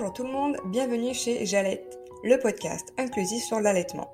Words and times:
Bonjour 0.00 0.14
tout 0.14 0.24
le 0.24 0.32
monde, 0.32 0.56
bienvenue 0.64 1.12
chez 1.12 1.44
Jalette, 1.44 1.98
le 2.24 2.38
podcast 2.38 2.88
inclusif 2.96 3.44
sur 3.44 3.60
l'allaitement. 3.60 4.10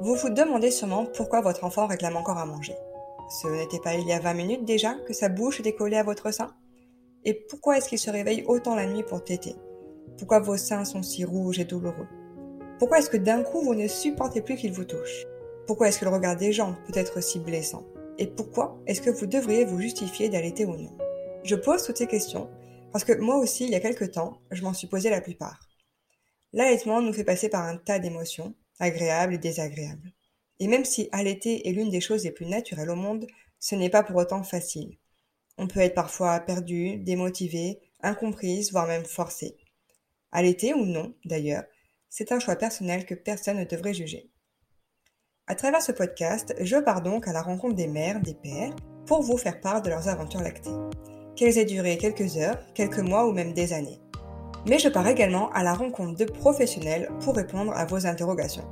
Vous 0.00 0.16
vous 0.16 0.28
demandez 0.28 0.72
sûrement 0.72 1.06
pourquoi 1.06 1.40
votre 1.40 1.62
enfant 1.62 1.86
réclame 1.86 2.16
encore 2.16 2.38
à 2.38 2.44
manger. 2.44 2.74
Ce 3.30 3.46
n'était 3.46 3.78
pas 3.78 3.94
il 3.94 4.08
y 4.08 4.12
a 4.12 4.18
20 4.18 4.34
minutes 4.34 4.64
déjà 4.64 4.94
que 5.06 5.12
sa 5.12 5.28
bouche 5.28 5.60
était 5.60 5.76
collée 5.76 5.98
à 5.98 6.02
votre 6.02 6.32
sein? 6.32 6.52
Et 7.24 7.32
pourquoi 7.32 7.78
est-ce 7.78 7.88
qu'il 7.88 8.00
se 8.00 8.10
réveille 8.10 8.42
autant 8.48 8.74
la 8.74 8.88
nuit 8.88 9.04
pour 9.04 9.22
téter? 9.22 9.54
Pourquoi 10.18 10.40
vos 10.40 10.56
seins 10.56 10.84
sont 10.84 11.04
si 11.04 11.24
rouges 11.24 11.60
et 11.60 11.64
douloureux? 11.64 12.08
Pourquoi 12.80 12.98
est-ce 12.98 13.10
que 13.10 13.18
d'un 13.18 13.44
coup 13.44 13.60
vous 13.60 13.76
ne 13.76 13.86
supportez 13.86 14.40
plus 14.40 14.56
qu'il 14.56 14.72
vous 14.72 14.84
touche? 14.84 15.26
Pourquoi 15.68 15.86
est-ce 15.86 16.00
que 16.00 16.06
le 16.06 16.10
regard 16.10 16.34
des 16.34 16.50
gens 16.52 16.74
peut 16.88 16.98
être 16.98 17.22
si 17.22 17.38
blessant? 17.38 17.84
Et 18.18 18.26
pourquoi 18.26 18.80
est-ce 18.88 19.00
que 19.00 19.10
vous 19.10 19.26
devriez 19.26 19.64
vous 19.64 19.80
justifier 19.80 20.28
d'allaiter 20.28 20.64
ou 20.64 20.74
non? 20.74 20.90
Je 21.44 21.54
pose 21.54 21.84
toutes 21.84 21.98
ces 21.98 22.08
questions 22.08 22.50
parce 22.92 23.04
que 23.04 23.12
moi 23.18 23.36
aussi, 23.36 23.64
il 23.64 23.70
y 23.70 23.74
a 23.74 23.80
quelques 23.80 24.12
temps, 24.12 24.40
je 24.50 24.62
m'en 24.62 24.72
suis 24.72 24.86
posé 24.86 25.10
la 25.10 25.20
plupart. 25.20 25.68
L'allaitement 26.52 27.02
nous 27.02 27.12
fait 27.12 27.24
passer 27.24 27.48
par 27.48 27.64
un 27.64 27.76
tas 27.76 27.98
d'émotions, 27.98 28.54
agréables 28.78 29.34
et 29.34 29.38
désagréables. 29.38 30.12
Et 30.60 30.66
même 30.66 30.84
si 30.84 31.08
allaiter 31.12 31.68
est 31.68 31.72
l'une 31.72 31.90
des 31.90 32.00
choses 32.00 32.24
les 32.24 32.30
plus 32.30 32.46
naturelles 32.46 32.90
au 32.90 32.96
monde, 32.96 33.26
ce 33.60 33.74
n'est 33.74 33.90
pas 33.90 34.02
pour 34.02 34.16
autant 34.16 34.42
facile. 34.42 34.96
On 35.58 35.66
peut 35.66 35.80
être 35.80 35.94
parfois 35.94 36.40
perdu, 36.40 36.96
démotivé, 36.96 37.80
incomprise, 38.02 38.72
voire 38.72 38.86
même 38.86 39.04
forcé. 39.04 39.56
Allaiter 40.32 40.74
ou 40.74 40.84
non, 40.84 41.14
d'ailleurs, 41.24 41.64
c'est 42.08 42.32
un 42.32 42.38
choix 42.38 42.56
personnel 42.56 43.04
que 43.04 43.14
personne 43.14 43.58
ne 43.58 43.64
devrait 43.64 43.94
juger. 43.94 44.30
À 45.46 45.54
travers 45.54 45.82
ce 45.82 45.92
podcast, 45.92 46.54
je 46.60 46.76
pars 46.76 47.02
donc 47.02 47.28
à 47.28 47.32
la 47.32 47.42
rencontre 47.42 47.74
des 47.74 47.86
mères, 47.86 48.20
des 48.20 48.34
pères, 48.34 48.74
pour 49.06 49.22
vous 49.22 49.38
faire 49.38 49.60
part 49.60 49.82
de 49.82 49.90
leurs 49.90 50.08
aventures 50.08 50.42
lactées 50.42 50.70
qu'elles 51.38 51.56
aient 51.56 51.64
duré 51.64 51.96
quelques 51.98 52.36
heures, 52.36 52.58
quelques 52.74 52.98
mois 52.98 53.28
ou 53.28 53.32
même 53.32 53.52
des 53.52 53.72
années. 53.72 54.00
Mais 54.68 54.80
je 54.80 54.88
pars 54.88 55.06
également 55.06 55.50
à 55.52 55.62
la 55.62 55.72
rencontre 55.72 56.16
de 56.16 56.24
professionnels 56.24 57.08
pour 57.20 57.36
répondre 57.36 57.72
à 57.76 57.86
vos 57.86 58.06
interrogations. 58.06 58.64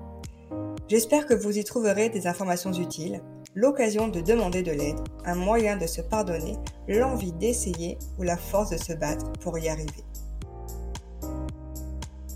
J'espère 0.88 1.26
que 1.26 1.34
vous 1.34 1.56
y 1.56 1.62
trouverez 1.62 2.08
des 2.08 2.26
informations 2.26 2.72
utiles, 2.72 3.22
l'occasion 3.54 4.08
de 4.08 4.20
demander 4.20 4.64
de 4.64 4.72
l'aide, 4.72 4.98
un 5.24 5.36
moyen 5.36 5.76
de 5.76 5.86
se 5.86 6.00
pardonner, 6.00 6.56
l'envie 6.88 7.32
d'essayer 7.32 7.98
ou 8.18 8.24
la 8.24 8.36
force 8.36 8.70
de 8.70 8.78
se 8.78 8.92
battre 8.94 9.32
pour 9.40 9.56
y 9.58 9.68
arriver. 9.68 10.04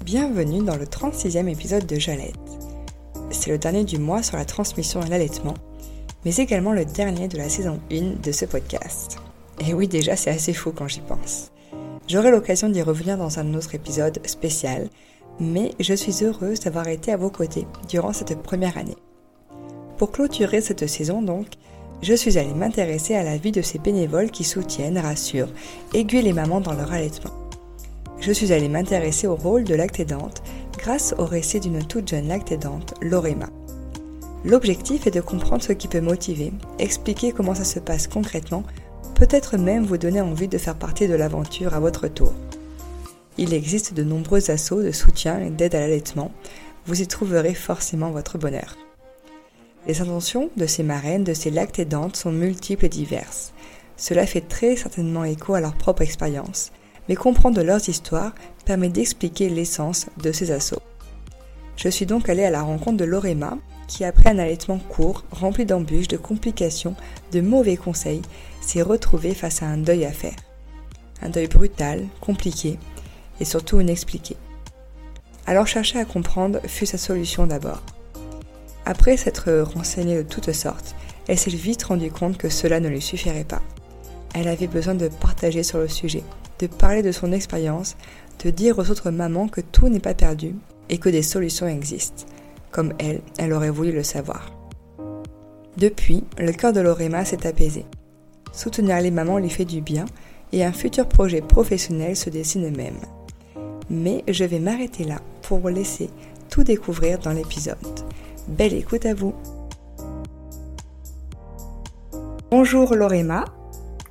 Bienvenue 0.04 0.62
dans 0.62 0.76
le 0.76 0.84
36e 0.84 1.48
épisode 1.48 1.86
de 1.86 1.98
Jalette. 1.98 2.36
C'est 3.32 3.50
le 3.50 3.58
dernier 3.58 3.82
du 3.82 3.98
mois 3.98 4.22
sur 4.22 4.36
la 4.36 4.44
transmission 4.44 5.02
et 5.02 5.08
l'allaitement, 5.08 5.54
mais 6.24 6.36
également 6.36 6.72
le 6.72 6.84
dernier 6.84 7.26
de 7.26 7.36
la 7.36 7.48
saison 7.48 7.80
1 7.90 8.20
de 8.22 8.30
ce 8.30 8.44
podcast. 8.44 9.18
Et 9.60 9.74
oui, 9.74 9.88
déjà, 9.88 10.16
c'est 10.16 10.30
assez 10.30 10.54
fou 10.54 10.72
quand 10.72 10.88
j'y 10.88 11.00
pense. 11.00 11.50
J'aurai 12.08 12.30
l'occasion 12.30 12.68
d'y 12.68 12.82
revenir 12.82 13.16
dans 13.18 13.38
un 13.38 13.54
autre 13.54 13.74
épisode 13.74 14.18
spécial, 14.26 14.88
mais 15.38 15.72
je 15.78 15.94
suis 15.94 16.24
heureuse 16.24 16.60
d'avoir 16.60 16.88
été 16.88 17.12
à 17.12 17.16
vos 17.16 17.30
côtés 17.30 17.66
durant 17.88 18.12
cette 18.12 18.42
première 18.42 18.78
année. 18.78 18.96
Pour 19.98 20.10
clôturer 20.10 20.60
cette 20.60 20.86
saison 20.86 21.22
donc, 21.22 21.46
je 22.02 22.14
suis 22.14 22.38
allée 22.38 22.54
m'intéresser 22.54 23.14
à 23.14 23.22
la 23.22 23.36
vie 23.36 23.52
de 23.52 23.60
ces 23.60 23.78
bénévoles 23.78 24.30
qui 24.30 24.44
soutiennent, 24.44 24.98
rassurent, 24.98 25.52
aiguillent 25.92 26.22
les 26.22 26.32
mamans 26.32 26.60
dans 26.60 26.72
leur 26.72 26.92
allaitement. 26.92 27.30
Je 28.18 28.32
suis 28.32 28.52
allée 28.52 28.68
m'intéresser 28.68 29.26
au 29.26 29.36
rôle 29.36 29.64
de 29.64 29.74
lactédante 29.74 30.42
grâce 30.78 31.14
au 31.18 31.26
récit 31.26 31.60
d'une 31.60 31.84
toute 31.84 32.08
jeune 32.08 32.28
lactédante, 32.28 32.94
Lorema. 33.02 33.48
L'objectif 34.44 35.06
est 35.06 35.10
de 35.10 35.20
comprendre 35.20 35.62
ce 35.62 35.74
qui 35.74 35.88
peut 35.88 36.00
motiver, 36.00 36.52
expliquer 36.78 37.32
comment 37.32 37.54
ça 37.54 37.64
se 37.64 37.78
passe 37.78 38.08
concrètement 38.08 38.64
peut-être 39.20 39.58
même 39.58 39.84
vous 39.84 39.98
donner 39.98 40.22
envie 40.22 40.48
de 40.48 40.56
faire 40.56 40.76
partie 40.76 41.06
de 41.06 41.12
l'aventure 41.12 41.74
à 41.74 41.78
votre 41.78 42.08
tour. 42.08 42.32
Il 43.36 43.52
existe 43.52 43.92
de 43.92 44.02
nombreux 44.02 44.50
assauts 44.50 44.82
de 44.82 44.92
soutien 44.92 45.38
et 45.40 45.50
d'aide 45.50 45.74
à 45.74 45.80
l'allaitement. 45.80 46.32
Vous 46.86 47.02
y 47.02 47.06
trouverez 47.06 47.52
forcément 47.52 48.12
votre 48.12 48.38
bonheur. 48.38 48.78
Les 49.86 50.00
intentions 50.00 50.48
de 50.56 50.64
ces 50.64 50.82
marraines, 50.82 51.22
de 51.22 51.34
ces 51.34 51.50
lactédantes 51.50 52.16
sont 52.16 52.32
multiples 52.32 52.86
et 52.86 52.88
diverses. 52.88 53.52
Cela 53.98 54.26
fait 54.26 54.40
très 54.40 54.74
certainement 54.74 55.24
écho 55.24 55.52
à 55.52 55.60
leur 55.60 55.76
propre 55.76 56.00
expérience, 56.00 56.72
mais 57.06 57.14
comprendre 57.14 57.62
leurs 57.62 57.90
histoires 57.90 58.34
permet 58.64 58.88
d'expliquer 58.88 59.50
l'essence 59.50 60.06
de 60.22 60.32
ces 60.32 60.50
assauts. 60.50 60.82
Je 61.76 61.90
suis 61.90 62.06
donc 62.06 62.30
allée 62.30 62.44
à 62.44 62.50
la 62.50 62.62
rencontre 62.62 62.96
de 62.96 63.04
Lorema, 63.04 63.58
qui 63.90 64.04
après 64.04 64.30
un 64.30 64.38
allaitement 64.38 64.78
court, 64.78 65.24
rempli 65.32 65.66
d'embûches, 65.66 66.06
de 66.06 66.16
complications, 66.16 66.94
de 67.32 67.40
mauvais 67.40 67.76
conseils, 67.76 68.22
s'est 68.60 68.82
retrouvée 68.82 69.34
face 69.34 69.62
à 69.62 69.66
un 69.66 69.78
deuil 69.78 70.04
à 70.04 70.12
faire. 70.12 70.36
Un 71.22 71.28
deuil 71.28 71.48
brutal, 71.48 72.06
compliqué 72.20 72.78
et 73.40 73.44
surtout 73.44 73.80
inexpliqué. 73.80 74.36
Alors 75.44 75.66
chercher 75.66 75.98
à 75.98 76.04
comprendre 76.04 76.60
fut 76.66 76.86
sa 76.86 76.98
solution 76.98 77.48
d'abord. 77.48 77.82
Après 78.86 79.16
s'être 79.16 79.50
renseignée 79.74 80.18
de 80.18 80.22
toutes 80.22 80.52
sortes, 80.52 80.94
elle 81.26 81.38
s'est 81.38 81.50
vite 81.50 81.82
rendue 81.82 82.12
compte 82.12 82.38
que 82.38 82.48
cela 82.48 82.78
ne 82.78 82.88
lui 82.88 83.02
suffirait 83.02 83.44
pas. 83.44 83.62
Elle 84.34 84.46
avait 84.46 84.68
besoin 84.68 84.94
de 84.94 85.08
partager 85.08 85.64
sur 85.64 85.78
le 85.78 85.88
sujet, 85.88 86.22
de 86.60 86.68
parler 86.68 87.02
de 87.02 87.12
son 87.12 87.32
expérience, 87.32 87.96
de 88.44 88.50
dire 88.50 88.78
aux 88.78 88.88
autres 88.88 89.10
mamans 89.10 89.48
que 89.48 89.60
tout 89.60 89.88
n'est 89.88 89.98
pas 89.98 90.14
perdu 90.14 90.54
et 90.88 90.98
que 90.98 91.08
des 91.08 91.22
solutions 91.22 91.66
existent 91.66 92.24
comme 92.70 92.92
elle, 92.98 93.20
elle 93.38 93.52
aurait 93.52 93.70
voulu 93.70 93.92
le 93.92 94.02
savoir. 94.02 94.50
Depuis, 95.76 96.24
le 96.38 96.52
cœur 96.52 96.72
de 96.72 96.80
Lorema 96.80 97.24
s'est 97.24 97.46
apaisé. 97.46 97.86
Soutenir 98.52 99.00
les 99.00 99.10
mamans 99.10 99.38
lui 99.38 99.50
fait 99.50 99.64
du 99.64 99.80
bien 99.80 100.04
et 100.52 100.64
un 100.64 100.72
futur 100.72 101.08
projet 101.08 101.40
professionnel 101.40 102.16
se 102.16 102.30
dessine 102.30 102.74
même. 102.76 102.98
Mais 103.88 104.24
je 104.28 104.44
vais 104.44 104.58
m'arrêter 104.58 105.04
là 105.04 105.20
pour 105.42 105.58
vous 105.58 105.68
laisser 105.68 106.10
tout 106.48 106.64
découvrir 106.64 107.18
dans 107.18 107.32
l'épisode. 107.32 107.76
Belle 108.48 108.74
écoute 108.74 109.06
à 109.06 109.14
vous 109.14 109.34
Bonjour 112.50 112.94
Lorema. 112.94 113.44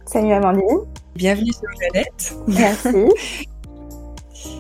Salut 0.06 0.31
Amandine. 0.31 0.86
Bienvenue 1.14 1.52
sur 1.52 1.70
Jeannette. 1.81 2.36
Merci. 2.47 3.46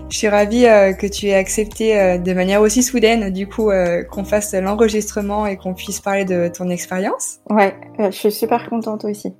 Je 0.09 0.17
suis 0.17 0.27
ravie 0.27 0.65
euh, 0.65 0.93
que 0.93 1.05
tu 1.05 1.27
aies 1.27 1.35
accepté 1.35 1.99
euh, 1.99 2.17
de 2.17 2.33
manière 2.33 2.61
aussi 2.61 2.81
soudaine, 2.81 3.29
du 3.29 3.47
coup, 3.47 3.69
euh, 3.69 4.03
qu'on 4.03 4.23
fasse 4.23 4.53
l'enregistrement 4.53 5.45
et 5.45 5.55
qu'on 5.55 5.75
puisse 5.75 5.99
parler 5.99 6.25
de 6.25 6.47
ton 6.47 6.69
expérience. 6.69 7.39
Ouais, 7.49 7.75
je 7.99 8.09
suis 8.09 8.31
super 8.31 8.67
contente 8.69 9.05
aussi. 9.05 9.33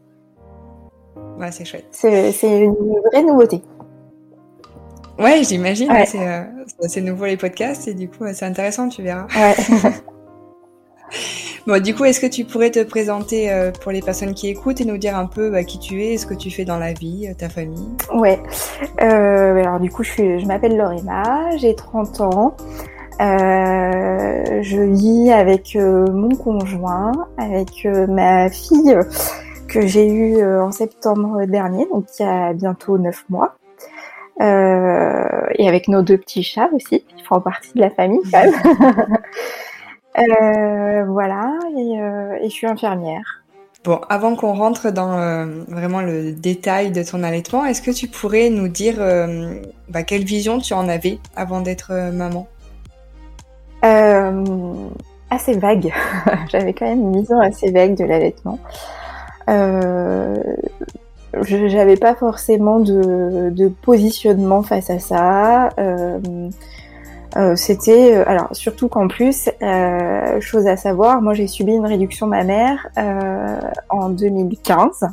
Ouais, 1.40 1.52
c'est 1.52 1.66
chouette. 1.66 1.88
C'est 1.92 2.60
une 2.60 2.76
vraie 3.12 3.24
nouveauté. 3.24 3.64
Ouais, 5.18 5.44
j'imagine. 5.44 5.92
C'est 6.88 7.02
nouveau 7.02 7.26
les 7.26 7.38
podcasts 7.38 7.88
et 7.88 7.94
du 7.94 8.08
coup, 8.08 8.26
c'est 8.34 8.46
intéressant, 8.46 8.90
tu 8.90 9.02
verras. 9.02 9.28
Ouais. 9.36 9.56
Bon, 11.68 11.82
du 11.82 11.94
coup, 11.94 12.06
est-ce 12.06 12.20
que 12.20 12.26
tu 12.26 12.46
pourrais 12.46 12.72
te 12.72 12.82
présenter 12.84 13.52
euh, 13.52 13.72
pour 13.72 13.92
les 13.92 14.02
personnes 14.02 14.34
qui 14.34 14.48
écoutent 14.48 14.82
et 14.82 14.86
nous 14.86 14.98
dire 14.98 15.16
un 15.18 15.26
peu 15.26 15.52
bah, 15.52 15.64
qui 15.64 15.80
tu 15.80 16.04
es, 16.04 16.18
ce 16.18 16.26
que 16.26 16.34
tu 16.34 16.50
fais 16.50 16.66
dans 16.66 16.78
la 16.78 16.94
vie, 16.94 17.28
euh, 17.30 17.34
ta 17.38 17.50
famille? 17.50 17.90
Ouais. 18.14 18.42
Euh, 19.02 19.56
alors 19.62 19.80
du 19.80 19.90
coup, 19.90 20.04
je, 20.04 20.12
suis, 20.12 20.40
je 20.40 20.46
m'appelle 20.46 20.78
Lorena, 20.78 21.56
j'ai 21.58 21.76
30 21.76 22.22
ans. 22.22 22.58
je 23.20 24.94
vis 24.94 25.32
avec 25.32 25.76
mon 25.76 26.36
conjoint, 26.36 27.12
avec 27.38 27.86
ma 28.08 28.50
fille 28.50 28.98
que 29.68 29.86
j'ai 29.86 30.08
eue 30.08 30.44
en 30.44 30.72
septembre 30.72 31.46
dernier, 31.46 31.86
donc 31.92 32.06
il 32.20 32.24
y 32.24 32.26
a 32.26 32.54
bientôt 32.54 32.98
9 32.98 33.26
mois. 33.30 33.56
et 34.40 35.68
avec 35.68 35.88
nos 35.88 36.02
deux 36.02 36.18
petits 36.18 36.44
chats 36.44 36.70
aussi, 36.74 37.04
qui 37.04 37.24
font 37.24 37.42
partie 37.42 37.74
de 37.76 37.82
la 37.82 37.90
famille 37.90 38.22
quand 38.32 38.44
même. 38.44 39.18
Euh, 40.18 41.06
voilà, 41.06 41.54
euh, 41.78 42.38
et, 42.42 42.50
je 42.50 42.54
suis 42.54 42.68
infirmière. 42.68 43.44
Bon, 43.84 44.02
avant 44.10 44.36
qu'on 44.36 44.54
rentre 44.54 44.92
dans 44.92 45.18
euh, 45.18 45.46
vraiment 45.68 46.02
le 46.02 46.34
détail 46.34 46.92
de 46.92 47.04
ton 47.04 47.24
allaitement, 47.24 47.64
est-ce 47.66 47.82
que 47.82 47.92
tu 47.92 48.08
pourrais 48.08 48.50
nous 48.50 48.68
dire 48.68 48.96
bah, 49.88 50.04
quelle 50.04 50.24
vision 50.24 50.60
tu 50.60 50.74
en 50.74 50.90
avais 50.90 51.20
avant 51.36 51.62
d'être 51.62 51.94
maman? 52.12 52.48
Assez 55.32 55.54
vague. 55.58 55.94
J'avais 56.52 56.74
quand 56.74 56.88
même 56.88 57.02
une 57.02 57.20
vision 57.22 57.40
assez 57.40 57.72
vague 57.72 57.96
de 57.96 58.04
l'allaitement. 58.04 58.60
J'avais 61.44 61.96
pas 61.96 62.16
forcément 62.16 62.80
de, 62.80 63.52
de, 63.52 63.68
positionnement 63.68 64.64
face 64.64 64.90
à 64.90 65.00
ça. 65.00 65.70
Euh, 67.38 67.56
c'était 67.56 68.16
euh, 68.16 68.24
alors 68.28 68.48
surtout 68.54 68.90
qu'en 68.90 69.08
plus, 69.08 69.50
euh, 69.62 70.42
chose 70.42 70.68
à 70.68 70.78
savoir, 70.78 71.22
moi 71.22 71.34
j'ai 71.34 71.48
subi 71.48 71.74
une 71.74 71.86
réduction 71.86 72.28
mammaire 72.28 72.88
en 73.90 74.10
2015. 74.10 75.08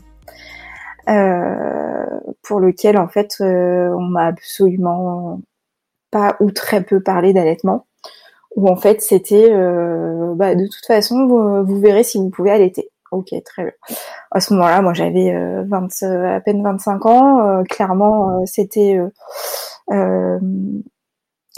pour 2.42 2.60
lequel 2.60 2.98
en 2.98 3.08
fait 3.08 3.36
on 3.40 4.00
m'a 4.00 4.26
absolument 4.26 5.40
pas 6.10 6.36
ou 6.40 6.50
très 6.50 6.82
peu 6.82 7.02
parlé 7.02 7.32
d'allaitement 7.32 7.86
où 8.56 8.69
en 8.69 8.76
fait 8.76 9.02
c'était 9.02 9.50
bah, 10.34 10.54
de 10.54 10.64
toute 10.64 10.86
façon 10.86 11.26
vous, 11.64 11.80
verrez 11.80 12.04
si 12.04 12.19
vous 12.19 12.30
pouvez 12.30 12.50
allaiter 12.50 12.90
ok 13.12 13.34
très 13.44 13.64
bien 13.64 13.72
à 14.32 14.40
ce 14.40 14.54
moment-là 14.54 14.82
moi 14.82 14.94
j'avais 14.94 15.32
à 15.32 16.40
peine 16.40 16.62
25 16.62 17.06
ans 17.06 17.64
clairement 17.69 18.44
c'était 18.46 18.98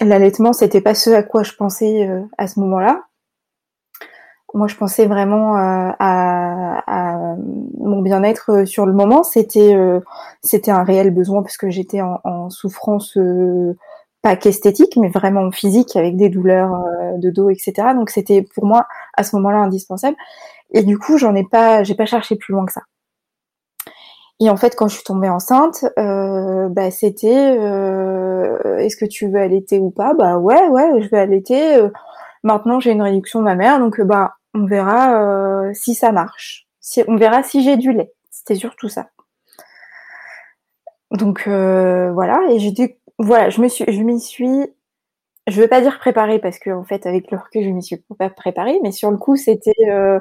l'allaitement, 0.00 0.52
c'était 0.52 0.80
pas 0.80 0.94
ce 0.94 1.10
à 1.10 1.22
quoi 1.22 1.42
je 1.42 1.52
pensais 1.54 2.08
à 2.38 2.46
ce 2.46 2.60
moment-là. 2.60 3.04
Moi, 4.54 4.66
je 4.66 4.76
pensais 4.76 5.06
vraiment 5.06 5.54
à, 5.56 5.94
à, 5.98 7.36
mon 7.78 8.00
bien-être 8.00 8.64
sur 8.66 8.86
le 8.86 8.92
moment. 8.92 9.22
C'était 9.22 9.76
c'était 10.42 10.70
un 10.70 10.84
réel 10.84 11.10
besoin 11.10 11.42
parce 11.42 11.56
que 11.56 11.70
j'étais 11.70 12.00
en, 12.00 12.20
en, 12.24 12.48
souffrance 12.50 13.16
pas 14.22 14.36
qu'esthétique, 14.36 14.96
mais 14.96 15.08
vraiment 15.08 15.50
physique, 15.50 15.96
avec 15.96 16.16
des 16.16 16.28
douleurs 16.28 16.74
euh, 16.74 17.18
de 17.18 17.30
dos, 17.30 17.50
etc. 17.50 17.72
Donc 17.94 18.10
c'était 18.10 18.42
pour 18.42 18.66
moi 18.66 18.86
à 19.16 19.22
ce 19.22 19.36
moment-là 19.36 19.58
indispensable. 19.58 20.16
Et 20.72 20.82
du 20.82 20.98
coup, 20.98 21.18
j'en 21.18 21.34
ai 21.34 21.44
pas, 21.44 21.82
j'ai 21.82 21.94
pas 21.94 22.06
cherché 22.06 22.36
plus 22.36 22.52
loin 22.52 22.66
que 22.66 22.72
ça. 22.72 22.82
Et 24.40 24.50
en 24.50 24.56
fait, 24.56 24.76
quand 24.76 24.88
je 24.88 24.94
suis 24.94 25.04
tombée 25.04 25.28
enceinte, 25.28 25.84
euh, 25.98 26.68
bah, 26.68 26.90
c'était 26.90 27.56
euh, 27.58 28.78
est-ce 28.78 28.96
que 28.96 29.04
tu 29.04 29.28
veux 29.28 29.40
allaiter 29.40 29.78
ou 29.80 29.90
pas? 29.90 30.14
Bah 30.14 30.38
ouais, 30.38 30.68
ouais, 30.68 31.02
je 31.02 31.08
vais 31.08 31.18
allaiter. 31.18 31.80
maintenant, 32.44 32.80
j'ai 32.80 32.92
une 32.92 33.02
réduction 33.02 33.40
de 33.40 33.44
ma 33.44 33.56
mère, 33.56 33.80
donc 33.80 34.00
bah 34.00 34.34
on 34.54 34.66
verra 34.66 35.72
si 35.74 35.94
ça 35.94 36.12
marche. 36.12 36.66
Si, 36.80 37.02
on 37.08 37.16
verra 37.16 37.42
si 37.42 37.62
j'ai 37.62 37.76
du 37.76 37.92
lait. 37.92 38.12
C'était 38.30 38.54
surtout 38.54 38.88
ça. 38.88 39.08
Donc 41.10 41.48
voilà, 41.48 42.40
et 42.50 42.58
dit 42.58 42.94
voilà, 43.18 43.50
je 43.50 43.60
me 43.60 43.68
suis, 43.68 43.84
je 43.88 44.02
m'y 44.02 44.20
suis, 44.20 44.72
je 45.48 45.60
veux 45.60 45.68
pas 45.68 45.80
dire 45.80 45.98
préparée 45.98 46.38
parce 46.38 46.58
que 46.58 46.70
en 46.70 46.84
fait 46.84 47.06
avec 47.06 47.30
le 47.30 47.38
recul 47.38 47.64
je 47.64 47.70
m'y 47.70 47.82
suis 47.82 47.96
pas 48.18 48.30
préparée, 48.30 48.78
mais 48.82 48.92
sur 48.92 49.10
le 49.10 49.16
coup 49.16 49.36
c'était, 49.36 49.72
euh, 49.88 50.20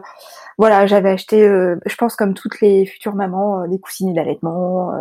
voilà, 0.57 0.87
j'avais 0.87 1.09
acheté, 1.09 1.43
euh, 1.43 1.75
je 1.85 1.95
pense 1.95 2.15
comme 2.15 2.33
toutes 2.33 2.61
les 2.61 2.85
futures 2.85 3.15
mamans, 3.15 3.61
euh, 3.61 3.67
des 3.67 3.79
coussinets 3.79 4.13
d'allaitement, 4.13 4.91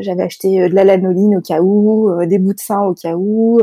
j'avais 0.00 0.22
acheté 0.22 0.68
de 0.68 0.74
la 0.74 0.84
lanoline 0.84 1.36
au 1.36 1.40
cas 1.40 1.60
où, 1.60 2.10
des 2.26 2.38
bouts 2.38 2.54
de 2.54 2.60
sein 2.60 2.82
au 2.82 2.94
cas 2.94 3.14
où, 3.14 3.60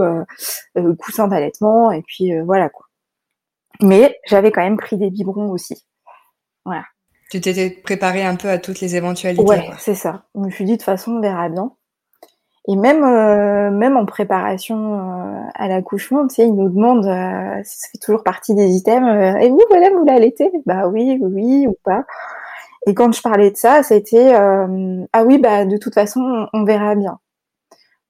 coussins 1.00 1.28
d'allaitement 1.28 1.92
et 1.92 2.02
puis 2.02 2.38
voilà 2.42 2.70
quoi. 2.70 2.86
Mais 3.82 4.18
j'avais 4.26 4.52
quand 4.52 4.64
même 4.64 4.78
pris 4.78 4.98
des 4.98 5.10
biberons 5.10 5.52
aussi, 5.52 5.86
voilà. 6.66 6.84
Tu 7.32 7.42
t'étais 7.42 7.72
préparée 7.72 8.24
un 8.24 8.36
peu 8.36 8.50
à 8.50 8.60
toutes 8.60 8.80
les 8.82 8.96
éventualités. 8.96 9.44
Ouais, 9.44 9.72
c'est 9.80 9.96
ça. 9.96 10.26
Je 10.36 10.42
me 10.42 10.50
suis 10.52 10.64
dit 10.64 10.74
de 10.74 10.78
toute 10.78 10.86
façon 10.86 11.14
on 11.14 11.22
verra 11.22 11.50
bien. 11.50 11.72
Et 12.68 12.76
même, 12.76 13.04
euh, 13.04 13.70
même 13.70 13.96
en 13.96 14.06
préparation 14.06 14.96
euh, 14.96 15.42
à 15.54 15.68
l'accouchement, 15.68 16.28
tu 16.28 16.36
sais, 16.36 16.48
ils 16.48 16.56
nous 16.56 16.70
demandent, 16.70 17.06
euh, 17.06 17.62
ça 17.64 17.90
fait 17.92 18.00
toujours 18.00 18.24
partie 18.24 18.56
des 18.56 18.72
items, 18.72 19.08
et 19.42 19.50
vous, 19.50 19.62
voilà, 19.70 19.90
vous 19.92 20.04
l'allaitez? 20.04 20.52
Bah 20.66 20.88
oui, 20.88 21.20
oui, 21.22 21.68
ou 21.68 21.76
pas. 21.84 22.06
Et 22.88 22.96
quand 22.96 23.14
je 23.14 23.22
parlais 23.22 23.52
de 23.52 23.58
ça, 23.58 23.84
c'était, 23.84 24.34
ah 24.34 25.24
oui, 25.26 25.38
bah 25.40 25.66
de 25.66 25.78
toute 25.78 25.94
façon, 25.94 26.48
on, 26.54 26.64
verra 26.66 26.96
bien. 26.96 27.20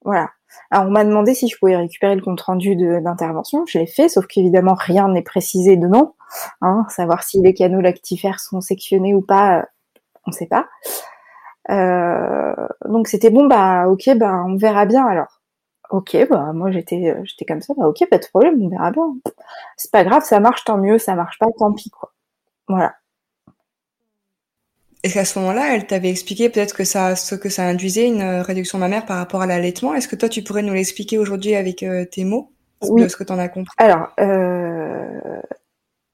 Voilà. 0.04 0.30
Alors 0.72 0.88
on 0.88 0.92
m'a 0.92 1.04
demandé 1.04 1.34
si 1.34 1.48
je 1.50 1.58
pouvais 1.58 1.76
récupérer 1.78 2.16
le 2.16 2.22
compte 2.22 2.42
rendu 2.42 2.76
d'intervention, 2.76 3.66
je 3.68 3.80
l'ai 3.80 3.88
fait, 3.88 4.10
sauf 4.10 4.26
qu'évidemment 4.28 4.76
rien 4.78 5.10
n'est 5.10 5.22
précisé 5.22 5.78
dedans. 5.78 6.16
Hein, 6.62 6.86
savoir 6.90 7.24
si 7.24 7.42
les 7.42 7.54
canaux 7.54 7.82
lactifères 7.82 8.40
sont 8.40 8.62
sectionnés 8.62 9.14
ou 9.14 9.22
pas, 9.22 9.66
on 10.26 10.32
ne 10.32 10.36
sait 10.36 10.48
pas. 10.48 10.68
Euh, 11.70 12.54
donc 12.88 13.08
c'était 13.08 13.30
bon, 13.30 13.48
bah 13.48 13.88
ok, 13.88 14.10
bah 14.18 14.44
on 14.48 14.56
verra 14.56 14.86
bien 14.86 15.06
alors. 15.06 15.42
Ok, 15.92 16.18
bah 16.30 16.52
moi 16.54 16.72
j'étais 16.72 17.10
euh, 17.16 17.22
j'étais 17.24 17.46
comme 17.46 17.62
ça, 17.62 17.74
bah 17.78 17.88
ok, 17.88 18.08
pas 18.10 18.18
de 18.18 18.26
problème, 18.26 18.62
on 18.62 18.70
verra 18.70 18.92
bien. 18.92 19.16
C'est 19.78 19.92
pas 19.92 20.04
grave, 20.04 20.24
ça 20.24 20.40
marche, 20.40 20.64
tant 20.64 20.78
mieux, 20.78 20.98
ça 20.98 21.16
marche 21.16 21.38
pas, 21.40 21.48
tant 21.58 21.74
pis 21.74 21.90
quoi. 21.90 22.12
Voilà. 22.68 22.96
Est-ce 25.04 25.14
qu'à 25.14 25.26
ce 25.26 25.38
moment-là, 25.38 25.76
elle 25.76 25.86
t'avait 25.86 26.10
expliqué 26.10 26.50
peut-être 26.50 26.76
que 26.76 26.84
ça, 26.84 27.16
ce 27.16 27.36
que 27.36 27.50
ça 27.50 27.64
induisait 27.64 28.08
une 28.08 28.22
euh, 28.22 28.42
réduction 28.42 28.80
mammaire 28.80 29.06
par 29.06 29.18
rapport 29.18 29.44
à 29.44 29.46
l'allaitement 29.46 29.94
Est-ce 29.94 30.08
que 30.08 30.16
toi, 30.16 30.30
tu 30.30 30.42
pourrais 30.42 30.64
nous 30.64 30.74
l'expliquer 30.74 31.20
aujourd'hui 31.20 31.54
avec 31.54 31.86
tes 32.12 32.26
mots? 32.26 32.52
Oui. 32.90 33.04
de 33.04 33.08
ce 33.08 33.16
que 33.16 33.24
tu 33.24 33.34
en 33.34 33.40
as 33.40 33.50
compris? 33.50 33.74
Alors, 33.78 34.10
euh, 34.20 35.42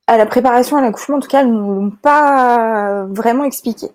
à 0.07 0.17
la 0.17 0.25
préparation 0.25 0.77
à 0.77 0.81
l'accouchement, 0.81 1.17
en 1.17 1.19
tout 1.19 1.27
cas, 1.27 1.41
elles 1.41 1.51
ne 1.51 1.57
l'ont 1.57 1.91
pas 1.91 3.05
vraiment 3.09 3.43
expliqué. 3.43 3.87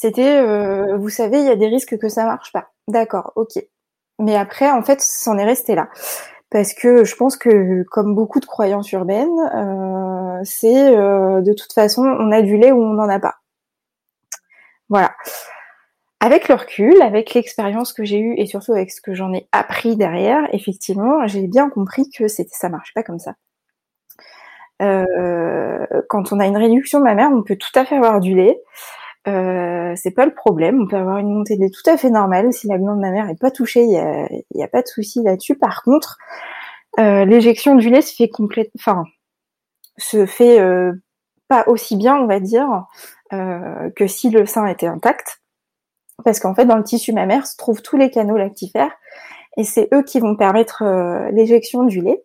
C'était, 0.00 0.40
euh, 0.40 0.96
vous 0.96 1.10
savez, 1.10 1.40
il 1.40 1.44
y 1.44 1.50
a 1.50 1.56
des 1.56 1.66
risques 1.66 1.98
que 1.98 2.08
ça 2.08 2.24
marche 2.24 2.52
pas. 2.52 2.70
D'accord, 2.88 3.32
ok. 3.36 3.62
Mais 4.18 4.34
après, 4.34 4.70
en 4.70 4.82
fait, 4.82 5.02
c'en 5.02 5.36
est 5.36 5.44
resté 5.44 5.74
là. 5.74 5.90
Parce 6.48 6.72
que 6.72 7.04
je 7.04 7.14
pense 7.16 7.36
que, 7.36 7.82
comme 7.90 8.14
beaucoup 8.14 8.40
de 8.40 8.46
croyances 8.46 8.90
urbaines, 8.92 9.28
euh, 9.54 10.40
c'est 10.42 10.96
euh, 10.96 11.42
de 11.42 11.52
toute 11.52 11.74
façon, 11.74 12.02
on 12.04 12.32
a 12.32 12.40
du 12.40 12.56
lait 12.56 12.72
ou 12.72 12.80
on 12.82 12.94
n'en 12.94 13.10
a 13.10 13.20
pas. 13.20 13.40
Voilà. 14.88 15.12
Avec 16.20 16.48
le 16.48 16.54
recul, 16.54 17.02
avec 17.02 17.34
l'expérience 17.34 17.92
que 17.92 18.02
j'ai 18.02 18.20
eue 18.20 18.34
et 18.38 18.46
surtout 18.46 18.72
avec 18.72 18.90
ce 18.92 19.02
que 19.02 19.12
j'en 19.12 19.34
ai 19.34 19.48
appris 19.52 19.96
derrière, 19.96 20.48
effectivement, 20.54 21.26
j'ai 21.26 21.46
bien 21.46 21.68
compris 21.68 22.08
que 22.08 22.26
c'était 22.26 22.48
ça 22.54 22.70
marche 22.70 22.94
pas 22.94 23.02
comme 23.02 23.18
ça. 23.18 23.34
quand 26.08 26.32
on 26.32 26.40
a 26.40 26.46
une 26.46 26.56
réduction 26.56 27.00
de 27.00 27.04
ma 27.04 27.14
mère, 27.14 27.30
on 27.30 27.42
peut 27.42 27.56
tout 27.56 27.78
à 27.78 27.84
fait 27.84 27.96
avoir 27.96 28.20
du 28.20 28.34
lait. 28.34 28.62
Euh, 29.28 29.92
c'est 29.96 30.12
pas 30.12 30.24
le 30.24 30.34
problème. 30.34 30.80
On 30.82 30.86
peut 30.86 30.96
avoir 30.96 31.18
une 31.18 31.32
montée 31.32 31.56
de 31.56 31.62
lait 31.62 31.70
tout 31.70 31.88
à 31.88 31.96
fait 31.96 32.10
normale 32.10 32.52
si 32.52 32.66
la 32.68 32.78
glande 32.78 32.96
de 32.96 33.02
ma 33.02 33.10
mère 33.10 33.28
est 33.28 33.38
pas 33.38 33.50
touchée. 33.50 33.82
Il 33.82 33.92
y 33.92 33.98
a, 33.98 34.28
y 34.54 34.62
a, 34.62 34.68
pas 34.68 34.82
de 34.82 34.88
souci 34.88 35.22
là-dessus. 35.22 35.56
Par 35.56 35.82
contre, 35.82 36.18
euh, 36.98 37.24
l'éjection 37.24 37.76
du 37.76 37.90
lait 37.90 38.02
se 38.02 38.14
fait 38.14 38.28
complète, 38.28 38.70
enfin, 38.78 39.04
se 39.96 40.26
fait 40.26 40.60
euh, 40.60 40.92
pas 41.48 41.64
aussi 41.68 41.96
bien, 41.96 42.16
on 42.16 42.26
va 42.26 42.40
dire, 42.40 42.86
euh, 43.32 43.90
que 43.96 44.06
si 44.06 44.30
le 44.30 44.46
sein 44.46 44.66
était 44.66 44.86
intact, 44.86 45.40
parce 46.24 46.40
qu'en 46.40 46.54
fait, 46.54 46.66
dans 46.66 46.76
le 46.76 46.84
tissu 46.84 47.12
mammaire 47.12 47.46
se 47.46 47.56
trouvent 47.56 47.82
tous 47.82 47.96
les 47.96 48.10
canaux 48.10 48.36
lactifères 48.36 48.92
et 49.56 49.64
c'est 49.64 49.88
eux 49.94 50.02
qui 50.02 50.20
vont 50.20 50.36
permettre 50.36 50.84
l'éjection 51.32 51.84
du 51.84 52.00
lait. 52.00 52.22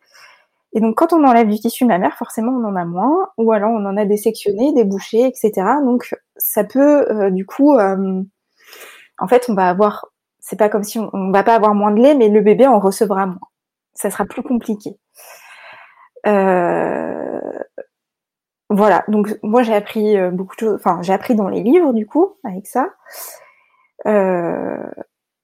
Et 0.74 0.82
donc, 0.82 0.96
quand 0.96 1.14
on 1.14 1.24
enlève 1.24 1.48
du 1.48 1.60
tissu 1.60 1.86
mammaire, 1.86 2.18
forcément, 2.18 2.52
on 2.52 2.66
en 2.66 2.76
a 2.76 2.86
moins, 2.86 3.30
ou 3.38 3.52
alors 3.54 3.72
on 3.72 3.86
en 3.86 3.98
a 3.98 4.06
des 4.06 4.18
sectionnés, 4.18 4.74
des 4.74 4.82
etc. 4.82 5.52
Donc, 5.84 6.14
ça 6.38 6.64
peut, 6.64 7.10
euh, 7.12 7.30
du 7.30 7.46
coup, 7.46 7.76
euh, 7.76 8.24
en 9.20 9.28
fait, 9.28 9.46
on 9.50 9.56
va 9.56 9.70
avoir, 9.70 10.08
c'est 10.40 10.58
pas 10.58 10.70
comme 10.70 10.84
si 10.84 11.00
on, 11.00 11.10
on, 11.14 11.32
va 11.32 11.44
pas 11.44 11.56
avoir 11.56 11.74
moins 11.76 11.92
de 11.92 12.02
lait, 12.02 12.16
mais 12.16 12.30
le 12.30 12.42
bébé 12.42 12.68
en 12.68 12.80
recevra 12.80 13.26
moins. 13.26 13.40
Ça 13.94 14.12
sera 14.12 14.26
plus 14.26 14.44
compliqué. 14.44 14.98
Euh, 16.28 17.40
voilà. 18.70 19.04
Donc, 19.08 19.38
moi, 19.44 19.64
j'ai 19.64 19.74
appris 19.76 20.18
beaucoup 20.32 20.56
de 20.56 20.60
choses. 20.60 20.76
Enfin, 20.76 21.02
j'ai 21.02 21.14
appris 21.14 21.36
dans 21.36 21.48
les 21.48 21.64
livres, 21.64 21.94
du 21.94 22.06
coup, 22.08 22.36
avec 22.44 22.68
ça. 22.68 22.90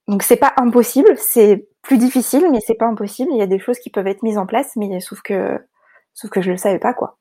donc, 0.08 0.24
c'est 0.24 0.38
pas 0.38 0.54
impossible. 0.58 1.18
C'est 1.18 1.70
plus 1.82 1.98
difficile, 1.98 2.48
mais 2.52 2.60
c'est 2.60 2.76
pas 2.76 2.88
impossible. 2.88 3.32
Il 3.34 3.38
y 3.38 3.42
a 3.42 3.48
des 3.48 3.60
choses 3.60 3.80
qui 3.80 3.90
peuvent 3.90 4.08
être 4.08 4.24
mises 4.24 4.38
en 4.38 4.46
place, 4.46 4.76
mais 4.76 5.00
sauf 5.00 5.22
que, 5.22 5.60
sauf 6.14 6.30
que 6.30 6.42
je 6.42 6.52
le 6.52 6.58
savais 6.58 6.80
pas, 6.80 6.94
quoi. 6.94 7.18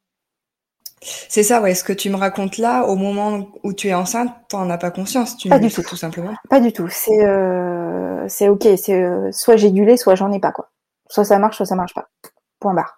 C'est 1.03 1.43
ça, 1.43 1.63
ouais. 1.63 1.75
Ce 1.75 1.83
que 1.83 1.93
tu 1.93 2.11
me 2.11 2.17
racontes 2.17 2.59
là, 2.59 2.85
au 2.85 2.95
moment 2.95 3.49
où 3.63 3.73
tu 3.73 3.89
es 3.89 3.95
enceinte, 3.95 4.31
t'en 4.49 4.69
as 4.69 4.79
pas 4.79 4.91
conscience. 4.91 5.37
Tu 5.37 5.49
pas 5.49 5.59
du 5.59 5.71
tout, 5.71 5.83
tout 5.83 5.97
simplement. 5.97 6.35
Pas 6.49 6.61
du 6.61 6.73
tout. 6.73 6.89
C'est, 6.91 7.25
euh, 7.25 8.27
c'est 8.29 8.49
ok. 8.49 8.69
C'est 8.77 9.01
euh, 9.01 9.33
soit 9.33 9.57
j'ai 9.57 9.71
du 9.71 9.85
lait, 9.85 9.97
soit 9.97 10.15
j'en 10.15 10.31
ai 10.33 10.41
pas, 10.41 10.53
quoi. 10.53 10.71
Soit 11.09 11.25
ça 11.25 11.39
marche, 11.39 11.57
soit 11.57 11.67
ça 11.67 11.75
marche 11.75 11.95
pas. 11.95 12.09
Point 12.59 12.75
barre. 12.75 12.95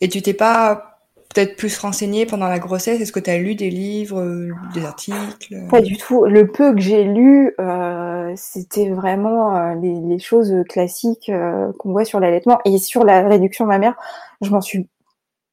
Et 0.00 0.08
tu 0.08 0.22
t'es 0.22 0.34
pas 0.34 0.98
peut-être 1.34 1.56
plus 1.56 1.78
renseigné 1.78 2.26
pendant 2.26 2.48
la 2.48 2.58
grossesse? 2.58 3.00
Est-ce 3.00 3.12
que 3.12 3.20
tu 3.20 3.30
as 3.30 3.38
lu 3.38 3.54
des 3.54 3.70
livres, 3.70 4.48
des 4.74 4.84
articles 4.84 5.54
Pas 5.70 5.80
du 5.80 5.96
tout. 5.96 6.24
Le 6.24 6.46
peu 6.46 6.74
que 6.74 6.80
j'ai 6.80 7.04
lu, 7.04 7.54
euh, 7.60 8.32
c'était 8.36 8.90
vraiment 8.90 9.56
euh, 9.56 9.74
les, 9.74 9.94
les, 10.00 10.18
choses 10.18 10.54
classiques 10.68 11.28
euh, 11.28 11.72
qu'on 11.78 11.92
voit 11.92 12.04
sur 12.04 12.20
l'allaitement. 12.20 12.58
Et 12.64 12.78
sur 12.78 13.04
la 13.04 13.28
réduction 13.28 13.66
mammaire, 13.66 13.94
je 14.40 14.50
m'en 14.50 14.60
suis 14.60 14.88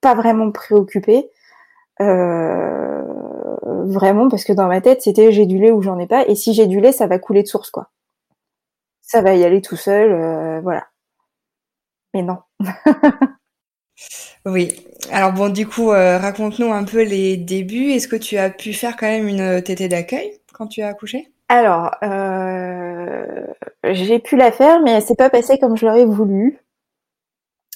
pas 0.05 0.13
vraiment 0.13 0.51
préoccupée. 0.51 1.31
Euh, 1.99 3.01
vraiment, 3.87 4.29
parce 4.29 4.43
que 4.43 4.53
dans 4.53 4.67
ma 4.67 4.79
tête, 4.79 5.01
c'était 5.01 5.31
j'ai 5.31 5.47
du 5.47 5.57
lait 5.57 5.71
ou 5.71 5.81
j'en 5.81 5.97
ai 5.97 6.05
pas. 6.05 6.27
Et 6.27 6.35
si 6.35 6.53
j'ai 6.53 6.67
du 6.67 6.79
lait, 6.79 6.91
ça 6.91 7.07
va 7.07 7.17
couler 7.17 7.41
de 7.41 7.47
source, 7.47 7.71
quoi. 7.71 7.89
Ça 9.01 9.23
va 9.23 9.33
y 9.33 9.43
aller 9.43 9.61
tout 9.61 9.75
seul, 9.75 10.11
euh, 10.11 10.61
voilà. 10.61 10.85
Mais 12.13 12.21
non. 12.21 12.37
Oui. 14.47 14.75
Alors 15.11 15.33
bon, 15.33 15.49
du 15.51 15.65
coup, 15.67 15.91
euh, 15.91 16.19
raconte-nous 16.19 16.71
un 16.71 16.83
peu 16.83 17.01
les 17.01 17.35
débuts. 17.35 17.93
Est-ce 17.93 18.07
que 18.07 18.15
tu 18.15 18.37
as 18.37 18.51
pu 18.51 18.73
faire 18.73 18.95
quand 18.95 19.07
même 19.07 19.27
une 19.27 19.63
tétée 19.63 19.87
d'accueil 19.87 20.39
quand 20.53 20.67
tu 20.67 20.83
as 20.83 20.89
accouché? 20.89 21.31
Alors, 21.49 21.89
j'ai 23.83 24.19
pu 24.19 24.35
la 24.35 24.51
faire, 24.51 24.81
mais 24.81 24.91
elle 24.91 25.01
s'est 25.01 25.15
pas 25.15 25.31
passée 25.31 25.57
comme 25.57 25.75
je 25.75 25.87
l'aurais 25.87 26.05
voulu. 26.05 26.59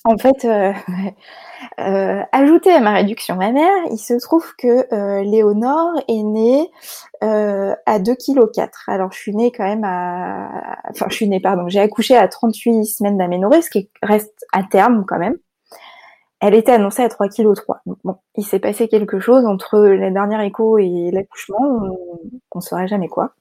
En 0.03 0.15
fait, 0.19 0.45
euh, 1.79 1.83
euh 1.83 2.23
ajouté 2.31 2.71
à 2.71 2.79
ma 2.79 2.93
réduction 2.93 3.35
mammaire, 3.35 3.71
il 3.91 3.97
se 3.97 4.13
trouve 4.19 4.55
que 4.57 5.21
Léonore 5.23 5.93
est 6.07 6.23
née 6.23 6.69
à 7.21 7.99
2 7.99 8.15
kg. 8.15 8.69
Alors, 8.87 9.11
je 9.11 9.19
suis 9.19 9.35
née 9.35 9.51
quand 9.51 9.65
même 9.65 9.83
à... 9.83 10.77
Enfin, 10.89 11.07
je 11.09 11.15
suis 11.15 11.27
née, 11.27 11.39
pardon, 11.39 11.67
j'ai 11.67 11.79
accouché 11.79 12.15
à 12.15 12.27
38 12.27 12.85
semaines 12.85 13.17
d'aménorrhée, 13.17 13.61
ce 13.61 13.69
qui 13.69 13.89
reste 14.01 14.45
à 14.53 14.63
terme 14.63 15.05
quand 15.07 15.19
même 15.19 15.37
elle 16.41 16.53
était 16.53 16.71
annoncée 16.71 17.03
à 17.03 17.09
3 17.09 17.27
kg 17.29 17.53
3. 17.53 17.81
Donc 17.85 17.97
bon, 18.03 18.15
il 18.35 18.45
s'est 18.45 18.59
passé 18.59 18.87
quelque 18.87 19.19
chose 19.19 19.45
entre 19.45 19.79
la 19.79 20.09
dernière 20.09 20.41
écho 20.41 20.77
et 20.77 21.11
l'accouchement, 21.11 21.59
on 21.59 22.59
ne 22.59 22.61
saurait 22.61 22.87
jamais 22.87 23.09
quoi. 23.09 23.33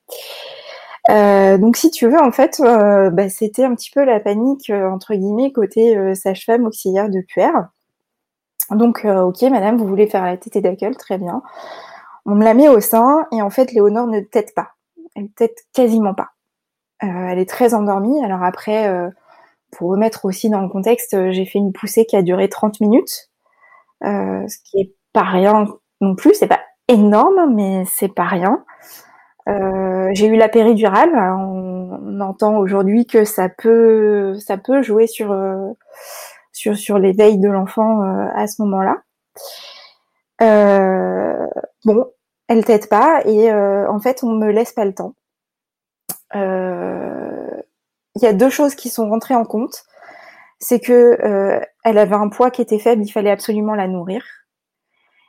donc 1.08 1.76
si 1.76 1.90
tu 1.90 2.08
veux, 2.08 2.20
en 2.20 2.32
fait, 2.32 2.60
bah, 2.60 3.28
c'était 3.28 3.64
un 3.64 3.74
petit 3.74 3.90
peu 3.90 4.04
la 4.04 4.20
panique 4.20 4.70
entre 4.70 5.14
guillemets 5.14 5.52
côté 5.52 6.14
sage-femme 6.14 6.66
auxiliaire 6.66 7.08
de 7.08 7.20
puère. 7.20 7.68
Donc 8.70 9.04
ok, 9.04 9.42
madame, 9.42 9.76
vous 9.76 9.86
voulez 9.86 10.06
faire 10.06 10.24
la 10.24 10.36
tétée 10.36 10.60
d'accueil, 10.60 10.94
très 10.96 11.18
bien. 11.18 11.42
On 12.26 12.34
me 12.34 12.44
la 12.44 12.54
met 12.54 12.68
au 12.68 12.80
sein 12.80 13.26
et 13.32 13.40
en 13.40 13.50
fait, 13.50 13.72
Léonore 13.72 14.06
ne 14.06 14.20
tète 14.20 14.54
pas. 14.54 14.72
Elle 15.16 15.30
tète 15.30 15.56
quasiment 15.72 16.14
pas. 16.14 16.30
elle 17.00 17.38
est 17.38 17.48
très 17.48 17.74
endormie. 17.74 18.22
Alors 18.22 18.42
après, 18.42 18.90
pour 19.72 19.90
remettre 19.90 20.26
aussi 20.26 20.50
dans 20.50 20.60
le 20.60 20.68
contexte, 20.68 21.30
j'ai 21.30 21.46
fait 21.46 21.58
une 21.58 21.72
poussée 21.72 22.04
qui 22.04 22.16
a 22.16 22.22
duré 22.22 22.48
30 22.48 22.80
minutes, 22.80 23.30
ce 24.02 24.56
qui 24.64 24.80
est 24.80 24.94
pas 25.12 25.22
rien 25.22 25.66
non 26.00 26.14
plus. 26.14 26.34
C'est 26.34 26.46
pas 26.48 26.60
énorme, 26.88 27.54
mais 27.54 27.84
c'est 27.86 28.12
pas 28.12 28.24
rien. 28.24 28.64
Euh, 29.48 30.10
j'ai 30.12 30.26
eu 30.26 30.36
la 30.36 30.48
péridurale. 30.48 31.10
On, 31.14 32.20
entend 32.20 32.58
aujourd'hui 32.58 33.06
que 33.06 33.24
ça 33.24 33.48
peut, 33.48 34.34
jouer 34.82 35.06
sur 35.06 35.30
euh, 35.30 35.70
sur 36.58 36.76
sur 36.76 36.98
l'éveil 36.98 37.38
de 37.38 37.48
l'enfant 37.48 38.02
euh, 38.02 38.26
à 38.34 38.46
ce 38.48 38.60
moment-là. 38.62 38.96
bon, 41.84 42.04
elle 42.48 42.64
t'aide 42.64 42.88
pas 42.88 43.22
et 43.24 43.52
en 43.52 43.98
fait 44.00 44.22
on 44.22 44.32
me 44.34 44.50
laisse 44.50 44.72
pas 44.72 44.84
le 44.84 44.94
temps. 44.94 45.14
Il 46.34 48.22
y 48.22 48.26
a 48.26 48.32
deux 48.32 48.50
choses 48.50 48.74
qui 48.74 48.88
sont 48.88 49.08
rentrées 49.08 49.36
en 49.36 49.44
compte. 49.44 49.84
C'est 50.58 50.80
que 50.80 51.18
elle 51.84 51.98
avait 51.98 52.16
un 52.16 52.28
poids 52.28 52.50
qui 52.50 52.62
était 52.62 52.80
faible, 52.80 53.02
il 53.04 53.12
fallait 53.12 53.30
absolument 53.30 53.74
la 53.74 53.86
nourrir. 53.86 54.24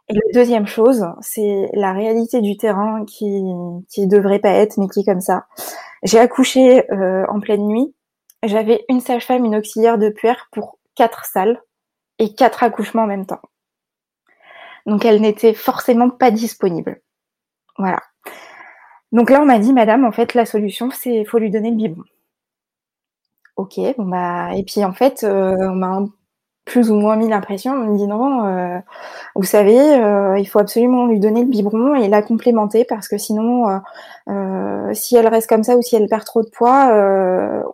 Et 0.10 0.14
la 0.16 0.22
deuxième 0.34 0.66
chose, 0.66 1.06
c'est 1.22 1.70
la 1.74 1.94
réalité 1.94 2.42
du 2.42 2.58
terrain 2.58 3.06
qui 3.06 3.44
qui 3.90 4.08
devrait 4.08 4.40
pas 4.40 4.50
être, 4.50 4.78
mais 4.80 4.88
qui 4.88 5.02
est 5.02 5.06
comme 5.06 5.22
ça. 5.22 5.46
J'ai 6.04 6.20
accouché 6.20 6.90
euh, 6.92 7.26
en 7.30 7.40
pleine 7.40 7.68
nuit. 7.68 7.94
J'avais 8.44 8.86
une 8.90 9.02
sage-femme, 9.02 9.46
une 9.46 9.56
auxiliaire 9.56 9.98
de 9.98 10.10
puère 10.10 10.48
pour 10.52 10.79
quatre 11.00 11.24
salles 11.24 11.62
et 12.20 12.36
quatre 12.36 12.62
accouchements 12.62 13.04
en 13.04 13.08
même 13.08 13.26
temps. 13.26 13.42
Donc 14.86 15.06
elle 15.06 15.22
n'était 15.22 15.54
forcément 15.54 16.10
pas 16.10 16.30
disponible. 16.30 17.02
Voilà. 17.78 18.02
Donc 19.14 19.30
là 19.30 19.42
on 19.42 19.46
m'a 19.46 19.60
dit, 19.60 19.72
Madame, 19.72 20.04
en 20.04 20.12
fait 20.12 20.34
la 20.34 20.46
solution 20.46 20.90
c'est 20.92 21.24
faut 21.24 21.40
lui 21.40 21.52
donner 21.52 21.72
le 21.72 21.78
biberon. 21.78 22.04
Ok, 23.56 23.80
bon 23.98 24.06
bah 24.06 24.50
et 24.56 24.64
puis 24.64 24.84
en 24.84 24.92
fait 24.92 25.24
euh, 25.24 25.56
on 25.62 25.76
m'a 25.76 26.04
plus 26.66 26.92
ou 26.92 26.96
moins 26.96 27.16
mis 27.16 27.30
l'impression. 27.30 27.72
On 27.72 27.94
me 27.94 27.98
dit 27.98 28.08
non, 28.08 28.46
euh, 28.46 28.80
vous 29.36 29.44
savez, 29.44 29.80
euh, 29.80 30.38
il 30.38 30.46
faut 30.48 30.60
absolument 30.60 31.08
lui 31.08 31.20
donner 31.20 31.44
le 31.44 31.50
biberon 31.50 31.96
et 31.96 32.10
la 32.10 32.22
complémenter 32.22 32.84
parce 32.84 33.08
que 33.08 33.18
sinon, 33.18 33.82
si 34.94 35.16
elle 35.16 35.28
reste 35.28 35.48
comme 35.50 35.64
ça 35.64 35.78
ou 35.78 35.82
si 35.82 35.96
elle 35.96 36.08
perd 36.10 36.26
trop 36.26 36.44
de 36.44 36.50
poids, 36.50 36.92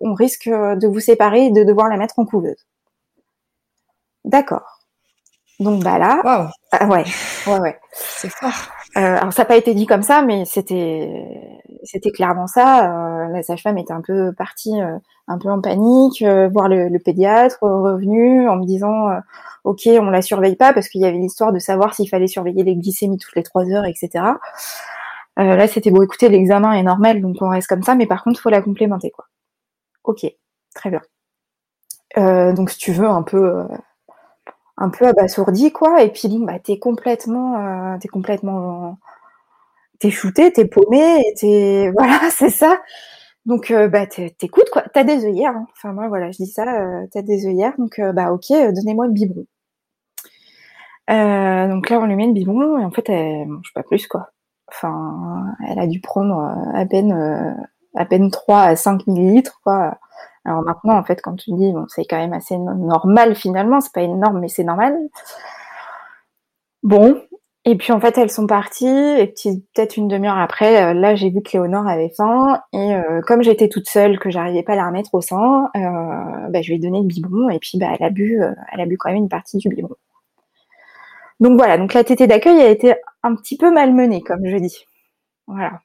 on 0.02 0.14
risque 0.14 0.48
de 0.48 0.88
vous 0.88 1.00
séparer 1.00 1.48
et 1.48 1.52
de 1.52 1.64
devoir 1.64 1.90
la 1.90 1.98
mettre 1.98 2.20
en 2.20 2.26
couveuse. 2.26 2.66
D'accord. 4.26 4.82
Donc 5.60 5.84
bah 5.84 5.98
là, 5.98 6.22
wow. 6.26 6.88
ouais, 6.90 7.06
ouais, 7.48 7.60
ouais. 7.60 7.80
C'est 7.94 8.30
fort. 8.30 8.52
alors 8.94 9.32
ça 9.32 9.44
n'a 9.44 9.46
pas 9.46 9.56
été 9.56 9.74
dit 9.74 9.86
comme 9.86 10.04
ça, 10.04 10.22
mais 10.22 10.44
c'était 10.44 11.24
c'était 11.84 12.12
clairement 12.12 12.48
ça. 12.48 13.28
la 13.32 13.42
sage-femme 13.42 13.78
était 13.78 13.94
un 13.94 14.02
peu 14.02 14.34
partie 14.34 14.74
un 15.28 15.38
peu 15.38 15.50
en 15.50 15.62
panique, 15.62 16.22
euh, 16.22 16.50
voir 16.50 16.68
le, 16.70 16.98
pédiatre 17.00 17.58
revenu 17.62 18.48
en 18.48 18.58
me 18.58 18.66
disant 18.66 19.10
euh, 19.10 19.20
ok 19.64 19.82
on 19.88 20.10
la 20.10 20.22
surveille 20.22 20.56
pas 20.56 20.74
parce 20.74 20.88
qu'il 20.88 21.02
y 21.02 21.06
avait 21.06 21.18
l'histoire 21.18 21.52
de 21.52 21.60
savoir 21.60 21.94
s'il 21.94 22.10
fallait 22.10 22.28
surveiller 22.28 22.64
les 22.64 22.76
glycémies 22.76 23.18
toutes 23.18 23.36
les 23.36 23.44
trois 23.44 23.66
heures 23.70 23.86
etc. 23.86 24.24
Euh, 25.40 25.56
là 25.56 25.68
c'était 25.68 25.92
bon 25.92 26.02
écoutez 26.02 26.30
l'examen 26.30 26.74
est 26.74 26.84
normal 26.84 27.22
donc 27.22 27.38
on 27.42 27.50
reste 27.50 27.68
comme 27.68 27.84
ça 27.84 27.96
mais 27.96 28.06
par 28.06 28.24
contre 28.24 28.40
faut 28.40 28.50
la 28.50 28.62
complémenter 28.62 29.12
quoi. 29.12 29.26
Ok 30.04 30.26
très 30.76 30.90
bien. 30.90 31.02
donc 32.54 32.70
si 32.70 32.78
tu 32.78 32.92
veux 32.92 33.08
un 33.08 33.24
peu 33.24 33.66
un 34.78 34.90
peu 34.90 35.08
abasourdi 35.08 35.72
quoi 35.72 36.04
et 36.04 36.12
puis 36.12 36.38
bah 36.40 36.60
t'es 36.60 36.80
complètement 36.80 37.98
t'es 38.00 38.08
complètement 38.08 38.98
t'es 40.00 40.12
shooté 40.12 40.52
t'es 40.52 40.66
paumé 40.66 41.24
t'es 41.38 41.92
voilà 41.98 42.30
c'est 42.32 42.50
ça 42.50 42.80
donc 43.46 43.70
euh, 43.72 43.88
bah 43.88 44.08
t'écoutes 44.08 44.70
quoi, 44.72 44.84
t'as 44.94 45.04
des 45.04 45.26
œillères. 45.26 45.56
Hein. 45.56 45.68
Enfin 45.74 45.94
moi 45.94 46.08
voilà, 46.08 46.32
je 46.32 46.38
dis 46.38 46.48
ça, 46.48 46.82
euh, 46.82 47.08
t'as 47.12 47.22
des 47.22 47.46
œillères, 47.48 47.74
donc 47.78 48.00
euh, 48.00 48.12
bah 48.12 48.32
ok, 48.32 48.48
donnez-moi 48.50 49.08
le 49.08 49.14
biberon. 49.14 49.46
donc 51.08 51.90
là 51.90 52.00
on 52.00 52.06
lui 52.06 52.16
met 52.16 52.28
le 52.28 52.34
biberon 52.34 52.80
et 52.80 52.86
en 52.86 52.92
fait 52.92 53.08
elle 53.10 53.48
mange 53.48 53.72
pas 53.74 53.84
plus 53.84 54.08
quoi. 54.08 54.32
Enfin 54.68 55.56
elle 55.70 55.80
a 55.80 55.88
dû 55.88 56.02
prendre 56.02 56.36
à 56.74 56.86
peine 56.86 57.14
à 57.96 58.06
peine 58.06 58.32
3 58.32 58.62
à 58.62 58.76
5 58.76 59.06
millilitres 59.08 59.62
quoi. 59.64 60.00
Alors 60.46 60.62
maintenant 60.62 60.98
en 60.98 61.04
fait 61.04 61.22
quand 61.22 61.36
tu 61.36 61.52
dis 61.54 61.72
bon 61.72 61.86
c'est 61.88 62.06
quand 62.06 62.18
même 62.18 62.34
assez 62.34 62.58
normal 62.58 63.36
finalement, 63.36 63.82
c'est 63.82 63.94
pas 63.94 64.02
énorme 64.02 64.40
mais 64.40 64.48
c'est 64.48 64.64
normal. 64.64 64.96
Bon, 66.84 67.20
et 67.68 67.76
puis 67.78 67.92
en 67.92 68.00
fait, 68.00 68.16
elles 68.20 68.30
sont 68.30 68.46
parties, 68.46 68.86
et 68.86 69.34
peut-être 69.74 69.98
une 69.98 70.08
demi-heure 70.08 70.38
après, 70.38 70.92
euh, 70.92 70.94
là 70.94 71.16
j'ai 71.16 71.32
vu 71.32 71.42
que 71.42 71.50
Léonore 71.54 71.88
avait 71.88 72.14
faim, 72.16 72.62
et 72.74 72.94
euh, 72.96 73.22
comme 73.22 73.42
j'étais 73.42 73.70
toute 73.70 73.90
seule, 73.90 74.20
que 74.20 74.30
j'arrivais 74.30 74.62
pas 74.62 74.74
à 74.74 74.76
la 74.76 74.88
remettre 74.88 75.16
au 75.16 75.22
sein, 75.22 75.72
euh, 75.76 76.50
bah, 76.50 76.62
je 76.62 76.68
lui 76.70 76.76
ai 76.76 76.80
donné 76.80 77.00
le 77.00 77.08
biberon, 77.08 77.50
et 77.50 77.58
puis 77.58 77.80
bah, 77.80 77.88
elle 78.00 78.06
a 78.06 78.12
bu, 78.12 78.40
elle 78.72 78.82
a 78.82 78.86
bu 78.86 78.98
quand 78.98 79.10
même 79.10 79.18
une 79.18 79.30
partie 79.30 79.58
du 79.58 79.70
biberon. 79.70 79.96
Donc 81.40 81.58
voilà, 81.58 81.78
donc 81.78 81.94
la 81.96 82.04
tétée 82.04 82.28
d'accueil 82.28 82.62
a 82.62 82.70
été 82.70 82.96
un 83.24 83.36
petit 83.36 83.58
peu 83.58 83.72
malmenée, 83.74 84.22
comme 84.22 84.46
je 84.46 84.58
dis. 84.58 84.86
Voilà. 85.48 85.82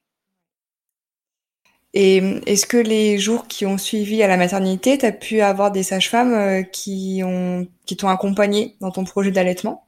Et 1.93 2.19
est-ce 2.47 2.67
que 2.67 2.77
les 2.77 3.19
jours 3.19 3.49
qui 3.49 3.67
ont 3.67 3.79
suivi 3.79 4.23
à 4.23 4.29
la 4.29 4.37
maternité, 4.37 4.97
tu 4.99 5.07
as 5.07 5.13
pu 5.13 5.41
avoir 5.41 5.73
des 5.73 5.83
sages-femmes 5.83 6.65
qui 6.73 7.23
ont 7.25 7.67
qui 7.85 7.97
t'ont 7.97 8.09
accompagné 8.09 8.77
dans 8.81 8.91
ton 8.91 9.05
projet 9.05 9.33
d'allaitement? 9.33 9.85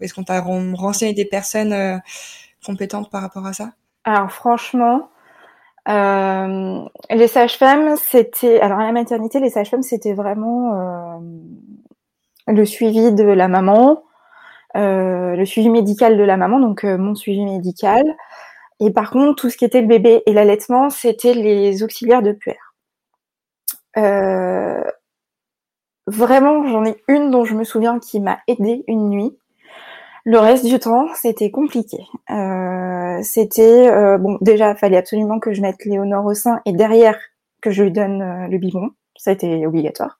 Est-ce 0.00 0.14
qu'on 0.14 0.24
t'a 0.24 0.40
renseigné 0.40 1.14
des 1.14 1.24
personnes 1.24 1.72
euh, 1.72 1.98
compétentes 2.64 3.10
par 3.10 3.22
rapport 3.22 3.46
à 3.46 3.52
ça? 3.52 3.70
Alors 4.04 4.30
franchement, 4.30 5.08
euh, 5.88 6.82
les 7.10 7.28
sages-femmes, 7.28 7.96
c'était 7.96 8.60
alors 8.60 8.80
à 8.80 8.84
la 8.84 8.92
maternité, 8.92 9.40
les 9.40 9.50
sages-femmes, 9.50 9.82
c'était 9.82 10.12
vraiment 10.12 10.74
euh, 10.74 11.18
le 12.48 12.64
suivi 12.64 13.12
de 13.12 13.24
la 13.24 13.48
maman, 13.48 14.02
le 14.74 15.44
suivi 15.44 15.70
médical 15.70 16.18
de 16.18 16.22
la 16.24 16.36
maman, 16.36 16.58
donc 16.58 16.84
mon 16.84 17.14
suivi 17.14 17.44
médical. 17.44 18.04
Et 18.80 18.90
par 18.90 19.10
contre, 19.10 19.42
tout 19.42 19.50
ce 19.50 19.56
qui 19.56 19.64
était 19.64 19.80
le 19.80 19.86
bébé 19.86 20.22
et 20.26 20.32
l'allaitement, 20.32 20.90
c'était 20.90 21.34
les 21.34 21.82
auxiliaires 21.82 22.22
de 22.22 22.32
puère. 22.32 22.74
vraiment, 26.06 26.66
j'en 26.66 26.84
ai 26.84 26.96
une 27.08 27.30
dont 27.30 27.44
je 27.44 27.54
me 27.54 27.64
souviens 27.64 27.98
qui 27.98 28.20
m'a 28.20 28.40
aidée 28.48 28.84
une 28.88 29.08
nuit. 29.08 29.38
Le 30.26 30.38
reste 30.38 30.64
du 30.64 30.78
temps, 30.78 31.06
c'était 31.14 31.50
compliqué. 31.50 31.98
Euh, 32.30 33.20
c'était 33.22 33.90
euh, 33.90 34.16
bon. 34.16 34.38
Déjà, 34.40 34.74
fallait 34.74 34.96
absolument 34.96 35.38
que 35.38 35.52
je 35.52 35.60
mette 35.60 35.84
Léonore 35.84 36.24
au 36.24 36.34
sein 36.34 36.62
et 36.64 36.72
derrière 36.72 37.18
que 37.60 37.70
je 37.70 37.82
lui 37.82 37.92
donne 37.92 38.22
euh, 38.22 38.48
le 38.48 38.56
biberon. 38.56 38.90
Ça 39.16 39.32
été 39.32 39.66
obligatoire. 39.66 40.18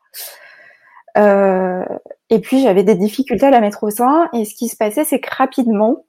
et 1.16 2.40
puis 2.40 2.62
j'avais 2.62 2.84
des 2.84 2.94
difficultés 2.94 3.46
à 3.46 3.50
la 3.50 3.60
mettre 3.60 3.82
au 3.84 3.90
sein. 3.90 4.28
Et 4.34 4.44
ce 4.44 4.54
qui 4.54 4.68
se 4.68 4.76
passait, 4.76 5.04
c'est 5.04 5.20
que 5.20 5.34
rapidement, 5.34 6.04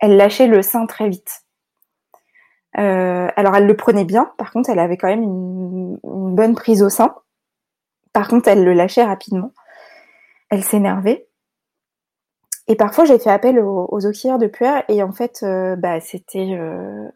elle 0.00 0.16
lâchait 0.16 0.46
le 0.46 0.62
sein 0.62 0.86
très 0.86 1.08
vite. 1.08 1.42
alors 2.74 3.56
elle 3.56 3.66
le 3.66 3.76
prenait 3.76 4.04
bien. 4.04 4.32
Par 4.38 4.52
contre, 4.52 4.70
elle 4.70 4.78
avait 4.78 4.96
quand 4.96 5.08
même 5.08 5.22
une 5.24 5.98
bonne 6.34 6.54
prise 6.54 6.82
au 6.82 6.88
sein. 6.88 7.14
Par 8.12 8.28
contre, 8.28 8.48
elle 8.48 8.64
le 8.64 8.72
lâchait 8.72 9.04
rapidement. 9.04 9.52
Elle 10.50 10.64
s'énervait. 10.64 11.28
Et 12.68 12.76
parfois, 12.76 13.06
j'ai 13.06 13.18
fait 13.18 13.30
appel 13.30 13.58
aux, 13.58 14.06
auxiliaires 14.06 14.38
de 14.38 14.46
puère 14.46 14.84
et 14.88 15.02
en 15.02 15.12
fait, 15.12 15.40
euh, 15.42 15.74
bah, 15.76 16.00
c'était 16.00 16.52
euh, 16.52 17.08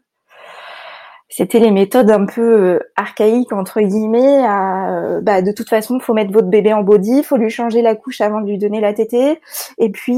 c'était 1.35 1.59
les 1.59 1.71
méthodes 1.71 2.11
un 2.11 2.25
peu 2.25 2.75
euh, 2.75 2.79
archaïques 2.95 3.53
entre 3.53 3.81
guillemets. 3.81 4.45
À, 4.45 5.19
bah, 5.21 5.41
de 5.41 5.51
toute 5.51 5.69
façon, 5.69 5.99
faut 5.99 6.13
mettre 6.13 6.31
votre 6.31 6.47
bébé 6.47 6.73
en 6.73 6.83
body, 6.83 7.23
faut 7.23 7.37
lui 7.37 7.49
changer 7.49 7.81
la 7.81 7.95
couche 7.95 8.21
avant 8.21 8.41
de 8.41 8.47
lui 8.47 8.57
donner 8.57 8.81
la 8.81 8.93
tétée. 8.93 9.39
Et 9.77 9.89
puis, 9.89 10.17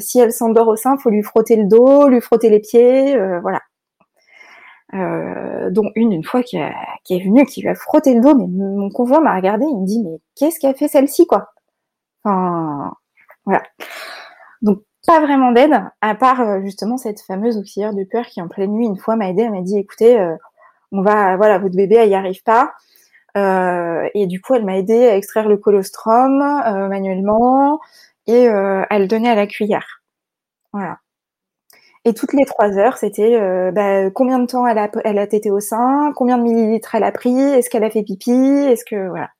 si 0.00 0.18
elle 0.18 0.32
s'endort 0.32 0.68
au 0.68 0.76
sein, 0.76 0.96
faut 0.96 1.10
lui 1.10 1.22
frotter 1.22 1.56
le 1.56 1.66
dos, 1.66 2.08
lui 2.08 2.20
frotter 2.20 2.50
les 2.50 2.60
pieds, 2.60 3.16
voilà. 3.42 3.60
Euh, 4.94 5.70
une 5.96 6.12
une 6.12 6.24
fois 6.24 6.42
qui, 6.42 6.58
qui 7.04 7.16
est 7.16 7.24
venue, 7.24 7.44
qui 7.46 7.62
lui 7.62 7.68
a 7.68 7.74
frotté 7.74 8.14
le 8.14 8.20
dos, 8.20 8.34
mais 8.34 8.46
mon 8.46 8.90
conjoint 8.90 9.20
m'a 9.20 9.34
regardé, 9.34 9.64
il 9.68 9.80
me 9.80 9.86
dit 9.86 10.02
mais 10.04 10.20
qu'est-ce 10.36 10.60
qu'a 10.60 10.74
fait 10.74 10.88
celle-ci 10.88 11.26
quoi? 11.26 11.52
Enfin, 12.24 12.92
voilà. 13.44 13.62
Donc 14.62 14.82
pas 15.06 15.20
vraiment 15.20 15.52
d'aide, 15.52 15.82
à 16.00 16.14
part 16.14 16.40
euh, 16.40 16.60
justement 16.62 16.96
cette 16.96 17.20
fameuse 17.20 17.58
auxiliaire 17.58 17.94
de 17.94 18.04
peur 18.04 18.26
qui 18.26 18.40
en 18.40 18.48
pleine 18.48 18.72
nuit 18.72 18.86
une 18.86 18.96
fois 18.96 19.16
m'a 19.16 19.28
aidé, 19.28 19.42
elle 19.42 19.52
m'a 19.52 19.60
dit 19.60 19.78
écoutez, 19.78 20.18
euh, 20.18 20.36
on 20.92 21.02
va, 21.02 21.36
voilà, 21.36 21.58
votre 21.58 21.76
bébé 21.76 21.96
elle 21.96 22.10
y 22.10 22.14
arrive 22.14 22.42
pas. 22.42 22.72
Euh, 23.36 24.08
et 24.14 24.26
du 24.26 24.40
coup 24.40 24.54
elle 24.54 24.64
m'a 24.64 24.78
aidé 24.78 25.06
à 25.08 25.16
extraire 25.16 25.48
le 25.48 25.56
colostrum 25.56 26.38
manuellement 26.88 27.80
et 28.26 28.48
à 28.48 28.98
le 28.98 29.06
donner 29.06 29.28
à 29.28 29.34
la 29.34 29.46
cuillère. 29.46 30.02
Voilà. 30.72 30.98
Et 32.04 32.14
toutes 32.14 32.32
les 32.32 32.44
trois 32.44 32.78
heures, 32.78 32.96
c'était 32.98 33.38
bah, 33.72 34.10
combien 34.10 34.38
de 34.38 34.46
temps 34.46 34.66
elle 34.66 34.78
a, 34.78 34.90
elle 35.04 35.18
a 35.18 35.26
tété 35.26 35.50
au 35.50 35.60
sein, 35.60 36.12
combien 36.16 36.38
de 36.38 36.44
millilitres 36.44 36.94
elle 36.94 37.04
a 37.04 37.12
pris, 37.12 37.36
est-ce 37.38 37.70
qu'elle 37.70 37.84
a 37.84 37.90
fait 37.90 38.02
pipi, 38.02 38.30
est-ce 38.30 38.84
que 38.84 39.08
voilà. 39.08 39.30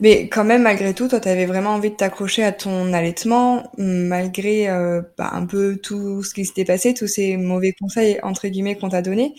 Mais 0.00 0.28
quand 0.28 0.44
même, 0.44 0.62
malgré 0.62 0.94
tout, 0.94 1.08
toi, 1.08 1.20
tu 1.20 1.28
avais 1.28 1.44
vraiment 1.44 1.70
envie 1.70 1.90
de 1.90 1.96
t'accrocher 1.96 2.42
à 2.42 2.52
ton 2.52 2.92
allaitement, 2.92 3.70
malgré 3.76 4.68
euh, 4.68 5.02
bah, 5.18 5.30
un 5.32 5.44
peu 5.44 5.76
tout 5.76 6.22
ce 6.22 6.32
qui 6.32 6.46
s'était 6.46 6.64
passé, 6.64 6.94
tous 6.94 7.06
ces 7.06 7.36
mauvais 7.36 7.74
conseils, 7.78 8.18
entre 8.22 8.48
guillemets, 8.48 8.76
qu'on 8.76 8.88
t'a 8.88 9.02
donnés. 9.02 9.34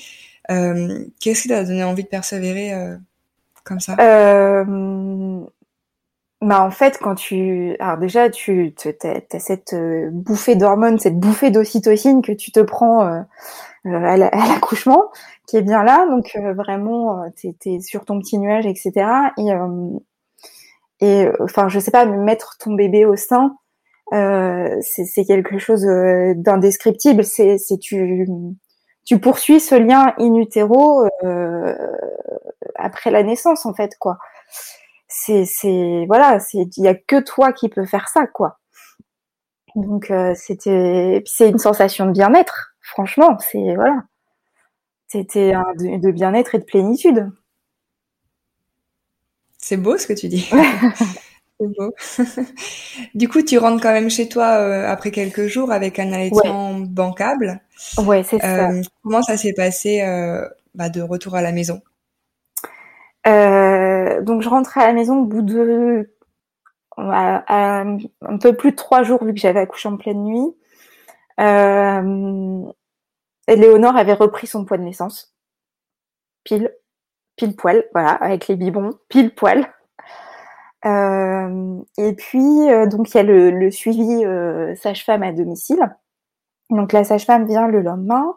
Euh, 0.52 1.04
Qu'est-ce 1.20 1.44
qui 1.44 1.48
t'a 1.48 1.64
donné 1.64 1.84
envie 1.84 2.04
de 2.04 2.10
persévérer 2.10 2.74
euh, 2.74 2.96
comme 3.64 3.80
ça? 3.80 3.96
Euh, 4.00 5.44
bah 6.42 6.64
en 6.64 6.72
fait, 6.72 6.98
quand 7.00 7.16
tu, 7.16 7.76
alors 7.80 7.98
déjà, 7.98 8.30
tu 8.30 8.74
as, 9.04 9.40
cette 9.40 9.74
euh, 9.74 10.10
bouffée 10.12 10.56
d'hormones, 10.56 11.00
cette 11.00 11.20
bouffée 11.20 11.52
d'ocytocine 11.52 12.22
que 12.22 12.32
tu 12.32 12.52
te 12.52 12.60
prends 12.60 13.02
à 13.02 14.18
l'accouchement, 14.18 15.12
qui 15.48 15.58
est 15.58 15.62
bien 15.62 15.84
là. 15.84 16.08
Donc 16.08 16.38
vraiment, 16.56 17.24
t'es 17.36 17.56
es 17.66 17.82
sur 17.82 18.06
ton 18.06 18.20
petit 18.20 18.38
nuage, 18.38 18.66
etc. 18.66 19.06
Et, 19.38 19.52
et 21.02 21.28
enfin, 21.40 21.70
je 21.70 21.80
sais 21.80 21.92
pas, 21.92 22.06
mettre 22.06 22.58
ton 22.60 22.74
bébé 22.74 23.06
au 23.06 23.16
sein, 23.16 23.58
c'est 24.12 25.26
quelque 25.26 25.58
chose 25.58 25.86
d'indescriptible. 26.36 27.24
C'est 27.24 27.58
tu 27.82 28.28
tu 29.06 29.20
poursuis 29.20 29.60
ce 29.60 29.76
lien 29.76 30.14
in 30.20 30.36
utero 30.36 31.08
après 32.76 33.12
la 33.12 33.24
naissance, 33.24 33.66
en 33.66 33.74
fait, 33.74 33.98
quoi 34.00 34.18
c'est 35.12 35.46
c'est 35.46 36.06
voilà, 36.08 36.40
c'est 36.40 36.78
il 36.78 36.84
y 36.84 36.88
a 36.88 36.96
que 36.96 37.22
toi 37.22 37.52
qui 37.54 37.70
peux 37.70 37.86
faire 37.86 38.08
ça 38.10 38.28
quoi. 38.28 38.60
Donc 39.76 40.12
euh, 40.12 40.34
c'était 40.36 41.22
c'est 41.26 41.50
une 41.50 41.58
sensation 41.58 42.06
de 42.06 42.12
bien-être, 42.12 42.74
franchement, 42.82 43.38
c'est 43.40 43.76
voilà. 43.76 44.04
C'était 45.08 45.52
de, 45.52 46.02
de 46.02 46.12
bien-être 46.12 46.56
et 46.56 46.60
de 46.60 46.64
plénitude. 46.64 47.30
C'est 49.72 49.78
beau 49.78 49.98
ce 49.98 50.06
que 50.06 50.12
tu 50.12 50.28
dis. 50.28 50.50
c'est 51.58 51.68
beau. 51.78 51.96
du 53.16 53.30
coup, 53.30 53.42
tu 53.42 53.58
rentres 53.58 53.82
quand 53.82 53.94
même 53.94 54.10
chez 54.10 54.28
toi 54.28 54.58
euh, 54.58 54.86
après 54.86 55.12
quelques 55.12 55.48
jours 55.48 55.72
avec 55.72 55.98
un 55.98 56.12
allaitement 56.12 56.74
bancable. 56.74 57.62
Ouais, 57.98 58.22
c'est 58.24 58.40
ça. 58.40 58.70
Euh, 58.70 58.82
comment 59.02 59.22
ça 59.22 59.38
s'est 59.38 59.54
passé 59.54 60.02
bah, 60.76 60.90
de 60.90 61.02
retour 61.02 61.36
à 61.36 61.42
la 61.42 61.54
maison? 61.54 61.82
Euh, 63.28 64.22
donc 64.22 64.42
je 64.42 64.50
rentrais 64.50 64.82
à 64.82 64.88
la 64.88 64.94
maison 64.94 65.20
au 65.20 65.26
bout 65.26 65.42
de 65.42 66.12
un 66.98 67.98
peu 68.42 68.54
plus 68.54 68.72
de 68.72 68.76
trois 68.76 69.04
jours 69.04 69.24
vu 69.24 69.34
que 69.34 69.40
j'avais 69.40 69.62
accouché 69.62 69.88
en 69.88 69.96
pleine 69.96 70.22
nuit. 70.26 70.54
Euh, 71.40 72.62
Léonore 73.48 73.96
avait 73.96 74.12
repris 74.12 74.48
son 74.48 74.66
poids 74.66 74.78
de 74.78 74.84
naissance, 74.84 75.34
pile, 76.44 76.74
pile 77.36 77.56
poil, 77.56 77.84
voilà, 77.94 78.12
avec 78.12 78.48
les 78.48 78.56
biberons, 78.56 78.92
pile 79.10 79.34
poil. 79.34 79.68
Euh, 80.86 81.80
et 81.98 82.14
puis 82.14 82.70
euh, 82.70 82.88
donc 82.88 83.14
il 83.14 83.18
y 83.18 83.20
a 83.20 83.24
le, 83.24 83.70
suivi 83.70 84.26
euh, 84.26 84.76
sage-femme 84.76 85.24
à 85.24 85.32
domicile. 85.32 85.96
Donc 86.70 86.94
la 86.94 87.04
sage-femme 87.04 87.46
vient 87.46 87.68
le 87.68 87.82
lendemain. 87.82 88.36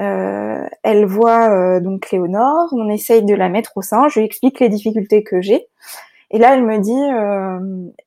Euh, 0.00 0.66
elle 0.82 1.04
voit 1.04 1.80
donc 1.80 2.10
Léonore, 2.10 2.68
on 2.72 2.88
essaye 2.88 3.22
de 3.24 3.34
la 3.34 3.48
mettre 3.48 3.72
au 3.76 3.82
sein, 3.82 4.08
je 4.08 4.20
lui 4.20 4.26
explique 4.26 4.60
les 4.60 4.68
difficultés 4.68 5.22
que 5.22 5.40
j'ai. 5.40 5.66
Et 6.32 6.38
là, 6.38 6.54
elle 6.54 6.64
me 6.64 6.78
dit, 6.78 6.92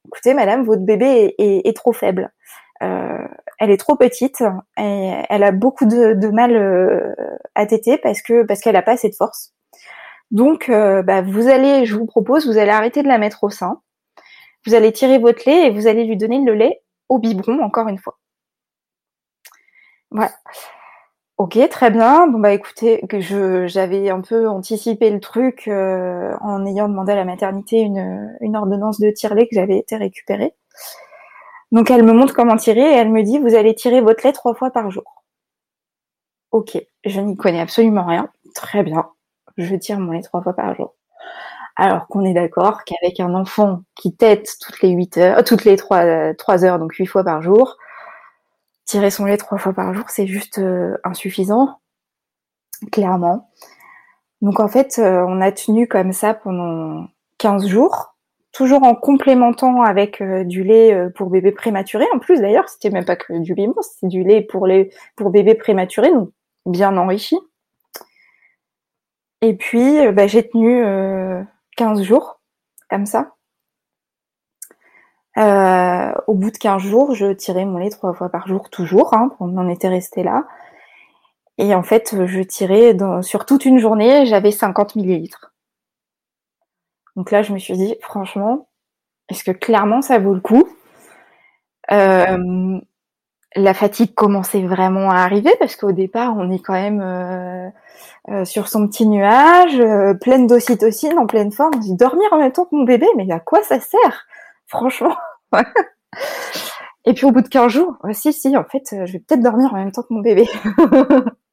écoutez, 0.08 0.34
madame, 0.34 0.64
votre 0.64 0.82
bébé 0.82 1.36
est, 1.38 1.76
trop 1.76 1.92
faible. 1.92 2.32
elle 2.80 3.70
est 3.70 3.78
trop 3.78 3.96
petite 3.96 4.42
et 4.78 5.14
elle 5.30 5.44
a 5.44 5.52
beaucoup 5.52 5.86
de, 5.86 6.28
mal 6.30 7.16
à 7.54 7.66
téter 7.66 7.98
parce 7.98 8.22
que 8.22 8.44
parce 8.44 8.62
qu'elle 8.62 8.74
n'a 8.74 8.82
pas 8.82 8.94
assez 8.94 9.10
de 9.10 9.16
force. 9.16 9.54
Donc, 10.34 10.70
bah, 10.70 11.22
vous 11.22 11.48
allez, 11.48 11.86
je 11.86 11.96
vous 11.96 12.06
propose, 12.06 12.46
vous 12.46 12.58
allez 12.58 12.72
arrêter 12.72 13.04
de 13.04 13.08
la 13.08 13.18
mettre 13.18 13.44
au 13.46 13.50
sein. 13.50 13.82
Vous 14.66 14.74
allez 14.74 14.92
tirer 14.92 15.20
votre 15.20 15.44
lait 15.46 15.68
et 15.68 15.70
vous 15.70 15.88
allez 15.88 16.04
lui 16.04 16.18
donner 16.18 16.40
le 16.40 16.54
lait 16.54 16.82
au 17.10 17.20
biberon 17.20 17.62
encore 17.62 17.88
une 17.88 17.98
fois. 17.98 18.18
Voilà. 20.12 20.32
Ok, 21.38 21.58
très 21.70 21.90
bien. 21.90 22.28
Bon 22.28 22.40
bah 22.40 22.54
écoutez, 22.54 23.02
j'avais 23.68 24.10
un 24.10 24.22
peu 24.22 24.48
anticipé 24.48 25.10
le 25.10 25.20
truc 25.20 25.68
euh, 25.68 26.36
en 26.42 26.66
ayant 26.66 26.88
demandé 26.88 27.12
à 27.12 27.16
la 27.16 27.26
maternité 27.26 27.80
une, 27.80 28.38
une 28.42 28.56
ordonnance 28.56 29.00
de 29.00 29.10
tirer 29.10 29.48
que 29.48 29.56
j'avais 29.56 29.80
été 29.80 29.98
récupérée. 29.98 30.54
Donc 31.72 31.90
elle 31.90 32.04
me 32.04 32.14
montre 32.14 32.36
comment 32.36 32.56
tirer 32.56 32.82
et 32.82 32.96
elle 32.96 33.12
me 33.12 33.24
dit 33.24 33.40
vous 33.40 33.56
allez 33.56 33.74
tirer 33.74 34.00
votre 34.02 34.26
lait 34.26 34.34
trois 34.34 34.54
fois 34.54 34.70
par 34.72 34.92
jour. 34.92 35.24
Ok, 36.52 36.78
je 37.04 37.20
n'y 37.20 37.36
connais 37.36 37.62
absolument 37.62 38.06
rien. 38.06 38.30
Très 38.54 38.84
bien, 38.84 39.10
je 39.58 39.76
tire 39.76 40.00
mon 40.00 40.12
lait 40.12 40.22
trois 40.22 40.42
fois 40.42 40.54
par 40.54 40.76
jour. 40.76 40.96
Alors 41.76 42.08
qu'on 42.08 42.24
est 42.26 42.34
d'accord 42.34 42.84
qu'avec 42.84 43.20
un 43.20 43.34
enfant 43.34 43.82
qui 43.96 44.16
tète 44.16 44.58
toutes 44.62 44.82
les 44.82 44.90
huit 44.92 45.18
heures, 45.18 45.44
toutes 45.44 45.66
les 45.66 45.76
trois, 45.76 46.34
trois 46.36 46.66
heures, 46.66 46.80
donc 46.80 46.94
huit 46.94 47.08
fois 47.08 47.24
par 47.24 47.42
jour, 47.42 47.78
tirer 48.86 49.10
son 49.10 49.26
lait 49.26 49.38
trois 49.38 49.58
fois 49.58 49.74
par 49.74 49.94
jour, 49.94 50.06
c'est 50.10 50.28
juste 50.28 50.60
euh, 50.60 50.98
insuffisant, 51.04 51.80
clairement. 52.92 53.50
Donc 54.42 54.60
en 54.60 54.68
fait, 54.68 55.00
euh, 55.00 55.26
on 55.28 55.42
a 55.42 55.52
tenu 55.52 55.88
comme 55.88 56.12
ça 56.12 56.34
pendant 56.34 57.08
15 57.38 57.68
jours, 57.68 58.16
toujours 58.52 58.84
en 58.84 58.96
complémentant 58.96 59.82
avec 59.84 60.22
euh, 60.22 60.44
du 60.44 60.64
lait 60.64 61.10
pour 61.16 61.30
bébé 61.30 61.52
prématuré. 61.52 62.06
En 62.14 62.20
plus 62.20 62.42
d'ailleurs, 62.42 62.70
c'était 62.70 62.90
même 62.90 63.06
pas 63.06 63.16
que 63.16 63.34
du 63.40 63.54
biberon, 63.54 63.82
c'était 63.82 64.08
du 64.08 64.24
lait 64.24 64.42
pour 64.42 64.68
les 64.68 64.92
pour 65.16 65.30
bébé 65.30 65.56
prématuré, 65.56 66.12
donc 66.12 66.30
bien 66.66 66.98
enrichi. 66.98 67.38
Et 69.44 69.56
puis 69.56 70.10
bah, 70.14 70.26
j'ai 70.26 70.48
tenu 70.48 70.82
15 71.76 72.02
jours 72.02 72.40
comme 72.90 73.06
ça. 73.06 73.36
Euh, 75.38 76.14
au 76.28 76.34
bout 76.34 76.50
de 76.50 76.58
15 76.58 76.82
jours, 76.82 77.14
je 77.14 77.34
tirais 77.34 77.66
mon 77.66 77.78
lait 77.78 77.90
trois 77.90 78.14
fois 78.14 78.30
par 78.30 78.48
jour, 78.48 78.70
toujours. 78.70 79.14
Hein, 79.14 79.32
on 79.42 79.58
en 79.58 79.68
était 79.68 79.90
resté 79.90 80.24
là. 80.24 80.48
Et 81.58 81.76
en 81.76 81.84
fait, 81.84 82.16
je 82.26 82.42
tirais 82.42 82.96
sur 83.22 83.46
toute 83.46 83.66
une 83.66 83.80
journée, 83.80 84.26
j'avais 84.26 84.52
50 84.52 84.96
millilitres. 84.96 85.54
Donc 87.18 87.30
là, 87.30 87.44
je 87.44 87.52
me 87.52 87.60
suis 87.60 87.76
dit, 87.76 87.96
franchement, 88.02 88.70
est-ce 89.28 89.44
que 89.44 89.52
clairement 89.52 90.02
ça 90.02 90.20
vaut 90.20 90.34
le 90.34 90.40
coup? 90.40 90.64
Euh, 91.92 92.80
La 93.56 93.74
fatigue 93.74 94.14
commençait 94.16 94.66
vraiment 94.66 95.12
à 95.12 95.18
arriver 95.18 95.52
parce 95.60 95.76
qu'au 95.76 95.92
départ, 95.92 96.36
on 96.38 96.50
est 96.52 96.60
quand 96.60 96.74
même 96.74 97.02
euh, 97.02 97.70
euh 98.30 98.46
sur 98.46 98.68
son 98.68 98.88
petit 98.88 99.08
nuage, 99.08 99.80
euh, 99.80 100.14
pleine 100.16 100.48
d'ocytocine, 100.48 101.20
en 101.20 101.28
pleine 101.28 101.52
forme. 101.52 101.74
On 101.76 101.80
dit 101.80 101.96
dormir 101.96 102.28
en 102.32 102.40
même 102.40 102.52
temps 102.52 102.66
que 102.66 102.76
mon 102.76 102.84
bébé, 102.84 103.08
mais 103.16 103.32
à 103.32 103.40
quoi 103.40 103.62
ça 103.64 103.80
sert? 103.80 104.26
Franchement. 104.68 105.16
Et 107.06 107.14
puis 107.14 107.26
au 107.26 107.32
bout 107.32 107.42
de 107.42 107.48
15 107.48 107.72
jours, 107.72 107.98
si, 108.14 108.32
si, 108.32 108.56
en 108.56 108.64
fait, 108.64 108.84
je 108.92 109.12
vais 109.12 109.20
peut-être 109.20 109.42
dormir 109.42 109.74
en 109.74 109.78
même 109.78 109.92
temps 109.92 110.04
que 110.04 110.14
mon 110.14 110.22
bébé. 110.22 110.48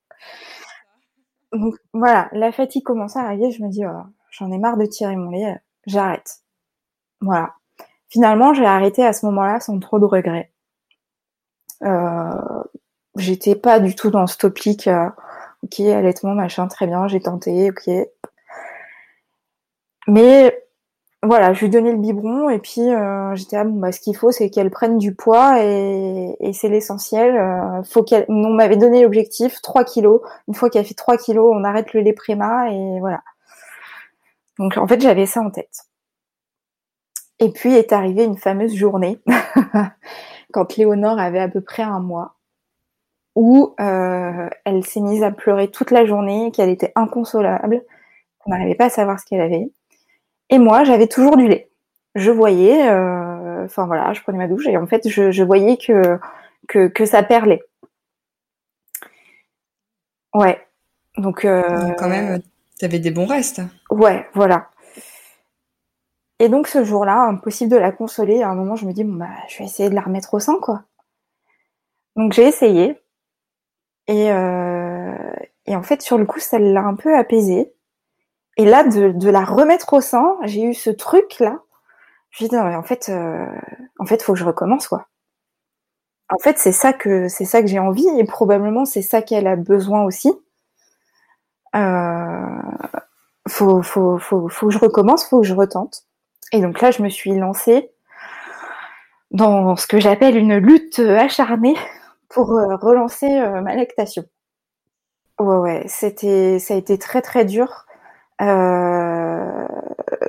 Donc 1.53 1.75
voilà, 1.93 2.29
la 2.33 2.53
fatigue 2.53 2.85
commence 2.85 3.17
à 3.17 3.23
arriver, 3.23 3.51
je 3.51 3.63
me 3.63 3.69
dis, 3.69 3.85
oh, 3.85 4.03
j'en 4.31 4.53
ai 4.53 4.59
marre 4.59 4.77
de 4.77 4.87
tirer 4.87 5.17
mon 5.17 5.31
lait, 5.31 5.61
j'arrête. 5.87 6.39
Voilà. 7.21 7.55
Finalement, 8.09 8.55
j'ai 8.55 8.65
arrêté 8.65 9.05
à 9.05 9.13
ce 9.13 9.27
moment-là 9.27 9.61
sans 9.61 9.79
trop 9.81 9.99
de 9.99 10.05
regrets. 10.05 10.53
Euh, 11.85 12.63
J'étais 13.17 13.57
pas 13.57 13.81
du 13.81 13.95
tout 13.95 14.11
dans 14.11 14.27
ce 14.27 14.39
topic, 14.39 14.87
euh, 14.87 15.09
ok, 15.65 15.81
allaitement, 15.81 16.35
machin, 16.35 16.69
très 16.69 16.87
bien, 16.87 17.09
j'ai 17.09 17.21
tenté, 17.21 17.71
ok. 17.71 17.91
Mais 20.07 20.65
voilà, 21.23 21.53
je 21.53 21.61
lui 21.61 21.71
donnais 21.71 21.93
le 21.93 21.99
biberon 21.99 22.49
et 22.51 22.59
puis 22.61 22.81
euh, 22.81 23.35
j'étais 23.35 23.57
là, 23.57 23.65
bon, 23.65 23.79
bah, 23.81 23.93
ce 23.93 24.01
qu'il 24.01 24.17
faut, 24.17 24.31
c'est 24.31 24.49
qu'elle 24.51 24.71
prenne 24.71 24.99
du 24.99 25.15
poids 25.15 25.63
et, 25.63 26.53
c'est 26.55 26.69
l'essentiel. 26.69 27.83
Faut 27.85 28.05
on 28.29 28.55
m'avait 28.55 28.77
donné 28.77 29.03
l'objectif 29.03 29.61
3 29.61 29.85
kilos. 29.85 30.21
Une 30.49 30.55
fois 30.55 30.71
qu'elle 30.71 30.85
fait 30.87 30.95
3 30.95 31.17
kilos, 31.19 31.53
on 31.55 31.65
arrête 31.65 31.93
le 31.95 32.01
lait 32.01 32.15
et 32.29 33.01
voilà. 33.01 33.23
Donc 34.59 34.77
en 34.77 34.87
fait, 34.87 35.01
j'avais 35.01 35.27
ça 35.27 35.41
en 35.41 35.51
tête. 35.51 35.85
Et 37.41 37.51
puis 37.51 37.75
est 37.75 37.93
arrivée 37.93 38.25
une 38.25 38.37
fameuse 38.37 38.75
journée 38.75 39.19
quand 40.53 40.77
Léonore 40.77 41.19
avait 41.19 41.41
à 41.41 41.49
peu 41.49 41.61
près 41.61 41.83
un 41.83 42.01
mois 42.01 42.37
où 43.37 43.75
euh, 43.81 44.49
elle 44.65 44.85
s'est 44.85 45.01
mise 45.01 45.23
à 45.23 45.31
pleurer 45.31 45.69
toute 45.69 45.91
la 45.91 46.05
journée, 46.05 46.51
qu'elle 46.53 46.69
était 46.69 46.93
inconsolable, 46.97 47.83
qu'on 48.39 48.51
n'arrivait 48.51 48.75
pas 48.75 48.87
à 48.87 48.91
savoir 48.91 49.21
ce 49.21 49.27
qu'elle 49.27 49.41
avait. 49.41 49.71
Et 50.51 50.59
moi, 50.59 50.85
j'avais 50.85 51.07
toujours 51.07 51.37
du 51.37 51.47
lait. 51.47 51.71
Je 52.17 52.31
voyais, 52.31 52.89
euh, 52.89 53.65
enfin 53.65 53.87
voilà, 53.87 54.13
je 54.13 54.21
prenais 54.23 54.39
ma 54.39 54.49
douche 54.49 54.67
et 54.67 54.77
en 54.77 54.87
fait, 54.87 55.09
je, 55.09 55.43
voyais 55.45 55.77
que, 55.77 56.19
que, 56.67 57.05
ça 57.07 57.23
perlait. 57.23 57.63
Ouais. 60.35 60.61
Donc. 61.17 61.45
Euh, 61.45 61.93
quand 61.99 62.09
même, 62.09 62.41
tu 62.79 62.85
avais 62.85 62.99
des 62.99 63.13
bons 63.13 63.27
restes. 63.27 63.63
Ouais, 63.91 64.27
voilà. 64.35 64.70
Et 66.41 66.49
donc 66.49 66.67
ce 66.67 66.83
jour-là, 66.85 67.27
impossible 67.29 67.71
de 67.71 67.77
la 67.77 67.93
consoler. 67.93 68.43
À 68.43 68.49
un 68.51 68.55
moment, 68.57 68.75
je 68.75 68.87
me 68.87 68.93
dis 68.93 69.05
bon 69.05 69.15
bah, 69.15 69.29
je 69.49 69.59
vais 69.59 69.65
essayer 69.67 69.91
de 69.91 69.95
la 69.95 70.01
remettre 70.01 70.35
au 70.35 70.41
sein, 70.41 70.59
quoi. 70.61 70.83
Donc 72.17 72.33
j'ai 72.33 72.47
essayé. 72.47 72.99
Et, 74.09 74.33
euh, 74.33 75.33
et 75.67 75.77
en 75.77 75.83
fait, 75.83 76.03
sur 76.03 76.19
le 76.19 76.27
coup, 76.27 76.41
ça 76.41 76.59
l'a 76.59 76.83
un 76.83 76.95
peu 76.97 77.17
apaisé. 77.17 77.73
Et 78.57 78.65
là, 78.65 78.85
de, 78.85 79.13
de 79.13 79.31
la 79.31 79.45
remettre 79.45 79.95
au 79.95 80.01
sein, 80.01 80.37
j'ai 80.45 80.65
eu 80.65 80.75
ce 80.75 80.91
truc-là. 80.91 81.61
Je 82.31 82.47
dit, 82.47 82.55
non, 82.55 82.65
mais 82.65 82.77
en 82.77 82.83
fait, 82.83 83.09
euh, 83.11 83.47
en 83.99 84.07
fait, 84.07 84.23
faut 84.23 84.35
que 84.35 84.39
je 84.39 84.45
recommence, 84.45 84.89
quoi. 84.89 85.09
En 86.31 86.39
fait, 86.39 86.59
c'est 86.59 86.73
ça 86.73 86.93
que 86.93 87.29
c'est 87.29 87.45
ça 87.45 87.61
que 87.61 87.67
j'ai 87.69 87.79
envie 87.79 88.09
et 88.19 88.25
probablement 88.25 88.85
c'est 88.85 89.03
ça 89.03 89.21
qu'elle 89.23 89.47
a 89.47 89.57
besoin 89.57 90.05
aussi. 90.05 90.33
Euh, 91.77 92.63
faut, 93.49 93.83
faut, 93.83 94.19
faut, 94.19 94.49
faut 94.49 94.67
que 94.69 94.73
je 94.73 94.79
recommence, 94.79 95.27
faut 95.29 95.41
que 95.41 95.47
je 95.47 95.55
retente. 95.55 96.07
Et 96.53 96.61
donc 96.61 96.81
là, 96.81 96.91
je 96.91 97.03
me 97.03 97.09
suis 97.09 97.35
lancée 97.37 97.93
dans 99.31 99.77
ce 99.77 99.87
que 99.87 100.01
j'appelle 100.01 100.37
une 100.37 100.57
lutte 100.57 100.99
acharnée 100.99 101.77
pour 102.29 102.53
euh, 102.53 102.77
relancer 102.77 103.31
euh, 103.39 103.61
ma 103.61 103.75
lactation. 103.75 104.25
Ouais, 105.39 105.57
ouais, 105.57 105.85
c'était, 105.87 106.59
ça 106.59 106.75
a 106.75 106.77
été 106.77 106.99
très 106.99 107.23
très 107.23 107.45
dur. 107.45 107.87
Euh, 108.43 109.67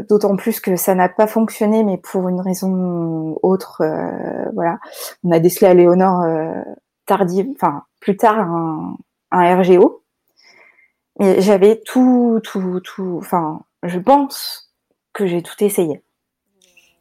D'autant 0.10 0.36
plus 0.36 0.60
que 0.60 0.76
ça 0.76 0.96
n'a 0.96 1.10
pas 1.10 1.28
fonctionné, 1.28 1.84
mais 1.84 1.98
pour 1.98 2.28
une 2.30 2.42
raison 2.42 3.38
autre. 3.44 3.82
Voilà, 4.54 4.80
on 5.24 5.32
a 5.32 5.40
décelé 5.40 5.68
à 5.68 5.74
Léonore 5.74 6.22
euh, 6.24 6.62
enfin 7.56 7.84
plus 8.00 8.18
tard 8.18 8.40
un, 8.40 8.98
un 9.32 9.56
RGO. 9.62 10.04
Mais 11.20 11.42
j'avais 11.42 11.82
tout, 11.86 12.40
tout, 12.44 12.80
tout. 12.82 13.18
Enfin, 13.20 13.62
je 13.84 14.00
pense 14.00 14.74
que 15.14 15.26
j'ai 15.26 15.42
tout 15.42 15.62
essayé. 15.64 16.02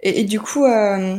Et, 0.03 0.21
et 0.21 0.25
du 0.25 0.41
coup, 0.41 0.65
euh, 0.65 1.19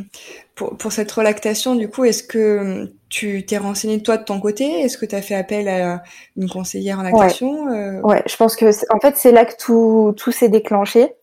pour, 0.55 0.77
pour, 0.77 0.91
cette 0.91 1.11
relactation, 1.11 1.75
du 1.75 1.89
coup, 1.89 2.03
est-ce 2.03 2.23
que 2.23 2.91
tu 3.09 3.45
t'es 3.45 3.57
renseigné 3.57 4.01
toi 4.01 4.17
de 4.17 4.23
ton 4.23 4.39
côté? 4.39 4.81
Est-ce 4.81 4.97
que 4.97 5.05
tu 5.05 5.15
as 5.15 5.21
fait 5.21 5.35
appel 5.35 5.67
à 5.67 6.01
une 6.37 6.49
conseillère 6.49 6.99
en 6.99 7.03
lactation 7.03 7.65
ouais. 7.65 7.77
Euh... 7.77 8.01
ouais, 8.01 8.23
je 8.25 8.35
pense 8.35 8.55
que 8.55 8.65
en 8.93 8.99
fait 8.99 9.17
c'est 9.17 9.31
là 9.31 9.45
que 9.45 9.55
tout, 9.57 10.13
tout 10.17 10.31
s'est 10.31 10.49
déclenché. 10.49 11.13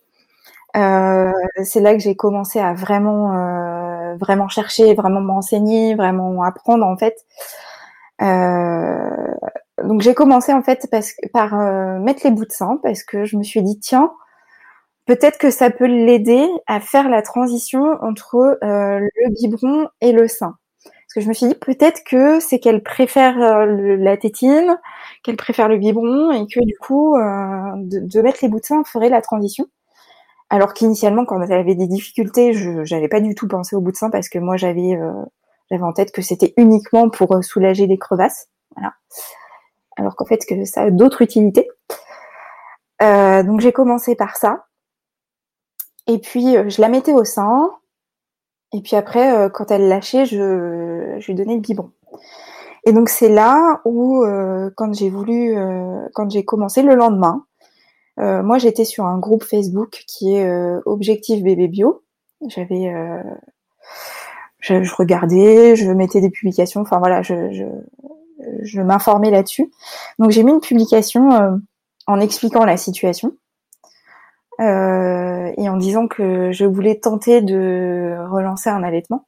Euh, 0.76 1.32
c'est 1.64 1.80
là 1.80 1.94
que 1.94 2.00
j'ai 2.00 2.14
commencé 2.14 2.60
à 2.60 2.74
vraiment, 2.74 4.16
vraiment 4.20 4.48
chercher, 4.48 4.94
vraiment 4.94 5.20
m'enseigner, 5.20 5.94
vraiment 5.94 6.42
apprendre 6.42 6.86
en 6.86 6.96
fait. 6.96 7.16
Donc 9.82 10.02
j'ai 10.02 10.14
commencé 10.14 10.52
en 10.52 10.62
fait 10.62 10.86
parce, 10.90 11.14
par 11.32 11.54
mettre 12.00 12.20
les 12.24 12.30
bouts 12.30 12.44
de 12.44 12.52
sang 12.52 12.78
parce 12.82 13.02
que 13.02 13.24
je 13.24 13.36
me 13.36 13.42
suis 13.42 13.62
dit 13.62 13.80
tiens 13.80 14.12
peut-être 15.08 15.38
que 15.38 15.50
ça 15.50 15.70
peut 15.70 15.86
l'aider 15.86 16.46
à 16.66 16.80
faire 16.80 17.08
la 17.08 17.22
transition 17.22 17.96
entre 18.02 18.58
euh, 18.62 19.00
le 19.00 19.30
biberon 19.30 19.88
et 20.02 20.12
le 20.12 20.28
sein. 20.28 20.56
Parce 20.84 21.14
que 21.14 21.20
je 21.22 21.28
me 21.28 21.32
suis 21.32 21.46
dit 21.46 21.54
peut-être 21.54 22.04
que 22.04 22.38
c'est 22.38 22.58
qu'elle 22.58 22.82
préfère 22.82 23.40
euh, 23.40 23.96
la 23.96 24.18
tétine, 24.18 24.78
qu'elle 25.22 25.38
préfère 25.38 25.70
le 25.70 25.78
biberon 25.78 26.30
et 26.32 26.46
que 26.46 26.62
du 26.62 26.76
coup 26.76 27.16
euh, 27.16 27.72
de, 27.76 28.00
de, 28.00 28.20
mettre 28.20 28.40
les 28.42 28.48
bouts 28.48 28.60
de 28.60 28.66
sein 28.66 28.84
ferait 28.84 29.08
la 29.08 29.22
transition. 29.22 29.66
Alors 30.50 30.74
qu'initialement 30.74 31.24
quand 31.24 31.40
elle 31.40 31.52
avait 31.54 31.74
des 31.74 31.86
difficultés, 31.86 32.52
je 32.52 32.94
n'avais 32.94 33.08
pas 33.08 33.20
du 33.20 33.34
tout 33.34 33.48
pensé 33.48 33.74
au 33.74 33.80
bout 33.80 33.92
de 33.92 33.96
sein 33.96 34.10
parce 34.10 34.28
que 34.28 34.38
moi 34.38 34.58
j'avais 34.58 34.94
euh, 34.96 35.12
j'avais 35.70 35.82
en 35.82 35.94
tête 35.94 36.12
que 36.12 36.20
c'était 36.20 36.52
uniquement 36.58 37.08
pour 37.08 37.34
euh, 37.34 37.40
soulager 37.40 37.86
les 37.86 37.96
crevasses. 37.96 38.50
Voilà. 38.76 38.92
Alors 39.96 40.14
qu'en 40.14 40.26
fait 40.26 40.44
que 40.46 40.66
ça 40.66 40.82
a 40.82 40.90
d'autres 40.90 41.22
utilités. 41.22 41.66
Donc 43.00 43.60
j'ai 43.60 43.72
commencé 43.72 44.14
par 44.14 44.36
ça. 44.36 44.67
Et 46.08 46.18
puis, 46.18 46.56
euh, 46.56 46.68
je 46.68 46.80
la 46.80 46.88
mettais 46.88 47.12
au 47.12 47.24
sein. 47.24 47.70
Et 48.72 48.80
puis 48.80 48.96
après, 48.96 49.36
euh, 49.36 49.48
quand 49.48 49.70
elle 49.70 49.88
lâchait, 49.88 50.26
je, 50.26 51.24
lui 51.26 51.34
donnais 51.34 51.54
le 51.54 51.60
biberon. 51.60 51.90
Et 52.84 52.92
donc, 52.92 53.10
c'est 53.10 53.28
là 53.28 53.80
où, 53.84 54.24
euh, 54.24 54.70
quand 54.76 54.94
j'ai 54.94 55.10
voulu, 55.10 55.54
quand 56.14 56.30
j'ai 56.30 56.44
commencé 56.44 56.82
le 56.82 56.94
lendemain, 56.94 57.44
moi, 58.16 58.58
j'étais 58.58 58.84
sur 58.84 59.04
un 59.04 59.18
groupe 59.18 59.44
Facebook 59.44 60.02
qui 60.08 60.34
est 60.34 60.50
Objectif 60.86 61.42
Bébé 61.42 61.68
Bio. 61.68 62.02
J'avais, 62.48 62.92
je, 64.60 64.94
regardais, 64.94 65.76
je 65.76 65.90
mettais 65.90 66.20
des 66.20 66.30
publications. 66.30 66.80
Enfin 66.80 66.98
voilà, 66.98 67.22
je 67.22 68.80
m'informais 68.80 69.30
là-dessus. 69.30 69.70
Donc, 70.18 70.30
j'ai 70.30 70.42
mis 70.42 70.52
une 70.52 70.60
publication 70.60 71.60
en 72.06 72.20
expliquant 72.20 72.64
la 72.64 72.76
situation 72.76 73.34
euh, 74.60 75.52
et 75.56 75.68
en 75.68 75.76
disant 75.76 76.08
que 76.08 76.50
je 76.52 76.64
voulais 76.64 76.96
tenter 76.96 77.40
de 77.40 78.16
relancer 78.30 78.70
un 78.70 78.82
allaitement. 78.82 79.26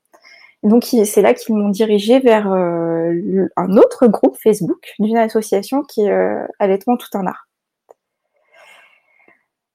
Donc 0.62 0.84
c'est 0.84 1.22
là 1.22 1.32
qu'ils 1.32 1.54
m'ont 1.56 1.70
dirigé 1.70 2.20
vers 2.20 2.52
euh, 2.52 3.48
un 3.56 3.76
autre 3.76 4.06
groupe 4.08 4.36
Facebook 4.42 4.94
d'une 4.98 5.16
association 5.16 5.82
qui 5.82 6.02
est 6.02 6.10
euh, 6.10 6.46
Allaitement 6.58 6.96
tout 6.96 7.08
un 7.14 7.26
art. 7.26 7.46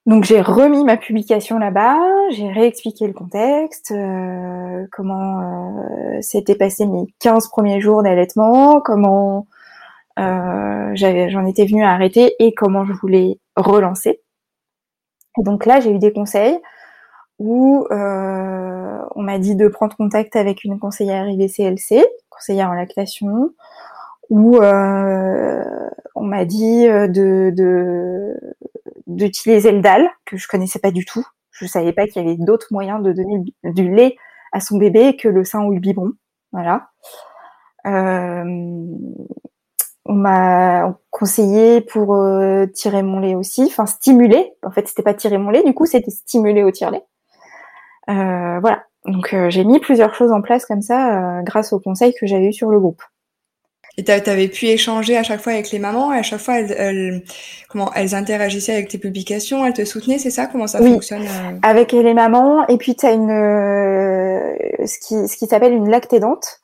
Donc 0.06 0.24
j'ai 0.24 0.39
remis 0.41 0.84
ma 0.84 0.98
publication 0.98 1.58
là-bas, 1.58 1.98
j'ai 2.30 2.48
réexpliqué 2.52 3.08
le 3.08 3.13
contexte, 3.13 3.91
euh, 3.91 4.86
comment 4.91 5.41
euh, 5.41 6.22
s'étaient 6.22 6.56
passés 6.56 6.86
mes 6.86 7.08
15 7.20 7.48
premiers 7.50 7.82
jours 7.82 8.04
d'allaitement, 8.04 8.82
comment 8.82 9.48
j'en 10.18 11.46
étais 11.48 11.65
venue 11.65 11.84
à 11.84 11.91
arrêter 11.91 12.36
et 12.39 12.54
comment 12.54 12.86
je 12.86 12.94
voulais 12.94 13.39
relancer. 13.56 14.22
Et 15.39 15.43
donc 15.43 15.65
là, 15.65 15.80
j'ai 15.80 15.91
eu 15.91 16.00
des 16.00 16.13
conseils 16.13 16.60
où 17.39 17.86
euh, 17.91 19.00
on 19.15 19.21
m'a 19.21 19.39
dit 19.39 19.56
de 19.56 19.67
prendre 19.67 19.95
contact 19.95 20.36
avec 20.36 20.63
une 20.63 20.80
conseillère 20.80 21.28
IBCLC, 21.28 22.06
conseillère 22.30 22.69
en 22.69 22.74
lactation, 22.74 23.52
où 24.30 24.58
euh, 24.58 25.63
on 26.15 26.24
m'a 26.24 26.45
dit 26.45 26.86
de 26.88 28.36
d'utiliser 29.08 29.71
le 29.71 29.82
DAL, 29.82 30.10
que 30.26 30.38
je 30.38 30.48
connaissais 30.48 30.80
pas 30.80 30.91
du 30.91 31.06
tout. 31.06 31.26
Je 31.52 31.65
savais 31.65 31.93
pas 31.93 32.08
qu'il 32.08 32.21
y 32.21 32.26
avait 32.26 32.38
d'autres 32.38 32.67
moyens 32.71 33.02
de 33.02 33.13
donner 33.13 33.43
du 33.63 33.93
lait 33.93 34.17
à 34.52 34.60
son 34.60 34.78
bébé 34.78 35.15
que 35.15 35.28
le 35.28 35.43
sein 35.43 35.63
ou 35.63 35.74
le 35.74 35.80
biberon. 35.80 36.12
Voilà. 36.52 36.89
Euh, 37.86 38.86
on 40.06 40.13
m'a 40.13 40.98
conseillé 41.10 41.82
pour 41.82 42.15
euh, 42.15 42.68
tirer 42.68 43.02
mon 43.02 43.20
lait 43.20 43.36
aussi, 43.36 43.63
enfin 43.65 43.86
stimuler. 43.86 44.54
En 44.63 44.72
fait, 44.72 44.88
c'était 44.88 45.04
pas 45.04 45.13
tirer 45.13 45.38
mon 45.38 45.50
lait, 45.50 45.63
du 45.63 45.74
coup, 45.74 45.86
c'était 45.86 46.12
stimuler 46.12 46.63
au 46.63 46.72
tire-lait. 46.72 47.04
Euh, 48.10 48.60
voilà. 48.60 48.84
Donc 49.06 49.34
euh, 49.34 49.50
j'ai 49.50 49.63
mis 49.63 49.80
plusieurs 49.80 50.15
choses 50.15 50.32
en 50.32 50.41
place 50.41 50.65
comme 50.65 50.82
ça 50.82 51.39
euh, 51.39 51.41
grâce 51.44 51.74
aux 51.74 51.80
conseils 51.80 52.13
que 52.20 52.26
j'avais 52.26 52.48
eu 52.48 52.54
sur 52.54 52.70
le 52.70 52.80
groupe. 52.80 53.02
Et 53.98 54.04
tu 54.04 54.12
avais 54.12 54.50
pu 54.50 54.65
échanger 54.65 55.15
à 55.15 55.24
chaque 55.24 55.39
fois 55.39 55.54
avec 55.54 55.72
les 55.72 55.80
mamans 55.80 56.12
et 56.12 56.18
à 56.18 56.24
chaque 56.24 56.41
fois 56.41 56.60
elles, 56.60 56.76
elles, 56.78 57.24
comment 57.70 57.94
elles 57.94 58.13
interagissaient 58.13 58.74
avec 58.74 58.89
tes 58.89 58.98
publications, 58.98 59.65
elles 59.65 59.74
te 59.74 59.86
soutenaient, 59.86 60.18
c'est 60.18 60.32
ça? 60.32 60.48
Comment 60.48 60.68
ça 60.68 60.82
oui, 60.82 60.91
fonctionne 60.91 61.26
Avec 61.63 61.94
les 61.94 62.13
mamans 62.13 62.68
et 62.68 62.78
puis 62.78 62.96
tu 62.96 63.06
as 63.06 63.13
une 63.13 63.30
ce 64.86 65.00
qui 65.00 65.28
ce 65.30 65.38
qui 65.38 65.48
s'appelle 65.48 65.72
une 65.72 65.89
lactédante. 65.89 66.60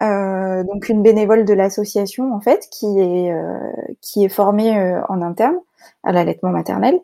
Euh, 0.00 0.62
donc 0.62 0.88
une 0.88 1.02
bénévole 1.02 1.44
de 1.44 1.52
l'association 1.52 2.32
en 2.32 2.38
fait 2.38 2.68
qui 2.70 2.86
est 3.00 3.32
euh, 3.32 3.58
qui 4.00 4.24
est 4.24 4.28
formée 4.28 4.78
euh, 4.78 5.00
en 5.08 5.20
interne 5.22 5.56
à 6.04 6.12
l'allaitement 6.12 6.50
maternel 6.50 7.00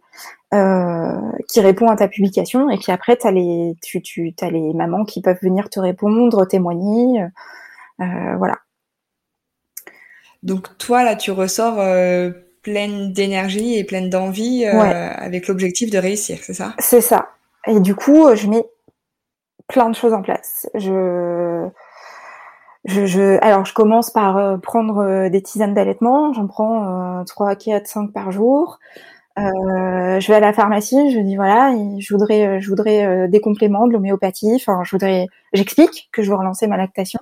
euh, 0.52 1.18
qui 1.48 1.60
répond 1.60 1.88
à 1.88 1.96
ta 1.96 2.06
publication. 2.06 2.70
Et 2.70 2.78
puis 2.78 2.92
après 2.92 3.16
t'as 3.16 3.32
les 3.32 3.74
tu 3.82 4.00
tu 4.00 4.32
as 4.40 4.50
les 4.50 4.72
mamans 4.74 5.04
qui 5.04 5.22
peuvent 5.22 5.40
venir 5.42 5.70
te 5.70 5.80
répondre 5.80 6.46
témoigner 6.46 7.24
euh, 8.00 8.36
voilà. 8.38 8.58
Donc 10.44 10.78
toi 10.78 11.02
là 11.02 11.16
tu 11.16 11.32
ressors 11.32 11.82
pleine 12.62 13.12
d'énergie 13.12 13.76
et 13.76 13.82
pleine 13.82 14.08
d'envie 14.08 14.66
ouais. 14.66 14.94
avec 15.16 15.48
l'objectif 15.48 15.90
de 15.90 15.98
réussir 15.98 16.38
c'est 16.42 16.54
ça? 16.54 16.74
C'est 16.78 17.00
ça. 17.00 17.30
Et 17.66 17.80
du 17.80 17.96
coup 17.96 18.32
je 18.36 18.46
mets 18.46 18.66
plein 19.66 19.90
de 19.90 19.96
choses 19.96 20.12
en 20.12 20.22
place. 20.22 20.70
Je 20.74 21.68
je, 22.84 23.06
je, 23.06 23.38
alors, 23.42 23.64
je 23.64 23.72
commence 23.72 24.10
par 24.10 24.36
euh, 24.36 24.58
prendre 24.58 24.98
euh, 24.98 25.28
des 25.30 25.42
tisanes 25.42 25.74
d'allaitement. 25.74 26.32
J'en 26.34 26.46
prends 26.46 27.20
euh, 27.20 27.24
3, 27.24 27.56
4, 27.56 27.86
5 27.86 28.12
par 28.12 28.30
jour. 28.30 28.78
Euh, 29.38 30.20
je 30.20 30.28
vais 30.28 30.34
à 30.34 30.40
la 30.40 30.52
pharmacie, 30.52 31.10
je 31.10 31.18
dis 31.18 31.34
voilà, 31.36 31.74
je 31.98 32.14
voudrais, 32.14 32.46
euh, 32.46 32.60
je 32.60 32.68
voudrais 32.68 33.28
des 33.28 33.40
compléments, 33.40 33.86
de 33.86 33.92
l'homéopathie. 33.92 34.54
Enfin, 34.56 34.82
je 34.84 34.90
voudrais, 34.92 35.26
j'explique 35.52 36.08
que 36.12 36.22
je 36.22 36.30
veux 36.30 36.36
relancer 36.36 36.66
ma 36.66 36.76
lactation. 36.76 37.20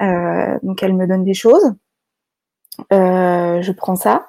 donc, 0.00 0.82
elle 0.82 0.94
me 0.94 1.06
donne 1.06 1.24
des 1.24 1.34
choses. 1.34 1.74
je 2.90 3.72
prends 3.72 3.96
ça. 3.96 4.26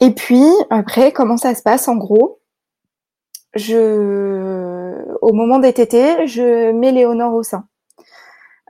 Et 0.00 0.12
puis 0.12 0.44
après, 0.70 1.12
comment 1.12 1.36
ça 1.36 1.54
se 1.54 1.62
passe? 1.62 1.88
En 1.88 1.96
gros 1.96 2.40
Je, 3.54 5.04
au 5.22 5.32
moment 5.32 5.58
des 5.58 5.72
tétés, 5.72 6.26
je 6.26 6.72
mets 6.72 6.92
Léonore 6.92 7.34
au 7.34 7.42
sein 7.42 7.66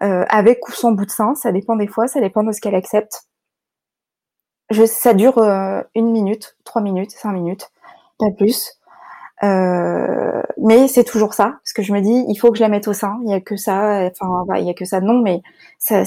euh, 0.03 0.25
avec 0.29 0.69
ou 0.69 0.73
sans 0.73 0.93
bout 0.93 1.07
de 1.07 1.11
sein, 1.11 1.35
ça 1.37 1.53
dépend 1.53 1.77
des 1.77 1.87
fois, 1.87 2.09
ça 2.09 2.21
dépend 2.21 2.43
de 2.43 2.51
ce 2.51 2.61
qu'elle 2.61 2.75
accepte. 2.75 3.29
Ça 4.87 5.15
dure 5.15 5.38
euh, 5.38 5.83
une 5.95 6.11
minute, 6.11 6.57
trois 6.65 6.83
minutes, 6.83 7.12
cinq 7.12 7.33
minutes, 7.33 7.71
pas 8.19 8.31
plus. 8.37 8.79
Euh, 9.45 10.43
mais 10.59 10.88
c'est 10.88 11.05
toujours 11.05 11.35
ça, 11.35 11.59
parce 11.62 11.73
que 11.73 11.83
je 11.83 11.93
me 11.93 12.01
dis, 12.01 12.25
il 12.29 12.37
faut 12.37 12.51
que 12.51 12.57
je 12.57 12.62
la 12.62 12.69
mette 12.69 12.88
au 12.88 12.93
sein. 12.93 13.19
Il 13.25 13.31
y 13.31 13.35
a 13.35 13.41
que 13.41 13.57
ça, 13.57 14.11
enfin, 14.21 14.45
il 14.59 14.67
y 14.67 14.71
a 14.71 14.75
que 14.75 14.85
ça, 14.85 15.01
non, 15.01 15.21
mais 15.21 15.43
c'est, 15.79 16.05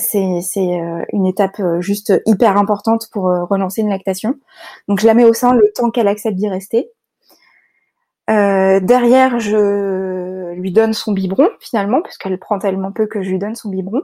une 1.14 1.26
étape 1.26 1.62
juste 1.80 2.14
hyper 2.26 2.58
importante 2.58 3.08
pour 3.12 3.24
relancer 3.24 3.82
une 3.82 3.90
lactation. 3.90 4.36
Donc, 4.88 5.00
je 5.00 5.06
la 5.06 5.14
mets 5.14 5.26
au 5.26 5.34
sein 5.34 5.54
le 5.54 5.72
temps 5.74 5.92
qu'elle 5.92 6.08
accepte 6.08 6.36
d'y 6.38 6.50
rester. 6.50 6.90
Derrière, 8.28 9.40
je 9.40 10.25
lui 10.54 10.72
donne 10.72 10.94
son 10.94 11.14
biberon 11.14 11.50
finalement, 11.60 12.02
puisqu'elle 12.02 12.38
prend 12.40 12.60
tellement 12.60 12.92
peu 12.92 13.08
que 13.08 13.22
je 13.22 13.30
lui 13.30 13.40
donne 13.40 13.56
son 13.56 13.70
biberon. 13.70 14.02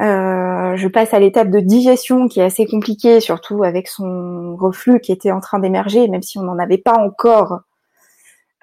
Euh, 0.00 0.74
je 0.76 0.88
passe 0.88 1.12
à 1.12 1.20
l'étape 1.20 1.50
de 1.50 1.60
digestion 1.60 2.26
qui 2.26 2.40
est 2.40 2.44
assez 2.44 2.66
compliquée, 2.66 3.20
surtout 3.20 3.62
avec 3.62 3.88
son 3.88 4.56
reflux 4.56 5.00
qui 5.00 5.12
était 5.12 5.30
en 5.32 5.40
train 5.40 5.58
d'émerger, 5.58 6.08
même 6.08 6.22
si 6.22 6.38
on 6.38 6.42
n'en 6.42 6.58
avait 6.58 6.78
pas 6.78 6.98
encore 6.98 7.60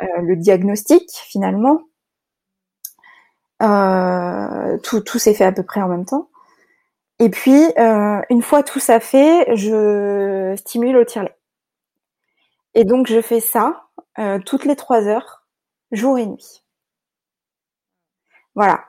euh, 0.02 0.06
le 0.22 0.36
diagnostic 0.36 1.10
finalement. 1.28 1.82
Euh, 3.62 4.78
tout, 4.84 5.02
tout 5.02 5.20
s'est 5.20 5.34
fait 5.34 5.46
à 5.46 5.52
peu 5.52 5.64
près 5.64 5.82
en 5.82 5.88
même 5.88 6.06
temps. 6.06 6.30
Et 7.20 7.30
puis, 7.30 7.66
une 7.78 8.42
fois 8.42 8.64
tout 8.64 8.80
ça 8.80 9.00
fait, 9.02 9.46
je 9.56 10.56
stimule 10.58 10.96
au 10.98 11.04
tire-lait. 11.04 11.36
Et 12.76 12.86
donc, 12.86 13.08
je 13.08 13.22
fais 13.22 13.42
ça 13.42 13.84
toutes 14.46 14.66
les 14.66 14.78
trois 14.78 15.06
heures, 15.08 15.46
jour 15.92 16.18
et 16.18 16.26
nuit. 16.26 16.64
Voilà. 18.60 18.84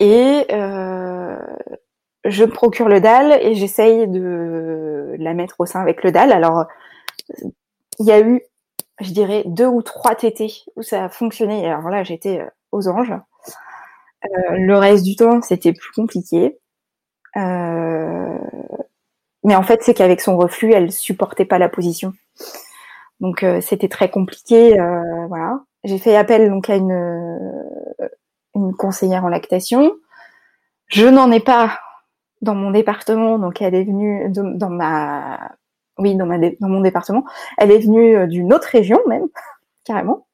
et 0.00 0.46
je 2.24 2.44
procure 2.44 2.88
le 2.88 3.00
dalle 3.00 3.32
et 3.42 3.54
j'essaye 3.54 4.08
de 4.08 5.14
la 5.18 5.34
mettre 5.34 5.56
au 5.58 5.66
sein 5.66 5.80
avec 5.80 6.02
le 6.04 6.12
dalle. 6.12 6.32
Alors, 6.32 6.66
il 7.98 8.06
y 8.06 8.12
a 8.12 8.20
eu 8.20 8.42
je 9.00 9.12
dirais, 9.12 9.42
deux 9.46 9.66
ou 9.66 9.82
trois 9.82 10.14
tétés 10.14 10.64
où 10.76 10.82
ça 10.82 11.04
a 11.04 11.08
fonctionné. 11.08 11.66
Alors 11.66 11.88
là, 11.88 12.04
j'étais 12.04 12.40
euh, 12.40 12.48
aux 12.72 12.88
anges. 12.88 13.12
Euh, 13.12 14.50
le 14.52 14.76
reste 14.76 15.04
du 15.04 15.16
temps, 15.16 15.42
c'était 15.42 15.72
plus 15.72 15.92
compliqué. 15.92 16.58
Euh, 17.36 18.38
mais 19.42 19.56
en 19.56 19.62
fait, 19.62 19.82
c'est 19.82 19.94
qu'avec 19.94 20.20
son 20.20 20.36
reflux, 20.36 20.72
elle 20.72 20.92
supportait 20.92 21.44
pas 21.44 21.58
la 21.58 21.68
position. 21.68 22.12
Donc 23.20 23.44
c'était 23.60 23.88
très 23.88 24.10
compliqué. 24.10 24.76
voilà. 25.28 25.60
J'ai 25.84 25.98
fait 25.98 26.16
appel 26.16 26.48
donc 26.50 26.68
à 26.70 26.76
une, 26.76 27.50
une 28.54 28.74
conseillère 28.74 29.24
en 29.24 29.28
lactation. 29.28 29.92
Je 30.88 31.06
n'en 31.06 31.30
ai 31.30 31.40
pas 31.40 31.78
dans 32.42 32.54
mon 32.54 32.70
département, 32.70 33.38
donc 33.38 33.62
elle 33.62 33.74
est 33.74 33.84
venue 33.84 34.30
dans 34.30 34.70
ma 34.70 35.38
oui, 35.98 36.14
dans, 36.16 36.26
dans 36.26 36.68
mon 36.68 36.80
département. 36.80 37.24
Elle 37.58 37.70
est 37.70 37.78
venue 37.78 38.16
euh, 38.16 38.26
d'une 38.26 38.52
autre 38.52 38.68
région 38.68 38.98
même, 39.06 39.26
carrément. 39.84 40.26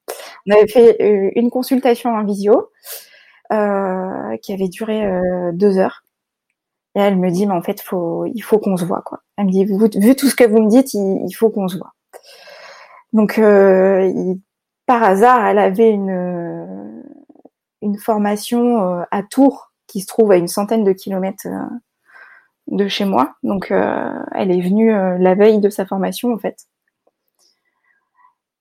On 0.47 0.55
avait 0.55 0.67
fait 0.67 0.97
euh, 1.01 1.31
une 1.37 1.51
consultation 1.51 2.11
en 2.11 2.25
visio 2.25 2.71
euh, 3.53 4.37
qui 4.43 4.53
avait 4.53 4.69
duré 4.69 5.05
euh, 5.05 5.53
deux 5.53 5.79
heures. 5.79 6.05
Et 6.97 7.01
elle 7.01 7.17
me 7.17 7.31
dit, 7.31 7.47
mais 7.47 7.55
en 7.55 7.63
fait, 7.63 7.85
il 8.35 8.43
faut 8.43 8.59
qu'on 8.59 8.77
se 8.77 8.85
voit, 8.85 9.03
quoi. 9.03 9.21
Elle 9.37 9.47
me 9.47 9.51
dit, 9.53 9.65
vu 9.65 10.17
tout 10.17 10.29
ce 10.29 10.35
que 10.35 10.45
vous 10.45 10.61
me 10.61 10.69
dites, 10.69 10.93
il, 10.95 11.33
faut 11.33 11.49
qu'on 11.49 11.69
se 11.69 11.79
voit. 11.79 11.93
Donc, 13.13 13.39
euh, 13.39 14.35
par 14.87 15.03
hasard, 15.03 15.47
elle 15.47 15.59
avait 15.59 15.91
une, 15.91 17.03
une 17.83 17.99
formation 17.99 19.05
à 19.11 19.23
Tours, 19.23 19.73
qui 19.87 20.01
se 20.01 20.07
trouve 20.07 20.31
à 20.31 20.37
une 20.37 20.49
centaine 20.49 20.85
de 20.85 20.93
kilomètres 20.93 21.49
de 22.71 22.89
chez 22.89 23.05
moi. 23.05 23.35
Donc, 23.43 23.71
euh, 23.71 24.13
elle 24.33 24.51
est 24.51 24.61
venue 24.61 24.95
euh, 24.95 25.19
la 25.19 25.35
veille 25.35 25.61
de 25.61 25.69
sa 25.69 25.85
formation, 25.85 26.33
en 26.33 26.39
fait. 26.39 26.67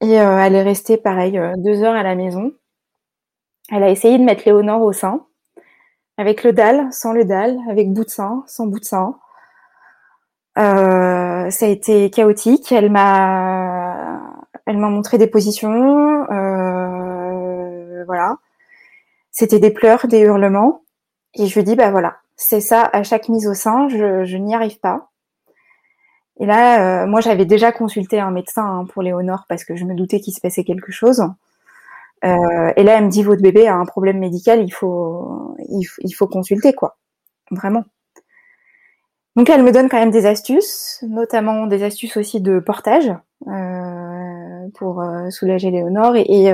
Et 0.01 0.19
euh, 0.19 0.39
elle 0.39 0.55
est 0.55 0.63
restée, 0.63 0.97
pareil, 0.97 1.39
deux 1.57 1.83
heures 1.83 1.95
à 1.95 2.03
la 2.03 2.15
maison. 2.15 2.51
Elle 3.71 3.83
a 3.83 3.89
essayé 3.89 4.17
de 4.17 4.23
mettre 4.23 4.43
Léonore 4.45 4.81
au 4.81 4.93
sein, 4.93 5.25
avec 6.17 6.43
le 6.43 6.53
dalle, 6.53 6.91
sans 6.91 7.13
le 7.13 7.25
dalle, 7.25 7.57
avec 7.69 7.91
bout 7.93 8.05
de 8.05 8.09
sein, 8.09 8.43
sans 8.47 8.65
bout 8.65 8.79
de 8.79 8.85
sein. 8.85 9.19
ça 10.55 11.65
a 11.65 11.67
été 11.67 12.09
chaotique. 12.09 12.71
Elle 12.71 12.89
m'a, 12.89 14.38
elle 14.69 14.77
m'a 14.77 14.89
montré 14.89 15.17
des 15.17 15.27
positions, 15.27 16.25
voilà. 18.05 18.37
C'était 19.31 19.59
des 19.59 19.71
pleurs, 19.71 20.07
des 20.07 20.19
hurlements. 20.19 20.81
Et 21.35 21.47
je 21.47 21.55
lui 21.55 21.63
dis, 21.63 21.75
bah 21.75 21.91
voilà, 21.91 22.17
c'est 22.35 22.61
ça, 22.61 22.89
à 22.91 23.03
chaque 23.03 23.29
mise 23.29 23.47
au 23.47 23.53
sein, 23.53 23.87
je, 23.89 24.37
n'y 24.37 24.55
arrive 24.55 24.79
pas. 24.79 25.09
Et 26.39 26.45
là, 26.45 27.03
euh, 27.03 27.07
moi, 27.07 27.21
j'avais 27.21 27.45
déjà 27.45 27.71
consulté 27.71 28.19
un 28.19 28.31
médecin 28.31 28.63
hein, 28.63 28.85
pour 28.85 29.01
Léonore 29.01 29.45
parce 29.47 29.63
que 29.63 29.75
je 29.75 29.85
me 29.85 29.93
doutais 29.93 30.19
qu'il 30.19 30.33
se 30.33 30.39
passait 30.39 30.63
quelque 30.63 30.91
chose. 30.91 31.21
Euh, 32.25 32.73
et 32.75 32.83
là, 32.83 32.97
elle 32.97 33.05
me 33.05 33.09
dit 33.09 33.23
votre 33.23 33.41
bébé 33.41 33.67
a 33.67 33.75
un 33.75 33.85
problème 33.85 34.19
médical, 34.19 34.63
il 34.63 34.71
faut, 34.71 35.55
consulter 36.31 36.73
quoi, 36.73 36.97
vraiment. 37.51 37.85
Donc, 39.35 39.49
elle 39.49 39.63
me 39.63 39.71
donne 39.71 39.89
quand 39.89 39.99
même 39.99 40.11
des 40.11 40.25
astuces, 40.25 41.03
notamment 41.07 41.67
des 41.67 41.83
astuces 41.83 42.17
aussi 42.17 42.41
de 42.41 42.59
portage 42.59 43.13
euh, 43.47 43.78
pour 44.69 45.03
soulager 45.29 45.71
Léonore 45.71 46.15
et, 46.15 46.51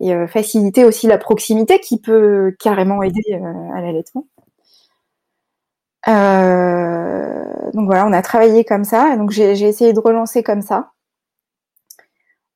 et 0.00 0.26
faciliter 0.26 0.84
aussi 0.84 1.06
la 1.06 1.18
proximité 1.18 1.80
qui 1.80 2.00
peut 2.00 2.54
carrément 2.58 3.02
aider 3.02 3.40
à 3.74 3.80
l'allaitement. 3.80 4.26
Euh, 6.08 7.70
donc 7.72 7.86
voilà, 7.86 8.06
on 8.06 8.12
a 8.12 8.22
travaillé 8.22 8.64
comme 8.64 8.84
ça. 8.84 9.16
Donc 9.16 9.30
j'ai 9.30 9.52
essayé 9.52 9.92
de 9.92 10.00
relancer 10.00 10.42
comme 10.42 10.62
ça 10.62 10.92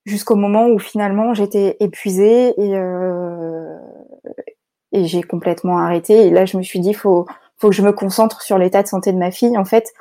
jusqu'au 0.05 0.35
moment 0.35 0.67
où 0.67 0.79
finalement 0.79 1.33
j'étais 1.33 1.75
épuisée 1.81 2.53
et, 2.57 2.77
euh, 2.77 3.77
et 4.93 5.05
j'ai 5.05 5.21
complètement 5.21 5.79
arrêté. 5.79 6.27
Et 6.27 6.29
là, 6.29 6.45
je 6.45 6.57
me 6.57 6.63
suis 6.63 6.79
dit, 6.79 6.93
faut, 6.93 7.25
faut 7.57 7.69
que 7.69 7.75
je 7.75 7.81
me 7.81 7.91
concentre 7.91 8.41
sur 8.41 8.57
l'état 8.57 8.83
de 8.83 8.87
santé 8.87 9.11
de 9.11 9.17
ma 9.17 9.31
fille. 9.31 9.57
En 9.57 9.65
fait, 9.65 9.93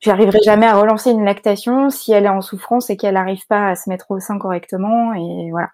j'arriverai 0.00 0.38
jamais 0.44 0.66
à 0.66 0.78
relancer 0.78 1.10
une 1.10 1.24
lactation 1.24 1.90
si 1.90 2.12
elle 2.12 2.26
est 2.26 2.30
en 2.30 2.40
souffrance 2.40 2.90
et 2.90 2.96
qu'elle 2.96 3.14
n'arrive 3.14 3.46
pas 3.46 3.68
à 3.68 3.76
se 3.76 3.88
mettre 3.88 4.10
au 4.10 4.20
sein 4.20 4.38
correctement. 4.38 5.14
Et 5.14 5.50
voilà. 5.50 5.70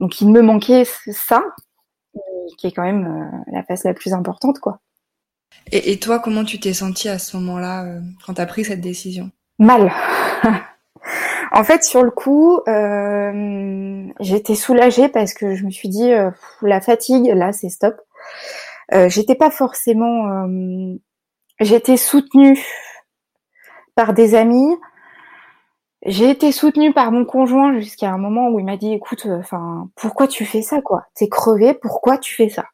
Donc 0.00 0.20
il 0.20 0.30
me 0.30 0.42
manquait 0.42 0.84
ça, 0.84 1.44
qui 2.58 2.66
est 2.66 2.72
quand 2.72 2.82
même 2.82 3.06
euh, 3.06 3.52
la 3.52 3.62
phase 3.62 3.84
la 3.84 3.94
plus 3.94 4.12
importante, 4.12 4.58
quoi. 4.58 4.80
Et, 5.72 5.98
toi, 5.98 6.18
comment 6.18 6.44
tu 6.44 6.60
t'es 6.60 6.74
sentie 6.74 7.08
à 7.08 7.18
ce 7.18 7.36
moment-là, 7.38 7.84
euh, 7.84 8.00
quand 8.26 8.34
tu 8.34 8.40
as 8.40 8.46
pris 8.46 8.64
cette 8.64 8.80
décision? 8.80 9.30
Mal. 9.58 9.92
en 11.52 11.64
fait, 11.64 11.82
sur 11.84 12.02
le 12.02 12.10
coup, 12.10 12.60
euh, 12.68 14.06
j'étais 14.20 14.54
soulagée 14.54 15.08
parce 15.08 15.32
que 15.32 15.54
je 15.54 15.64
me 15.64 15.70
suis 15.70 15.88
dit, 15.88 16.12
euh, 16.12 16.30
la 16.62 16.80
fatigue, 16.80 17.26
là, 17.26 17.52
c'est 17.52 17.70
stop. 17.70 17.96
j'étais 18.92 19.34
pas 19.34 19.50
forcément... 19.50 20.46
j'étais 21.60 21.96
soutenue 21.96 22.62
par 23.94 24.14
des 24.14 24.34
amis. 24.34 24.76
J'ai 26.06 26.28
été 26.30 26.52
soutenue 26.52 26.92
par 26.92 27.12
mon 27.12 27.24
conjoint 27.24 27.78
jusqu'à 27.78 28.10
un 28.10 28.18
moment 28.18 28.50
où 28.50 28.58
il 28.58 28.64
m'a 28.66 28.76
dit, 28.76 28.92
écoute, 28.92 29.26
enfin, 29.26 29.88
pourquoi 29.96 30.28
tu 30.28 30.44
fais 30.44 30.60
ça, 30.60 30.82
quoi? 30.82 31.06
T'es 31.14 31.28
crevé, 31.28 31.72
pourquoi 31.74 32.18
tu 32.18 32.34
fais 32.34 32.50
ça? 32.50 32.66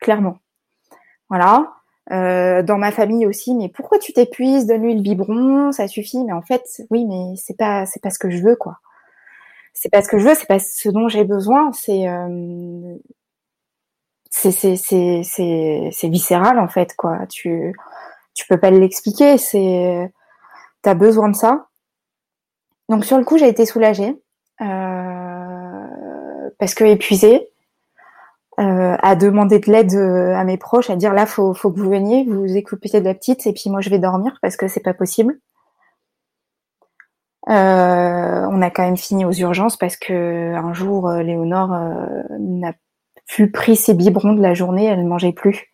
Clairement. 0.00 0.38
Voilà. 1.28 1.74
Euh, 2.10 2.62
dans 2.62 2.78
ma 2.78 2.90
famille 2.90 3.26
aussi, 3.26 3.54
mais 3.54 3.68
pourquoi 3.68 3.98
tu 3.98 4.14
t'épuises? 4.14 4.66
Donne-lui 4.66 4.94
le 4.94 5.02
biberon, 5.02 5.72
ça 5.72 5.86
suffit. 5.88 6.24
Mais 6.24 6.32
en 6.32 6.40
fait, 6.42 6.64
oui, 6.90 7.04
mais 7.04 7.36
c'est 7.36 7.56
pas 7.56 7.84
c'est 7.84 8.00
pas 8.02 8.10
ce 8.10 8.18
que 8.18 8.30
je 8.30 8.42
veux, 8.42 8.56
quoi. 8.56 8.78
C'est 9.74 9.90
pas 9.90 10.02
ce 10.02 10.08
que 10.08 10.18
je 10.18 10.26
veux, 10.28 10.34
c'est 10.34 10.46
pas 10.48 10.58
ce 10.58 10.88
dont 10.88 11.08
j'ai 11.08 11.24
besoin. 11.24 11.70
C'est 11.72 12.08
euh, 12.08 12.96
c'est 14.30 14.52
c'est 14.52 14.76
c'est 14.76 15.90
c'est 15.92 16.08
viscéral 16.08 16.58
en 16.58 16.68
fait, 16.68 16.94
quoi. 16.96 17.26
Tu 17.28 17.74
tu 18.34 18.46
peux 18.46 18.58
pas 18.58 18.70
l'expliquer. 18.70 19.36
C'est 19.38 20.10
t'as 20.88 20.94
besoin 20.94 21.28
de 21.28 21.36
ça. 21.36 21.66
Donc 22.88 23.04
sur 23.04 23.18
le 23.18 23.24
coup, 23.24 23.36
j'ai 23.36 23.46
été 23.46 23.66
soulagée 23.66 24.16
euh, 24.62 25.86
parce 26.58 26.72
que 26.74 26.84
épuisée. 26.84 27.46
Euh, 28.58 28.96
à 29.00 29.14
demander 29.14 29.60
de 29.60 29.70
l'aide 29.70 29.94
euh, 29.94 30.34
à 30.34 30.42
mes 30.42 30.56
proches, 30.56 30.90
à 30.90 30.96
dire 30.96 31.12
là 31.14 31.26
faut 31.26 31.54
faut 31.54 31.70
que 31.70 31.78
vous 31.78 31.90
veniez, 31.90 32.24
vous 32.24 32.40
vous 32.40 32.56
de 33.00 33.04
la 33.04 33.14
petite 33.14 33.46
et 33.46 33.52
puis 33.52 33.70
moi 33.70 33.80
je 33.80 33.88
vais 33.88 34.00
dormir 34.00 34.36
parce 34.42 34.56
que 34.56 34.66
c'est 34.66 34.82
pas 34.82 34.94
possible. 34.94 35.38
On 37.46 38.62
a 38.62 38.70
quand 38.70 38.82
même 38.82 38.96
fini 38.96 39.24
aux 39.24 39.32
urgences 39.32 39.76
parce 39.76 39.96
que 39.96 40.54
un 40.54 40.72
jour 40.72 41.08
Léonore 41.08 41.68
n'a 42.40 42.72
plus 43.28 43.52
pris 43.52 43.76
ses 43.76 43.94
biberons 43.94 44.32
de 44.32 44.42
la 44.42 44.54
journée, 44.54 44.86
elle 44.86 45.04
ne 45.04 45.08
mangeait 45.08 45.32
plus. 45.32 45.67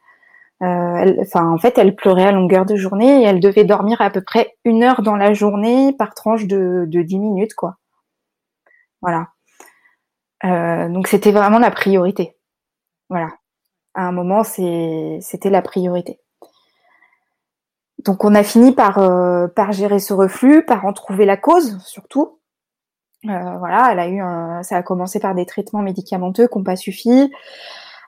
Enfin 1.21 1.49
en 1.49 1.59
fait 1.59 1.79
elle 1.79 1.95
pleurait 1.95 2.27
à 2.27 2.33
longueur 2.33 2.65
de 2.67 2.77
journée 2.77 3.23
et 3.23 3.25
elle 3.25 3.41
devait 3.41 3.65
dormir 3.65 4.01
à 4.01 4.11
peu 4.11 4.21
près 4.21 4.57
une 4.65 4.83
heure 4.83 5.03
dans 5.03 5.17
la 5.17 5.35
journée 5.35 5.93
par 5.93 6.15
tranche 6.15 6.47
de, 6.47 6.85
de 6.87 7.03
10 7.03 7.19
minutes 7.19 7.55
quoi. 7.55 7.77
Voilà. 9.03 9.29
donc 10.89 11.09
c'était 11.09 11.33
vraiment 11.33 11.59
la 11.59 11.71
priorité. 11.71 12.37
Voilà. 13.11 13.29
À 13.95 14.09
un 14.09 14.13
moment, 14.13 14.43
c'était 14.43 15.51
la 15.51 15.63
priorité. 15.63 16.19
Donc 18.05 18.25
on 18.25 18.35
a 18.35 18.43
fini 18.43 18.73
par, 18.73 18.99
euh, 18.99 19.47
par 19.49 19.73
gérer 19.73 19.99
ce 19.99 20.13
reflux, 20.13 20.65
par 20.65 20.85
en 20.85 20.93
trouver 20.93 21.25
la 21.25 21.37
cause 21.37 21.79
surtout. 21.85 22.39
voilà, 23.23 23.89
elle 23.93 23.99
a 23.99 24.09
eu 24.09 24.21
ça 24.65 24.77
a 24.77 24.83
commencé 24.83 25.21
par 25.21 25.35
des 25.35 25.47
traitements 25.47 25.81
médicamenteux 25.81 26.49
qui 26.49 26.59
n'ont 26.59 26.65
pas 26.65 26.77
suffi. 26.77 27.31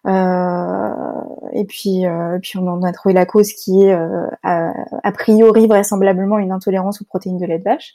Et 0.04 1.64
puis, 1.66 2.04
puis 2.42 2.58
on 2.58 2.68
en 2.68 2.82
a 2.82 2.92
trouvé 2.92 3.14
la 3.14 3.26
cause 3.26 3.52
qui 3.52 3.84
est 3.84 3.92
a, 3.92 4.72
a, 5.02 5.12
priori 5.12 5.66
vraisemblablement 5.66 6.38
une 6.38 6.52
intolérance 6.52 7.00
aux 7.02 7.04
protéines 7.04 7.38
de 7.38 7.46
lait 7.46 7.58
de 7.58 7.64
vache. 7.64 7.94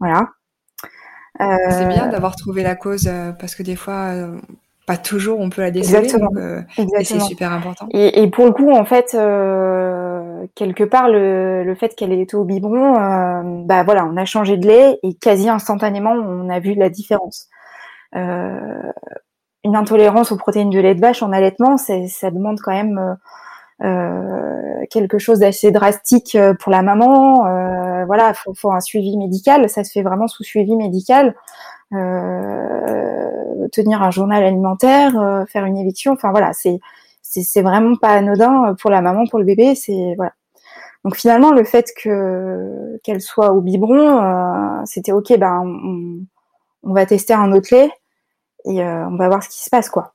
Voilà. 0.00 0.30
C'est 1.38 1.88
bien 1.88 2.08
d'avoir 2.08 2.34
trouvé 2.34 2.62
la 2.62 2.74
cause 2.74 3.10
parce 3.38 3.54
que 3.54 3.62
des 3.62 3.76
fois 3.76 4.12
pas 4.88 4.96
toujours 4.96 5.38
on 5.38 5.50
peut 5.50 5.60
la 5.60 5.70
déceler. 5.70 5.98
Exactement. 5.98 6.30
Euh, 6.36 6.62
et 6.98 7.04
c'est 7.04 7.20
super 7.20 7.52
important. 7.52 7.86
Et, 7.92 8.28
pour 8.30 8.46
le 8.46 8.52
coup, 8.52 8.72
en 8.72 8.86
fait, 8.86 9.14
euh, 9.14 10.46
quelque 10.54 10.82
part, 10.82 11.10
le, 11.10 11.62
le 11.62 11.74
fait 11.74 11.94
qu'elle 11.94 12.10
ait 12.10 12.22
été 12.22 12.36
au 12.36 12.44
biberon, 12.44 12.96
euh, 12.96 13.42
bah 13.66 13.82
voilà, 13.82 14.06
on 14.06 14.16
a 14.16 14.24
changé 14.24 14.56
de 14.56 14.66
lait 14.66 14.98
et 15.02 15.12
quasi 15.14 15.50
instantanément, 15.50 16.12
on 16.12 16.48
a 16.48 16.58
vu 16.58 16.74
la 16.74 16.88
différence. 16.88 17.48
Une 19.64 19.76
intolérance 19.76 20.32
aux 20.32 20.36
protéines 20.36 20.70
de 20.70 20.78
lait 20.78 20.94
de 20.94 21.00
vache 21.00 21.22
en 21.22 21.32
allaitement, 21.32 21.76
ça 21.76 22.30
demande 22.30 22.60
quand 22.60 22.72
même 22.72 23.16
quelque 24.90 25.18
chose 25.18 25.40
d'assez 25.40 25.70
drastique 25.70 26.36
pour 26.60 26.72
la 26.72 26.82
maman. 26.82 28.04
voilà, 28.06 28.34
faut, 28.34 28.54
faut 28.54 28.72
un 28.72 28.80
suivi 28.80 29.16
médical. 29.16 29.68
Ça 29.68 29.84
se 29.84 29.92
fait 29.92 30.02
vraiment 30.02 30.28
sous 30.28 30.44
suivi 30.44 30.76
médical. 30.76 31.34
Euh, 31.94 33.68
tenir 33.72 34.02
un 34.02 34.10
journal 34.10 34.44
alimentaire, 34.44 35.18
euh, 35.18 35.46
faire 35.46 35.64
une 35.64 35.76
éviction. 35.78 36.12
Enfin 36.12 36.30
voilà, 36.30 36.52
c'est 36.52 36.80
c'est 37.22 37.62
vraiment 37.62 37.96
pas 37.96 38.10
anodin 38.10 38.74
pour 38.80 38.90
la 38.90 39.02
maman, 39.02 39.26
pour 39.26 39.38
le 39.38 39.44
bébé. 39.44 39.74
C'est 39.74 40.14
voilà. 40.16 40.32
Donc 41.04 41.16
finalement, 41.16 41.52
le 41.52 41.64
fait 41.64 41.86
que 42.02 42.98
qu'elle 43.02 43.20
soit 43.20 43.52
au 43.52 43.60
biberon, 43.60 44.22
euh, 44.22 44.82
c'était 44.84 45.12
ok. 45.12 45.38
Ben 45.38 45.62
on, 45.64 46.20
on, 46.82 46.92
va 46.92 47.06
tester 47.06 47.34
un 47.34 47.52
autre 47.52 47.68
lait 47.72 47.90
et 48.68 48.82
on 48.82 49.16
va 49.16 49.28
voir 49.28 49.42
ce 49.42 49.48
qui 49.48 49.62
se 49.62 49.70
passe 49.70 49.88
quoi. 49.88 50.14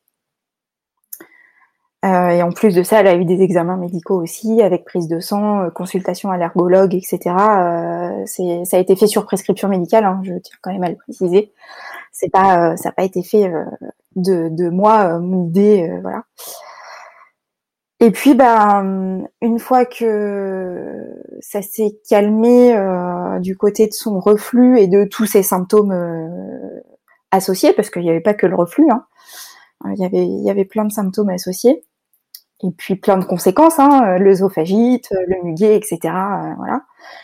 Euh, 2.04 2.30
et 2.30 2.44
en 2.44 2.52
plus 2.52 2.76
de 2.76 2.84
ça, 2.84 3.00
elle 3.00 3.08
a 3.08 3.16
eu 3.16 3.24
des 3.24 3.42
examens 3.42 3.78
médicaux 3.78 4.22
aussi, 4.22 4.62
avec 4.62 4.84
prise 4.84 5.08
de 5.08 5.22
sang, 5.22 5.70
consultation 5.74 6.32
à 6.32 6.38
l'ergologue, 6.38 6.94
etc. 6.96 7.20
Euh, 7.26 8.26
ça 8.26 8.78
a 8.78 8.80
été 8.80 8.96
fait 8.98 9.08
sur 9.08 9.26
prescription 9.26 9.70
médicale, 9.70 10.04
hein, 10.04 10.20
je 10.24 10.34
tiens 10.34 10.58
quand 10.62 10.74
même 10.74 10.84
à 10.84 10.90
le 10.90 10.98
préciser. 10.98 11.54
C'est 12.12 12.30
pas, 12.30 12.74
euh, 12.74 12.76
ça 12.76 12.90
n'a 12.90 12.94
pas 12.94 13.04
été 13.04 13.24
fait 13.24 13.46
euh, 13.46 13.64
de, 14.18 14.50
de 14.50 14.70
moi, 14.70 15.18
mon 15.20 15.48
idée, 15.48 15.98
voilà. 16.02 16.24
Et 18.02 18.12
puis, 18.12 18.34
ben, 18.34 19.26
une 19.42 19.60
fois 19.60 19.86
que 19.86 21.06
ça 21.40 21.62
s'est 21.62 21.98
calmé 22.10 22.76
du 23.40 23.56
côté 23.56 23.88
de 23.88 23.94
son 23.94 24.20
reflux 24.20 24.78
et 24.78 24.88
de 24.88 25.06
tous 25.06 25.26
ses 25.26 25.42
symptômes 25.42 25.94
associés, 27.34 27.74
parce 27.74 27.90
qu'il 27.90 28.04
n'y 28.04 28.10
avait 28.10 28.22
pas 28.22 28.34
que 28.34 28.46
le 28.46 28.56
reflux, 28.56 28.90
hein, 28.92 29.06
il 29.92 30.02
y 30.02 30.06
avait, 30.06 30.26
il 30.26 30.44
y 30.44 30.50
avait 30.50 30.66
plein 30.66 30.86
de 30.86 30.92
symptômes 30.92 31.30
associés 31.30 31.84
et 32.62 32.72
puis 32.72 32.96
plein 32.96 33.18
de 33.18 33.26
conséquences, 33.26 33.78
hein, 33.80 34.18
l'œsophagite, 34.18 35.10
le 35.12 35.44
muguet, 35.44 35.76
etc. 35.76 36.00
voilà. 36.58 36.84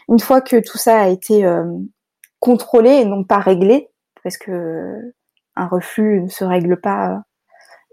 Une 0.09 0.19
fois 0.19 0.41
que 0.41 0.57
tout 0.57 0.77
ça 0.77 0.99
a 1.03 1.07
été 1.07 1.45
contrôlé 2.39 2.89
et 2.89 3.05
non 3.05 3.23
pas 3.23 3.39
réglé, 3.39 3.89
parce 4.21 4.37
que 4.37 5.13
un 5.55 5.67
reflux 5.67 6.21
ne 6.21 6.29
se 6.29 6.43
règle 6.43 6.79
pas. 6.79 7.21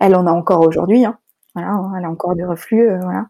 Elle 0.01 0.15
en 0.15 0.27
a 0.27 0.31
encore 0.31 0.67
aujourd'hui, 0.67 1.05
hein. 1.05 1.19
voilà, 1.55 1.81
elle 1.99 2.05
a 2.05 2.11
encore 2.11 2.35
du 2.35 2.45
reflux, 2.45 2.89
euh, 2.89 3.01
voilà. 3.01 3.27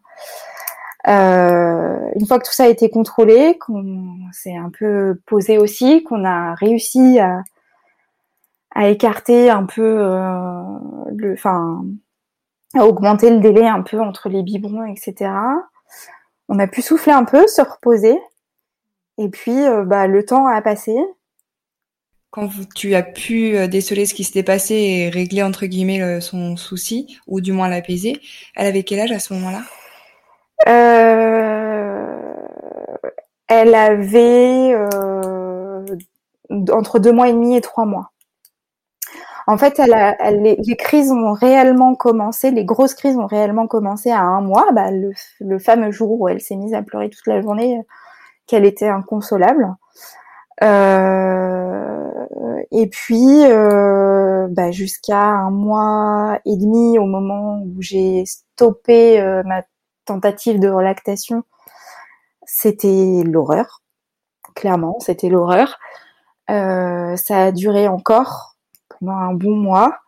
Euh, 1.07 2.09
une 2.15 2.27
fois 2.27 2.39
que 2.39 2.45
tout 2.45 2.53
ça 2.53 2.65
a 2.65 2.67
été 2.67 2.89
contrôlé, 2.89 3.57
qu'on 3.57 4.17
s'est 4.33 4.57
un 4.57 4.69
peu 4.77 5.21
posé 5.25 5.57
aussi, 5.57 6.03
qu'on 6.03 6.25
a 6.25 6.53
réussi 6.55 7.19
à, 7.19 7.43
à 8.71 8.89
écarter 8.89 9.49
un 9.49 9.65
peu 9.65 9.81
euh, 9.83 10.61
le, 11.15 11.33
enfin, 11.33 11.85
à 12.75 12.85
augmenter 12.85 13.29
le 13.29 13.39
délai 13.39 13.67
un 13.67 13.81
peu 13.81 13.99
entre 13.99 14.29
les 14.29 14.43
biberons, 14.43 14.85
etc. 14.85 15.31
On 16.49 16.59
a 16.59 16.67
pu 16.67 16.81
souffler 16.81 17.13
un 17.13 17.23
peu, 17.23 17.47
se 17.47 17.61
reposer, 17.61 18.17
et 19.17 19.29
puis 19.29 19.57
bah, 19.85 20.07
le 20.07 20.25
temps 20.25 20.47
a 20.47 20.61
passé 20.61 20.95
quand 22.37 22.49
tu 22.75 22.93
as 22.93 23.03
pu 23.03 23.55
euh, 23.55 23.67
déceler 23.67 24.05
ce 24.05 24.13
qui 24.13 24.23
s'était 24.23 24.43
passé 24.43 24.75
et 24.75 25.09
régler 25.09 25.43
entre 25.43 25.65
guillemets 25.65 26.21
son 26.21 26.55
souci, 26.55 27.19
ou 27.25 27.41
du 27.41 27.51
moins 27.51 27.67
l'apaiser, 27.69 28.21
elle 28.55 28.67
avait 28.67 28.83
quel 28.83 28.99
âge 28.99 29.11
à 29.11 29.19
ce 29.19 29.33
moment-là? 29.33 29.61
Euh, 30.67 32.05
Elle 33.47 33.73
avait 33.75 34.73
euh, 34.73 35.85
entre 36.71 36.99
deux 36.99 37.11
mois 37.11 37.29
et 37.29 37.33
demi 37.33 37.55
et 37.55 37.61
trois 37.61 37.85
mois. 37.85 38.11
En 39.47 39.57
fait, 39.57 39.79
elle 39.79 40.41
les, 40.41 40.75
crises 40.75 41.11
ont 41.11 41.31
réellement 41.31 41.95
commencé, 41.95 42.51
les 42.51 42.65
grosses 42.65 42.93
crises 42.93 43.17
ont 43.17 43.27
réellement 43.27 43.67
commencé 43.67 44.11
à 44.11 44.21
un 44.21 44.41
mois, 44.41 44.67
bah, 44.73 44.91
le, 44.91 45.11
le, 45.39 45.57
fameux 45.57 45.91
jour 45.91 46.19
où 46.19 46.27
elle 46.27 46.41
s'est 46.41 46.57
mise 46.57 46.73
à 46.73 46.81
pleurer 46.81 47.09
toute 47.09 47.25
la 47.27 47.41
journée, 47.41 47.81
qu'elle 48.45 48.65
était 48.65 48.89
inconsolable. 48.89 49.75
Euh, 50.63 52.07
et 52.71 52.87
puis 52.87 53.45
euh, 53.45 54.47
bah, 54.49 54.71
jusqu'à 54.71 55.23
un 55.23 55.51
mois 55.51 56.39
et 56.45 56.57
demi 56.57 56.97
au 56.97 57.05
moment 57.05 57.61
où 57.61 57.81
j'ai 57.81 58.25
stoppé 58.25 59.21
euh, 59.21 59.43
ma 59.45 59.63
tentative 60.05 60.59
de 60.59 60.69
relactation, 60.69 61.43
c'était 62.45 63.23
l'horreur. 63.25 63.83
Clairement, 64.55 64.99
c'était 64.99 65.29
l'horreur. 65.29 65.77
Euh, 66.49 67.15
ça 67.17 67.45
a 67.45 67.51
duré 67.51 67.87
encore 67.87 68.56
pendant 68.99 69.17
un 69.17 69.33
bon 69.33 69.55
mois. 69.55 69.99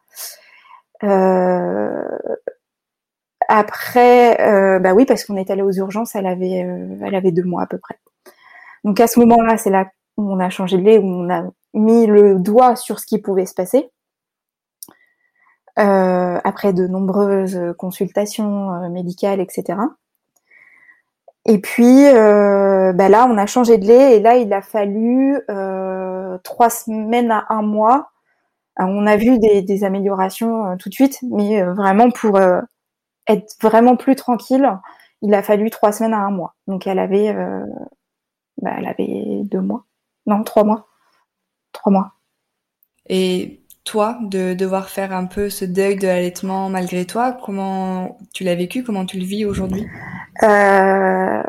Euh, 1.03 2.17
après, 3.47 4.39
euh, 4.41 4.79
bah 4.79 4.93
oui, 4.93 5.05
parce 5.05 5.23
qu'on 5.23 5.35
est 5.37 5.49
allé 5.49 5.61
aux 5.61 5.71
urgences, 5.71 6.15
elle 6.15 6.27
avait, 6.27 6.67
elle 7.01 7.15
avait 7.15 7.31
deux 7.31 7.43
mois 7.43 7.63
à 7.63 7.67
peu 7.67 7.77
près. 7.77 7.97
Donc 8.83 8.99
à 8.99 9.07
ce 9.07 9.19
moment-là, 9.19 9.57
c'est 9.57 9.71
là 9.71 9.87
où 10.17 10.31
on 10.31 10.39
a 10.39 10.49
changé 10.49 10.77
de 10.77 10.83
lait, 10.83 10.97
où 10.99 11.05
on 11.05 11.29
a 11.29 11.43
mis 11.73 12.05
le 12.05 12.35
doigt 12.39 12.75
sur 12.75 12.99
ce 12.99 13.05
qui 13.05 13.19
pouvait 13.19 13.45
se 13.45 13.53
passer. 13.53 13.89
Euh, 15.79 16.39
après 16.43 16.73
de 16.73 16.87
nombreuses 16.87 17.57
consultations 17.77 18.73
euh, 18.73 18.89
médicales, 18.89 19.39
etc. 19.39 19.79
Et 21.45 21.59
puis 21.59 22.05
euh, 22.07 22.91
bah 22.91 23.07
là, 23.07 23.27
on 23.31 23.37
a 23.37 23.45
changé 23.45 23.77
de 23.77 23.85
lait 23.85 24.17
et 24.17 24.19
là, 24.19 24.35
il 24.35 24.51
a 24.51 24.61
fallu 24.61 25.39
trois 26.43 26.69
semaines 26.69 27.31
à 27.31 27.45
un 27.49 27.61
mois. 27.61 28.11
On 28.87 29.05
a 29.07 29.17
vu 29.17 29.39
des, 29.39 29.83
améliorations 29.83 30.77
tout 30.77 30.89
de 30.89 30.93
suite, 30.93 31.19
mais 31.29 31.63
vraiment 31.63 32.09
pour 32.11 32.39
être 33.27 33.55
vraiment 33.61 33.95
plus 33.95 34.15
tranquille, 34.15 34.69
il 35.21 35.33
a 35.33 35.43
fallu 35.43 35.69
trois 35.69 35.91
semaines 35.91 36.13
à 36.13 36.19
un 36.19 36.31
mois. 36.31 36.55
Donc 36.67 36.87
elle 36.87 36.99
avait, 36.99 37.33
bah, 38.61 38.71
elle 38.77 38.87
avait 38.87 39.41
deux 39.43 39.61
mois, 39.61 39.85
non 40.25 40.43
trois 40.43 40.63
mois 40.63 40.89
trois 41.73 41.91
mois. 41.91 42.11
Et 43.07 43.61
toi, 43.83 44.17
de 44.21 44.53
devoir 44.53 44.89
faire 44.89 45.13
un 45.13 45.25
peu 45.25 45.49
ce 45.49 45.65
deuil 45.65 45.95
de 45.95 46.07
l'allaitement 46.07 46.69
malgré 46.69 47.05
toi, 47.05 47.37
comment 47.43 48.17
tu 48.33 48.43
l'as 48.43 48.55
vécu, 48.55 48.83
comment 48.83 49.05
tu 49.05 49.17
le 49.17 49.25
vis 49.25 49.45
aujourd'hui? 49.45 49.87
Euh, 50.43 51.43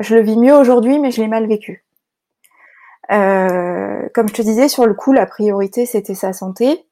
Je 0.00 0.14
le 0.14 0.22
vis 0.22 0.36
mieux 0.36 0.54
aujourd'hui, 0.54 0.98
mais 0.98 1.10
je 1.10 1.20
l'ai 1.20 1.28
mal 1.28 1.46
vécu. 1.46 1.84
Euh, 3.10 4.08
comme 4.14 4.28
je 4.28 4.34
te 4.34 4.42
disais, 4.42 4.68
sur 4.68 4.86
le 4.86 4.94
coup, 4.94 5.12
la 5.12 5.26
priorité, 5.26 5.86
c'était 5.86 6.14
sa 6.14 6.32
santé. 6.32 6.84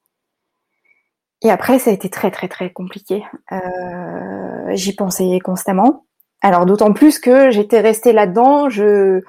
Et 1.43 1.51
après, 1.51 1.79
ça 1.79 1.91
a 1.91 1.93
été 1.93 2.09
très, 2.09 2.31
très, 2.31 2.47
très 2.47 2.71
compliqué. 2.71 3.23
Euh, 3.51 4.71
j'y 4.71 4.95
pensais 4.95 5.39
constamment. 5.43 6.05
Alors, 6.41 6.65
d'autant 6.65 6.93
plus 6.93 7.19
que 7.19 7.51
j'étais 7.51 7.79
restée 7.79 8.13
là-dedans. 8.13 8.69
Je, 8.69 9.21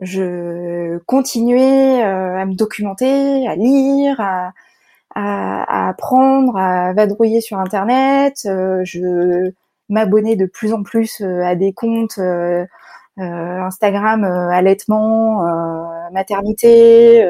je 0.00 0.98
continuais 1.06 2.04
euh, 2.04 2.36
à 2.36 2.44
me 2.46 2.54
documenter, 2.54 3.46
à 3.46 3.54
lire, 3.54 4.20
à, 4.20 4.52
à, 5.14 5.88
apprendre, 5.88 6.56
à 6.56 6.92
vadrouiller 6.94 7.40
sur 7.40 7.58
Internet. 7.58 8.42
Euh, 8.46 8.80
je 8.84 9.52
m'abonnais 9.88 10.36
de 10.36 10.46
plus 10.46 10.72
en 10.72 10.82
plus 10.82 11.20
à 11.20 11.54
des 11.54 11.72
comptes 11.72 12.18
Instagram, 13.18 14.24
allaitement, 14.24 15.42
maternité. 16.12 17.24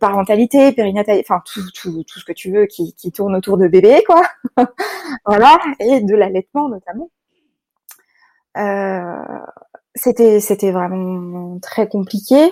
parentalité, 0.00 0.72
périnatalité, 0.72 1.24
enfin 1.28 1.42
tout, 1.44 1.60
tout, 1.74 2.02
tout 2.04 2.18
ce 2.18 2.24
que 2.24 2.32
tu 2.32 2.50
veux 2.50 2.66
qui, 2.66 2.94
qui 2.94 3.12
tourne 3.12 3.36
autour 3.36 3.58
de 3.58 3.68
bébé, 3.68 4.02
quoi. 4.06 4.22
voilà, 5.26 5.58
et 5.80 6.00
de 6.00 6.14
l'allaitement 6.14 6.68
notamment. 6.68 7.10
Euh, 8.56 9.38
c'était 9.94 10.40
c'était 10.40 10.70
vraiment 10.70 11.58
très 11.60 11.88
compliqué. 11.88 12.50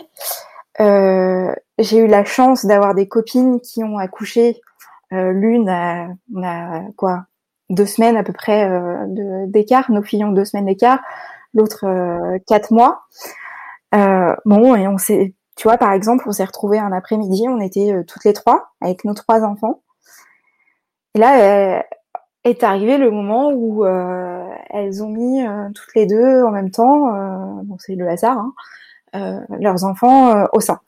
Euh, 0.81 1.55
j'ai 1.79 1.99
eu 1.99 2.07
la 2.07 2.25
chance 2.25 2.67
d'avoir 2.67 2.95
des 2.95 3.09
copines 3.09 3.61
qui 3.61 3.85
ont 3.85 3.99
accouché. 3.99 4.61
Euh, 5.13 5.33
L'une 5.33 5.69
a, 5.69 6.09
quoi? 6.97 7.27
Deux 7.71 7.87
semaines 7.87 8.17
à 8.17 8.25
peu 8.25 8.33
près 8.33 8.69
euh, 8.69 9.47
d'écart. 9.47 9.91
Nos 9.91 10.03
filles 10.03 10.25
ont 10.25 10.33
deux 10.33 10.45
semaines 10.45 10.67
d'écart. 10.67 11.01
L'autre 11.55 11.85
euh, 11.87 12.39
quatre 12.47 12.73
mois. 12.73 13.05
Euh, 13.95 14.35
bon 14.45 14.75
et 14.75 14.89
on 14.89 14.99
s'est 14.99 15.35
Tu 15.57 15.69
vois, 15.69 15.79
par 15.79 15.93
exemple, 15.93 16.25
on 16.27 16.33
s'est 16.33 16.45
retrouvés 16.45 16.79
un 16.79 16.93
après-midi, 16.93 17.45
on 17.49 17.61
était 17.61 17.93
euh, 17.93 18.03
toutes 18.03 18.25
les 18.25 18.33
trois 18.33 18.73
avec 18.81 19.05
nos 19.05 19.15
trois 19.15 19.43
enfants. 19.45 19.83
Et 21.15 21.21
là, 21.21 21.85
est 22.43 22.65
arrivé 22.65 22.99
le 22.99 23.11
moment 23.13 23.53
où 23.53 23.87
elles 23.87 25.03
ont 25.05 25.09
mis 25.09 25.45
toutes 25.73 25.95
les 25.95 26.07
deux 26.07 26.43
en 26.43 26.51
même 26.51 26.73
temps, 26.73 27.13
bon 27.63 27.77
c'est 27.79 27.95
le 27.95 28.09
hasard, 28.09 28.39
hein, 29.13 29.47
leurs 29.61 29.85
enfants 29.85 30.45
au 30.53 30.59
sein. 30.59 30.81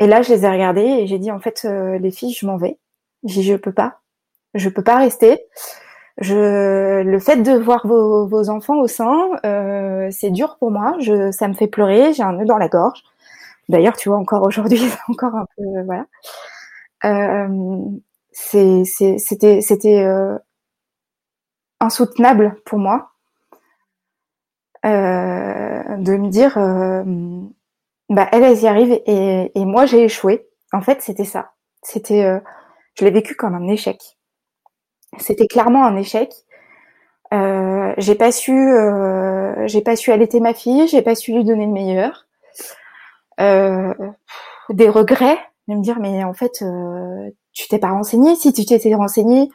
Et 0.00 0.08
là, 0.08 0.22
je 0.22 0.32
les 0.32 0.44
ai 0.44 0.50
regardées 0.50 0.80
et 0.80 1.06
j'ai 1.06 1.20
dit 1.20 1.30
en 1.30 1.38
fait, 1.38 1.62
les 1.62 2.10
filles, 2.10 2.32
je 2.32 2.44
m'en 2.44 2.56
vais. 2.56 2.80
J'ai 3.22 3.42
je 3.42 3.54
peux 3.54 3.72
pas, 3.72 4.00
je 4.54 4.68
peux 4.68 4.82
pas 4.82 4.98
rester. 4.98 5.46
Je, 6.18 7.02
le 7.02 7.18
fait 7.18 7.38
de 7.42 7.52
voir 7.52 7.86
vos, 7.86 8.26
vos 8.26 8.48
enfants 8.50 8.78
au 8.80 8.86
sein, 8.86 9.30
euh, 9.44 10.08
c'est 10.12 10.30
dur 10.30 10.56
pour 10.58 10.70
moi. 10.70 10.94
Je, 11.00 11.30
ça 11.32 11.48
me 11.48 11.54
fait 11.54 11.66
pleurer. 11.66 12.12
J'ai 12.12 12.22
un 12.22 12.32
nœud 12.34 12.44
dans 12.44 12.58
la 12.58 12.68
gorge. 12.68 13.02
D'ailleurs, 13.68 13.96
tu 13.96 14.08
vois, 14.10 14.18
encore 14.18 14.44
aujourd'hui, 14.44 14.80
encore 15.08 15.34
un 15.36 15.46
peu, 15.56 15.64
voilà. 15.86 16.06
Euh, 17.04 17.80
c'était, 18.32 19.60
c'était 19.60 20.02
euh, 20.04 20.38
insoutenable 21.78 22.56
pour 22.64 22.80
moi 22.80 23.12
euh, 24.84 25.96
de 25.96 26.16
me 26.16 26.28
dire, 26.28 26.58
euh, 26.58 27.02
bah 28.10 28.28
elle, 28.32 28.44
elle 28.44 28.58
y 28.58 28.66
arrive 28.66 28.92
et, 29.06 29.52
et 29.54 29.64
moi 29.64 29.86
j'ai 29.86 30.04
échoué. 30.04 30.46
En 30.72 30.80
fait, 30.82 31.02
c'était 31.02 31.24
ça. 31.24 31.52
C'était, 31.82 32.24
euh, 32.24 32.40
je 32.98 33.04
l'ai 33.04 33.10
vécu 33.10 33.34
comme 33.34 33.54
un 33.54 33.68
échec. 33.68 34.18
C'était 35.18 35.46
clairement 35.46 35.84
un 35.84 35.96
échec. 35.96 36.32
Euh, 37.32 37.94
j'ai 37.98 38.14
pas 38.14 38.30
su, 38.30 38.52
euh, 38.52 39.66
j'ai 39.66 39.80
pas 39.80 39.96
su 39.96 40.12
allaiter 40.12 40.40
ma 40.40 40.54
fille, 40.54 40.86
j'ai 40.88 41.02
pas 41.02 41.14
su 41.14 41.32
lui 41.32 41.44
donner 41.44 41.66
le 41.66 41.72
meilleur. 41.72 42.26
Euh, 43.40 43.92
des 44.70 44.88
regrets, 44.88 45.38
de 45.66 45.74
me 45.74 45.82
dire 45.82 45.98
mais 45.98 46.22
en 46.22 46.34
fait 46.34 46.62
tu 47.52 47.68
t'es 47.68 47.78
pas 47.78 47.90
renseigné. 47.90 48.36
Si 48.36 48.52
tu 48.52 48.64
t'étais 48.64 48.94
renseigné, 48.94 49.48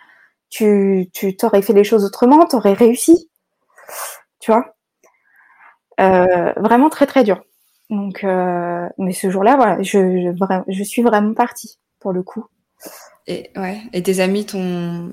tu 0.49 1.10
tu 1.14 1.38
t'aurais 1.38 1.62
fait 1.62 1.74
les 1.74 1.84
choses 1.84 2.03
autrement, 2.05 2.45
t'aurais 2.45 2.74
réussi. 2.74 3.30
Tu 4.39 4.51
vois? 4.51 4.76
Vraiment 5.97 6.89
très 6.89 7.05
très 7.05 7.24
dur. 7.24 7.41
Mais 7.89 9.14
ce 9.14 9.30
jour-là, 9.30 9.55
voilà, 9.55 9.82
je, 9.82 10.34
je, 10.34 10.62
je 10.68 10.84
suis 10.84 11.01
vraiment 11.01 11.34
partie 11.34 11.80
pour 11.99 12.12
le 12.12 12.24
coup. 12.24 12.45
Et 13.28 13.51
ouais. 13.55 13.82
Et 13.93 14.03
tes 14.03 14.20
amis 14.20 14.45
t'ont 14.45 15.12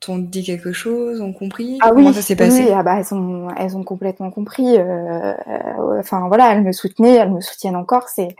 t'ont 0.00 0.18
dit 0.18 0.44
quelque 0.44 0.72
chose, 0.72 1.20
ont 1.20 1.32
compris 1.32 1.78
ah 1.82 1.90
Comment 1.90 2.08
oui, 2.08 2.14
ça 2.14 2.22
s'est 2.22 2.36
passé 2.36 2.64
oui, 2.64 2.72
ah 2.72 2.82
bah 2.82 2.98
elles 2.98 3.14
ont 3.14 3.48
elles 3.56 3.76
ont 3.76 3.82
complètement 3.82 4.30
compris. 4.30 4.76
Euh, 4.76 5.34
euh, 5.34 5.98
enfin 5.98 6.28
voilà, 6.28 6.52
elles 6.52 6.62
me 6.62 6.72
soutenaient, 6.72 7.16
elles 7.16 7.32
me 7.32 7.40
soutiennent 7.40 7.76
encore. 7.76 8.08
C'est 8.08 8.36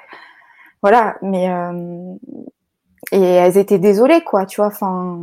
voilà, 0.83 1.17
mais 1.23 1.51
euh, 1.51 2.15
et 3.11 3.21
elles 3.21 3.59
étaient 3.59 3.79
désolées 3.79 4.23
quoi, 4.23 4.47
tu 4.47 4.61
vois. 4.61 4.69
Enfin, 4.69 5.19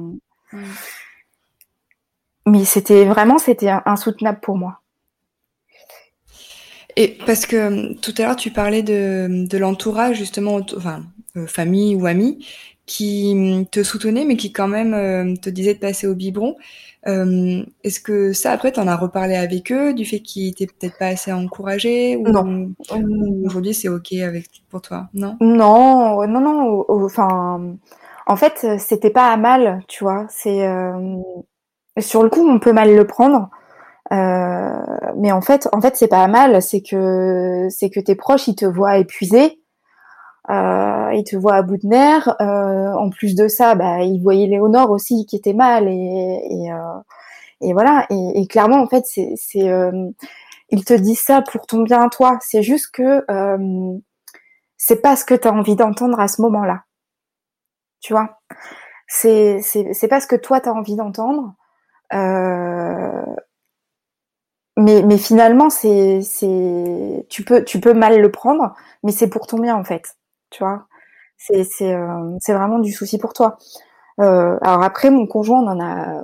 mais 2.46 2.66
c'était 2.66 3.06
vraiment 3.06 3.38
c'était 3.38 3.72
insoutenable 3.86 4.40
pour 4.42 4.58
moi. 4.58 4.82
Et 6.98 7.18
parce 7.26 7.46
que 7.46 7.94
tout 7.96 8.14
à 8.18 8.24
l'heure 8.24 8.36
tu 8.36 8.52
parlais 8.52 8.84
de, 8.84 9.46
de 9.48 9.58
l'entourage 9.58 10.18
justement, 10.18 10.60
enfin 10.78 11.04
famille 11.48 11.96
ou 11.96 12.06
amis, 12.06 12.46
qui 12.86 13.32
hum, 13.34 13.66
te 13.66 13.84
soutenait, 13.84 14.26
mais 14.26 14.38
qui 14.38 14.52
quand 14.52 14.68
même 14.68 14.94
euh, 14.94 15.36
te 15.36 15.50
disait 15.50 15.74
de 15.74 15.80
passer 15.80 16.08
au 16.08 16.16
biberon. 16.16 16.56
Euh, 17.08 17.64
Est-ce 17.84 18.00
que 18.00 18.34
ça, 18.34 18.52
après, 18.52 18.72
tu 18.72 18.80
en 18.80 18.88
as 18.88 18.96
reparlé 18.96 19.36
avec 19.36 19.72
eux, 19.72 19.94
du 19.94 20.06
fait 20.06 20.20
qu'ils 20.20 20.50
étaient 20.50 20.68
peut-être 20.68 20.98
pas 20.98 21.08
assez 21.08 21.32
encouragés 21.32 22.16
ou, 22.16 22.28
Non. 22.28 22.72
Aujourd'hui, 23.46 23.74
c'est 23.74 23.90
OK 23.90 24.14
avec, 24.14 24.46
pour 24.70 24.82
toi, 24.82 25.08
non? 25.14 25.38
Non, 25.40 26.26
non, 26.28 26.42
non. 26.42 26.86
Enfin, 26.90 27.76
en 28.28 28.36
fait, 28.36 28.66
c'était 28.80 29.12
pas 29.12 29.32
à 29.32 29.38
mal, 29.38 29.84
tu 29.88 30.04
vois. 30.04 30.26
C'est 30.30 30.68
euh, 30.68 31.18
Sur 32.00 32.24
le 32.24 32.30
coup, 32.30 32.48
on 32.48 32.60
peut 32.60 32.74
mal 32.74 32.96
le 32.96 33.06
prendre. 33.06 33.50
Euh, 34.12 34.70
mais 35.18 35.32
en 35.32 35.42
fait, 35.42 35.68
en 35.74 35.82
fait, 35.82 35.96
c'est 35.96 36.08
pas 36.08 36.24
à 36.24 36.28
mal. 36.28 36.62
C'est 36.62 36.82
que 36.82 37.68
c'est 37.70 37.90
que 37.90 38.00
tes 38.00 38.16
proches, 38.16 38.48
ils 38.48 38.56
te 38.56 38.66
voient 38.66 38.98
épuisé 38.98 39.60
euh, 40.50 41.12
il 41.14 41.24
te 41.24 41.36
voit 41.36 41.56
à 41.56 41.62
bout 41.64 41.78
de 41.78 41.88
nerfs. 41.88 42.36
Euh, 42.42 42.94
en 42.94 43.10
plus 43.10 43.36
de 43.36 43.48
ça, 43.48 43.76
bah, 43.76 44.02
il 44.02 44.22
voyait 44.22 44.48
Léonore 44.48 44.92
aussi 44.92 45.26
qui 45.26 45.36
était 45.36 45.54
mal 45.54 45.88
et, 45.88 45.92
et, 46.50 46.72
euh, 46.72 47.00
et 47.62 47.74
voilà. 47.74 48.06
Et, 48.10 48.42
et, 48.42 48.48
clairement, 48.48 48.82
en 48.82 48.88
fait, 48.88 49.06
c'est, 49.08 49.34
c'est 49.38 49.70
euh, 49.70 50.10
il 50.70 50.86
te 50.86 50.94
dit 50.94 51.16
ça 51.16 51.42
pour 51.42 51.66
ton 51.68 51.82
bien 51.84 52.10
toi. 52.10 52.38
C'est 52.42 52.64
juste 52.64 52.92
que 52.92 53.26
euh, 53.32 53.98
c'est 54.78 55.02
pas 55.02 55.16
ce 55.16 55.26
que 55.26 55.36
tu 55.36 55.48
as 55.48 55.54
envie 55.54 55.76
d'entendre 55.76 56.20
à 56.20 56.28
ce 56.28 56.42
moment-là. 56.44 56.84
Tu 58.02 58.14
vois? 58.14 58.40
C'est 59.08 59.62
c'est 59.62 59.94
c'est 59.94 60.08
pas 60.08 60.22
ce 60.22 60.28
que 60.28 60.36
toi 60.36 60.62
tu 60.62 60.70
as 60.70 60.74
envie 60.74 60.96
d'entendre. 60.96 61.54
mais 64.78 65.02
mais 65.04 65.18
finalement 65.18 65.70
c'est 65.70 66.22
c'est 66.22 67.26
tu 67.30 67.44
peux 67.44 67.64
tu 67.64 67.80
peux 67.80 67.94
mal 67.94 68.20
le 68.22 68.32
prendre, 68.32 68.76
mais 69.04 69.12
c'est 69.12 69.30
pour 69.30 69.48
ton 69.48 69.60
bien 69.60 69.76
en 69.76 69.84
fait 69.84 70.16
tu 70.56 70.64
vois. 70.64 70.88
C'est 71.38 71.64
c'est 71.66 71.94
euh, 71.94 72.38
c'est 72.40 72.54
vraiment 72.54 72.80
du 72.80 72.92
souci 72.92 73.18
pour 73.18 73.34
toi. 73.34 73.58
Euh, 74.22 74.58
alors 74.62 74.84
après, 74.84 75.10
mon 75.12 75.28
conjoint 75.28 75.62
on 75.62 75.68
en 75.68 75.80
a 75.82 76.24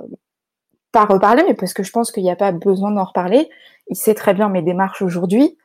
pas 0.92 1.04
reparlé, 1.04 1.44
mais 1.46 1.54
parce 1.54 1.74
que 1.74 1.82
je 1.82 1.92
pense 1.92 2.12
qu'il 2.12 2.22
n'y 2.22 2.30
a 2.30 2.36
pas 2.36 2.52
besoin 2.52 2.90
d'en 2.92 3.04
reparler. 3.04 3.48
Il 3.88 3.96
sait 3.96 4.14
très 4.14 4.34
bien 4.34 4.48
mes 4.48 4.62
démarches 4.62 5.02
aujourd'hui. 5.02 5.58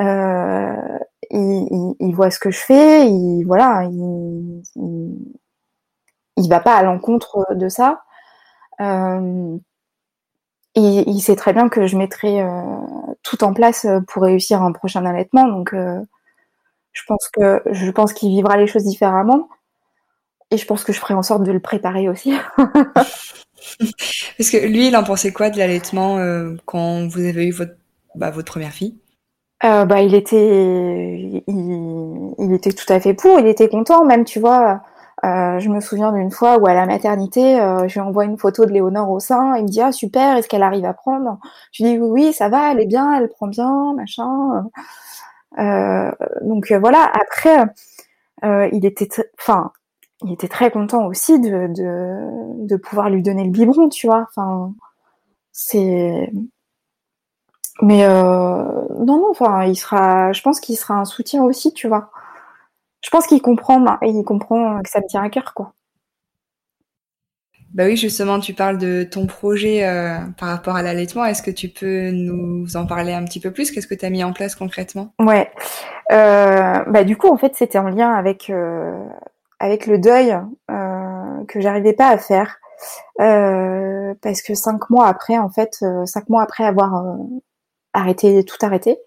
Euh, 0.00 0.98
il, 1.30 2.12
voit 2.14 2.30
ce 2.30 2.38
que 2.38 2.50
je 2.50 2.60
fais. 2.60 3.06
Il 3.08 3.44
voilà, 3.46 3.84
il, 3.84 4.62
il, 6.36 6.48
va 6.48 6.60
pas 6.60 6.74
à 6.74 6.82
l'encontre 6.82 7.46
de 7.54 7.68
ça. 7.68 8.02
Il, 10.74 11.20
sait 11.20 11.36
très 11.36 11.52
bien 11.52 11.68
que 11.68 11.86
je 11.86 11.96
mettrai 11.96 12.42
tout 13.22 13.44
en 13.44 13.52
place 13.52 13.86
pour 14.08 14.22
réussir 14.22 14.62
un 14.62 14.72
prochain 14.72 15.04
allaitement. 15.04 15.46
Donc, 15.48 15.74
je 16.92 17.02
pense 17.06 17.28
que 17.32 17.62
je 17.70 17.90
pense 17.90 18.12
qu'il 18.12 18.30
vivra 18.30 18.56
les 18.56 18.66
choses 18.66 18.84
différemment. 18.84 19.48
Et 20.50 20.56
je 20.56 20.66
pense 20.66 20.82
que 20.82 20.92
je 20.92 20.98
ferai 20.98 21.14
en 21.14 21.22
sorte 21.22 21.44
de 21.44 21.52
le 21.52 21.60
préparer 21.60 22.08
aussi. 22.08 22.34
Parce 22.56 24.50
que 24.50 24.66
lui, 24.66 24.88
il 24.88 24.96
en 24.96 25.04
pensait 25.04 25.32
quoi 25.32 25.50
de 25.50 25.58
l'allaitement 25.58 26.18
euh, 26.18 26.56
quand 26.64 27.06
vous 27.06 27.20
avez 27.20 27.46
eu 27.46 27.52
votre, 27.52 27.74
bah, 28.16 28.30
votre 28.30 28.50
première 28.50 28.72
fille? 28.72 28.98
Euh, 29.64 29.84
bah, 29.84 30.00
il 30.00 30.14
était, 30.14 31.42
il, 31.46 32.34
il, 32.38 32.52
était 32.52 32.72
tout 32.72 32.90
à 32.92 32.98
fait 32.98 33.14
pour. 33.14 33.38
Il 33.38 33.46
était 33.46 33.68
content, 33.68 34.04
même 34.04 34.24
tu 34.24 34.40
vois. 34.40 34.82
Euh, 35.24 35.58
je 35.58 35.68
me 35.68 35.80
souviens 35.80 36.12
d'une 36.12 36.30
fois 36.30 36.58
où 36.58 36.66
à 36.66 36.72
la 36.72 36.86
maternité, 36.86 37.60
euh, 37.60 37.86
je 37.86 37.94
lui 37.94 38.00
envoie 38.00 38.24
une 38.24 38.38
photo 38.38 38.64
de 38.64 38.70
Léonore 38.70 39.10
au 39.10 39.20
sein. 39.20 39.56
Il 39.56 39.64
me 39.64 39.68
dit 39.68 39.82
ah 39.82 39.92
super, 39.92 40.36
est-ce 40.38 40.48
qu'elle 40.48 40.62
arrive 40.62 40.86
à 40.86 40.94
prendre? 40.94 41.38
Je 41.72 41.84
lui 41.84 41.92
dis 41.92 41.98
oui, 41.98 42.08
oui, 42.10 42.32
ça 42.32 42.48
va, 42.48 42.72
elle 42.72 42.80
est 42.80 42.86
bien, 42.86 43.14
elle 43.14 43.28
prend 43.28 43.48
bien, 43.48 43.92
machin. 43.94 44.64
Euh, 45.58 46.10
donc 46.42 46.70
euh, 46.70 46.78
voilà. 46.78 47.04
Après, 47.04 47.66
euh, 48.44 48.68
il 48.72 48.86
était, 48.86 49.08
enfin, 49.38 49.72
il 50.22 50.32
était 50.32 50.48
très 50.48 50.70
content 50.70 51.06
aussi 51.06 51.40
de, 51.40 51.68
de, 52.66 52.76
pouvoir 52.76 53.10
lui 53.10 53.22
donner 53.22 53.44
le 53.44 53.50
biberon, 53.50 53.88
tu 53.88 54.06
vois. 54.06 54.26
Enfin, 54.30 54.74
c'est 55.52 56.30
mais 57.82 58.06
non, 58.06 59.06
non, 59.06 59.30
enfin, 59.30 59.64
il 59.64 59.76
sera, 59.76 60.32
je 60.32 60.42
pense 60.42 60.60
qu'il 60.60 60.76
sera 60.76 60.94
un 60.94 61.04
soutien 61.04 61.42
aussi, 61.44 61.72
tu 61.72 61.88
vois. 61.88 62.10
Je 63.02 63.10
pense 63.10 63.26
qu'il 63.26 63.42
comprend, 63.42 63.98
il 64.02 64.22
comprend 64.24 64.82
que 64.82 64.90
ça 64.90 65.00
me 65.00 65.06
tient 65.06 65.22
à 65.22 65.30
cœur, 65.30 65.54
quoi. 65.54 65.72
Bah 67.72 67.84
oui, 67.86 67.96
justement, 67.96 68.40
tu 68.40 68.52
parles 68.52 68.78
de 68.78 69.04
ton 69.04 69.26
projet 69.26 69.86
euh, 69.86 70.18
par 70.38 70.48
rapport 70.48 70.74
à 70.74 70.82
l'allaitement. 70.82 71.24
Est-ce 71.24 71.42
que 71.42 71.52
tu 71.52 71.68
peux 71.68 72.10
nous 72.10 72.76
en 72.76 72.84
parler 72.84 73.12
un 73.12 73.24
petit 73.24 73.38
peu 73.38 73.52
plus? 73.52 73.70
Qu'est-ce 73.70 73.86
que 73.86 73.94
tu 73.94 74.04
as 74.04 74.10
mis 74.10 74.24
en 74.24 74.32
place 74.32 74.56
concrètement? 74.56 75.12
Ouais. 75.20 75.50
Euh, 76.10 76.82
bah 76.88 77.04
du 77.04 77.16
coup, 77.16 77.28
en 77.28 77.36
fait, 77.36 77.54
c'était 77.54 77.78
en 77.78 77.88
lien 77.88 78.10
avec 78.10 78.50
euh, 78.50 79.04
avec 79.60 79.86
le 79.86 79.98
deuil 79.98 80.36
euh, 80.70 81.44
que 81.46 81.60
j'arrivais 81.60 81.92
pas 81.92 82.08
à 82.08 82.18
faire 82.18 82.56
euh, 83.20 84.14
parce 84.20 84.42
que 84.42 84.54
cinq 84.54 84.90
mois 84.90 85.06
après, 85.06 85.38
en 85.38 85.50
fait, 85.50 85.78
euh, 85.82 86.04
cinq 86.06 86.28
mois 86.28 86.42
après 86.42 86.64
avoir 86.64 87.04
arrêté 87.92 88.44
tout 88.44 88.58
arrêté, 88.62 88.98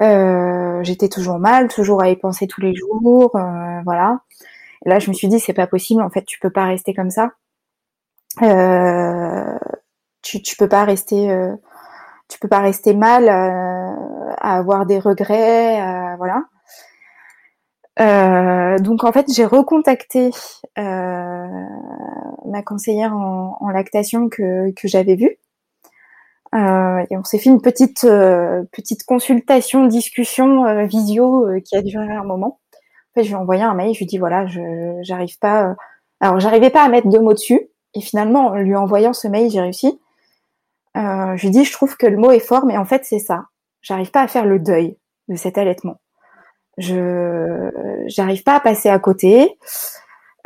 j'étais 0.00 1.08
toujours 1.08 1.38
mal, 1.38 1.68
toujours 1.68 2.02
à 2.02 2.08
y 2.08 2.16
penser 2.16 2.48
tous 2.48 2.60
les 2.60 2.74
jours, 2.74 3.30
voilà. 3.84 4.18
Là, 4.84 4.98
je 4.98 5.10
me 5.10 5.14
suis 5.14 5.28
dit, 5.28 5.38
c'est 5.38 5.52
pas 5.52 5.68
possible. 5.68 6.02
En 6.02 6.10
fait, 6.10 6.24
tu 6.24 6.40
peux 6.40 6.50
pas 6.50 6.64
rester 6.64 6.92
comme 6.92 7.10
ça. 7.10 7.30
Euh, 8.40 9.58
tu, 10.22 10.40
tu 10.42 10.56
peux 10.56 10.68
pas 10.68 10.84
rester 10.84 11.30
euh, 11.30 11.54
tu 12.28 12.38
peux 12.38 12.48
pas 12.48 12.60
rester 12.60 12.94
mal 12.94 13.24
euh, 13.28 14.32
à 14.38 14.56
avoir 14.56 14.86
des 14.86 14.98
regrets 14.98 16.16
voilà 16.16 16.44
donc 18.78 19.04
en 19.04 19.12
fait 19.12 19.26
j'ai 19.32 19.44
recontacté 19.44 20.30
ma 20.76 22.62
conseillère 22.64 23.14
en, 23.14 23.56
en 23.60 23.68
lactation 23.68 24.28
que, 24.28 24.72
que 24.72 24.88
j'avais 24.88 25.16
vue 25.16 25.38
Euh, 26.54 27.04
et 27.10 27.16
on 27.16 27.24
s'est 27.24 27.38
fait 27.38 27.48
une 27.48 27.62
petite 27.62 28.04
euh, 28.04 28.62
petite 28.72 29.04
consultation, 29.04 29.86
discussion 29.86 30.66
euh, 30.66 30.84
visio 30.84 31.46
qui 31.64 31.76
a 31.76 31.82
duré 31.82 32.12
un 32.12 32.24
moment. 32.24 32.60
En 33.14 33.14
fait, 33.14 33.22
je 33.24 33.28
lui 33.28 33.34
ai 33.34 33.36
envoyé 33.38 33.62
un 33.62 33.74
mail, 33.74 33.94
je 33.94 33.98
lui 33.98 34.04
ai 34.04 34.06
dit 34.06 34.18
voilà, 34.18 34.46
je 34.46 34.60
j'arrive 35.02 35.38
pas. 35.38 35.74
Alors, 36.20 36.40
j'arrivais 36.40 36.70
pas 36.70 36.82
à 36.84 36.88
mettre 36.90 37.08
deux 37.08 37.20
mots 37.20 37.32
dessus, 37.32 37.60
et 37.94 38.00
finalement, 38.00 38.46
en 38.48 38.54
lui 38.56 38.76
envoyant 38.76 39.12
ce 39.12 39.28
mail, 39.28 39.50
j'ai 39.50 39.60
réussi. 39.60 40.00
je 40.94 41.40
lui 41.42 41.50
dit 41.50 41.64
je 41.64 41.72
trouve 41.72 41.96
que 41.96 42.06
le 42.06 42.16
mot 42.16 42.30
est 42.30 42.40
fort, 42.40 42.66
mais 42.66 42.76
en 42.76 42.84
fait, 42.84 43.04
c'est 43.04 43.18
ça. 43.18 43.46
J'arrive 43.82 44.10
pas 44.10 44.22
à 44.22 44.28
faire 44.28 44.46
le 44.46 44.58
deuil 44.58 44.96
de 45.28 45.36
cet 45.36 45.58
allaitement. 45.58 46.00
Je 46.78 47.70
j'arrive 48.06 48.42
pas 48.44 48.56
à 48.56 48.60
passer 48.60 48.88
à 48.88 48.98
côté. 48.98 49.58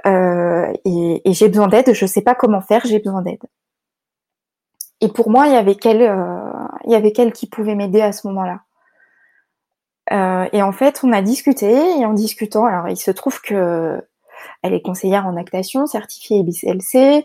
et, 0.05 1.23
et 1.25 1.33
j'ai 1.33 1.49
besoin 1.49 1.69
d'aide, 1.69 1.93
je 1.93 2.07
sais 2.07 2.23
pas 2.23 2.35
comment 2.35 2.61
faire, 2.61 2.83
j'ai 2.85 2.99
besoin 2.99 3.23
d'aide. 3.23 3.43
Et 5.01 5.09
pour 5.09 5.31
moi, 5.31 5.47
il 5.47 5.53
y 5.53 5.57
avait 5.57 5.75
qu'elle, 5.75 6.03
euh, 6.03 6.51
il 6.85 6.93
y 6.93 6.95
avait 6.95 7.13
qui 7.13 7.47
pouvait 7.47 7.75
m'aider 7.75 8.01
à 8.01 8.13
ce 8.13 8.27
moment-là. 8.29 8.61
Euh, 10.13 10.49
et 10.53 10.63
en 10.63 10.73
fait, 10.73 11.01
on 11.03 11.13
a 11.13 11.21
discuté 11.21 11.71
et 11.99 12.07
en 12.07 12.13
discutant, 12.13 12.65
alors 12.65 12.89
il 12.89 12.97
se 12.97 13.11
trouve 13.11 13.41
que 13.41 14.03
elle 14.63 14.75
est 14.75 14.83
conseillère 14.83 15.27
en 15.27 15.33
lactation, 15.33 15.87
certifiée 15.87 16.43
BCLC, 16.43 17.25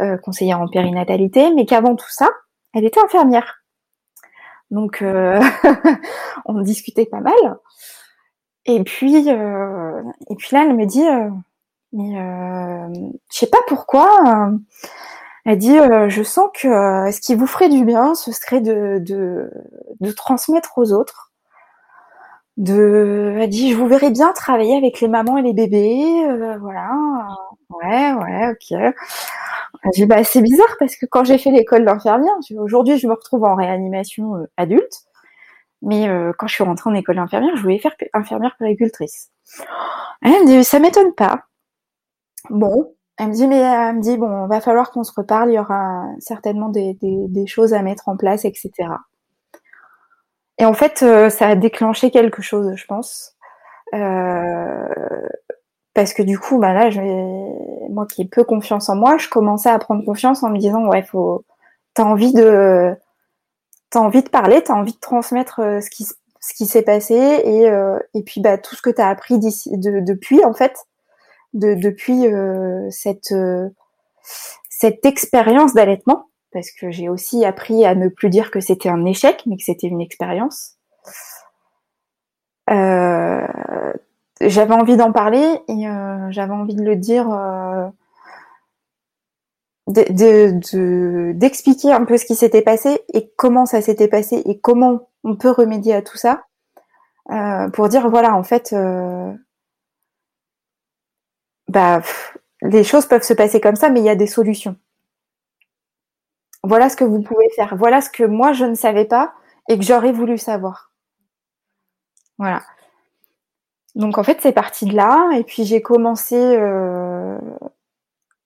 euh, 0.00 0.16
conseillère 0.18 0.60
en 0.60 0.68
périnatalité, 0.68 1.52
mais 1.54 1.66
qu'avant 1.66 1.96
tout 1.96 2.10
ça, 2.10 2.28
elle 2.74 2.84
était 2.84 3.00
infirmière. 3.00 3.62
Donc, 4.70 5.02
euh, 5.02 5.40
on 6.46 6.60
discutait 6.60 7.06
pas 7.06 7.20
mal. 7.20 7.58
Et 8.64 8.82
puis, 8.84 9.30
euh, 9.30 10.02
et 10.30 10.36
puis 10.36 10.48
là, 10.52 10.64
elle 10.64 10.76
me 10.76 10.86
dit, 10.86 11.04
mais 11.92 12.14
je 13.30 13.38
sais 13.38 13.48
pas 13.48 13.58
pourquoi 13.66 14.52
elle 15.44 15.58
dit 15.58 15.76
Je 15.76 16.22
sens 16.22 16.48
que 16.54 16.68
ce 17.10 17.20
qui 17.20 17.34
vous 17.34 17.48
ferait 17.48 17.68
du 17.68 17.84
bien, 17.84 18.14
ce 18.14 18.32
serait 18.32 18.60
de 18.60 19.50
transmettre 20.16 20.78
aux 20.78 20.92
autres. 20.92 21.31
De, 22.56 23.36
elle 23.40 23.48
dit 23.48 23.72
Je 23.72 23.76
vous 23.76 23.86
verrais 23.86 24.10
bien 24.10 24.32
travailler 24.32 24.76
avec 24.76 25.00
les 25.00 25.08
mamans 25.08 25.38
et 25.38 25.42
les 25.42 25.52
bébés. 25.52 26.24
Euh, 26.28 26.58
voilà. 26.58 26.90
Ouais, 27.70 28.12
ouais, 28.12 28.50
ok. 28.50 28.94
Dit 29.94 30.06
bah, 30.06 30.24
C'est 30.24 30.42
bizarre 30.42 30.76
parce 30.78 30.96
que 30.96 31.06
quand 31.06 31.24
j'ai 31.24 31.38
fait 31.38 31.50
l'école 31.50 31.84
d'infirmière, 31.84 32.34
aujourd'hui 32.58 32.98
je 32.98 33.06
me 33.06 33.14
retrouve 33.14 33.44
en 33.44 33.54
réanimation 33.54 34.46
adulte. 34.56 35.02
Mais 35.84 36.06
quand 36.38 36.46
je 36.46 36.54
suis 36.54 36.62
rentrée 36.64 36.90
en 36.90 36.94
école 36.94 37.16
d'infirmière, 37.16 37.56
je 37.56 37.62
voulais 37.62 37.78
faire 37.80 37.94
infirmière 38.12 38.54
péricultrice. 38.56 39.30
Elle 40.22 40.30
me 40.42 40.46
dit 40.46 40.64
Ça 40.64 40.78
m'étonne 40.78 41.12
pas. 41.14 41.46
Bon, 42.50 42.94
elle 43.18 43.28
me 43.28 43.32
dit, 43.34 43.46
mais 43.46 43.58
elle 43.58 43.96
me 43.96 44.00
dit, 44.00 44.16
bon, 44.16 44.46
va 44.46 44.60
falloir 44.60 44.90
qu'on 44.90 45.04
se 45.04 45.12
reparle, 45.14 45.50
il 45.50 45.54
y 45.54 45.58
aura 45.58 46.06
certainement 46.18 46.68
des, 46.70 46.96
des, 47.00 47.46
choses 47.46 47.74
à 47.74 47.82
mettre 47.82 48.08
en 48.08 48.16
place, 48.16 48.44
etc. 48.44 48.70
Et 50.62 50.64
en 50.64 50.74
fait, 50.74 51.02
euh, 51.02 51.28
ça 51.28 51.48
a 51.48 51.56
déclenché 51.56 52.12
quelque 52.12 52.40
chose, 52.40 52.72
je 52.76 52.86
pense. 52.86 53.34
Euh, 53.94 54.88
parce 55.92 56.14
que 56.14 56.22
du 56.22 56.38
coup, 56.38 56.60
bah 56.60 56.72
là, 56.72 56.88
moi 57.90 58.06
qui 58.06 58.22
ai 58.22 58.24
peu 58.26 58.44
confiance 58.44 58.88
en 58.88 58.94
moi, 58.94 59.18
je 59.18 59.28
commençais 59.28 59.70
à 59.70 59.78
prendre 59.80 60.04
confiance 60.04 60.44
en 60.44 60.50
me 60.50 60.58
disant, 60.58 60.86
ouais, 60.86 61.02
faut, 61.02 61.44
t'as 61.94 62.04
envie 62.04 62.32
de, 62.32 62.94
t'as 63.90 63.98
envie 63.98 64.22
de 64.22 64.28
parler, 64.28 64.62
t'as 64.62 64.74
envie 64.74 64.92
de 64.92 65.00
transmettre 65.00 65.58
euh, 65.58 65.80
ce 65.80 65.90
qui, 65.90 66.04
ce 66.04 66.54
qui 66.54 66.66
s'est 66.66 66.82
passé 66.82 67.16
et, 67.16 67.66
et 68.14 68.22
puis 68.22 68.40
bah 68.40 68.56
tout 68.56 68.76
ce 68.76 68.82
que 68.82 68.90
t'as 68.90 69.08
appris 69.08 69.40
depuis 69.40 70.44
en 70.44 70.54
fait, 70.54 70.76
de, 71.54 71.74
depuis 71.74 72.24
cette 72.90 73.34
cette 74.68 75.06
expérience 75.06 75.74
d'allaitement, 75.74 76.26
parce 76.52 76.70
que 76.70 76.90
j'ai 76.90 77.08
aussi 77.08 77.44
appris 77.44 77.84
à 77.84 77.94
ne 77.94 78.08
plus 78.08 78.30
dire 78.30 78.50
que 78.50 78.60
c'était 78.60 78.88
un 78.88 79.04
échec, 79.04 79.42
mais 79.46 79.56
que 79.56 79.64
c'était 79.64 79.86
une 79.86 80.00
expérience. 80.00 80.76
Euh, 82.70 83.46
j'avais 84.40 84.74
envie 84.74 84.96
d'en 84.96 85.12
parler 85.12 85.60
et 85.68 85.84
j'avais 86.30 86.52
envie 86.52 86.74
de 86.74 86.82
le 86.82 86.96
dire, 86.96 87.28
d'expliquer 89.86 91.88
de, 91.88 91.94
un 91.94 92.04
peu 92.04 92.16
ce 92.16 92.24
qui 92.24 92.34
s'était 92.34 92.62
passé 92.62 93.00
et 93.12 93.30
comment 93.36 93.66
ça 93.66 93.82
s'était 93.82 94.08
passé 94.08 94.42
et 94.44 94.60
comment 94.60 95.08
on 95.24 95.36
peut 95.36 95.50
remédier 95.50 95.94
à 95.94 96.02
tout 96.02 96.16
ça, 96.16 96.44
pour 97.72 97.88
dire 97.88 98.08
voilà 98.08 98.34
en 98.34 98.42
fait 98.42 98.74
bah, 101.68 102.02
les 102.60 102.84
choses 102.84 103.06
peuvent 103.06 103.22
se 103.22 103.34
passer 103.34 103.60
comme 103.60 103.76
ça, 103.76 103.88
mais 103.88 104.00
il 104.00 104.04
y 104.04 104.10
a 104.10 104.14
des 104.14 104.26
solutions. 104.26 104.76
Voilà 106.64 106.88
ce 106.88 106.96
que 106.96 107.04
vous 107.04 107.20
pouvez 107.20 107.48
faire. 107.50 107.76
Voilà 107.76 108.00
ce 108.00 108.10
que 108.10 108.24
moi 108.24 108.52
je 108.52 108.64
ne 108.64 108.74
savais 108.74 109.04
pas 109.04 109.34
et 109.68 109.78
que 109.78 109.84
j'aurais 109.84 110.12
voulu 110.12 110.38
savoir. 110.38 110.92
Voilà. 112.38 112.62
Donc 113.94 114.18
en 114.18 114.22
fait 114.22 114.38
c'est 114.40 114.52
parti 114.52 114.86
de 114.86 114.96
là 114.96 115.30
et 115.34 115.44
puis 115.44 115.64
j'ai 115.64 115.82
commencé 115.82 116.36
euh, 116.36 117.38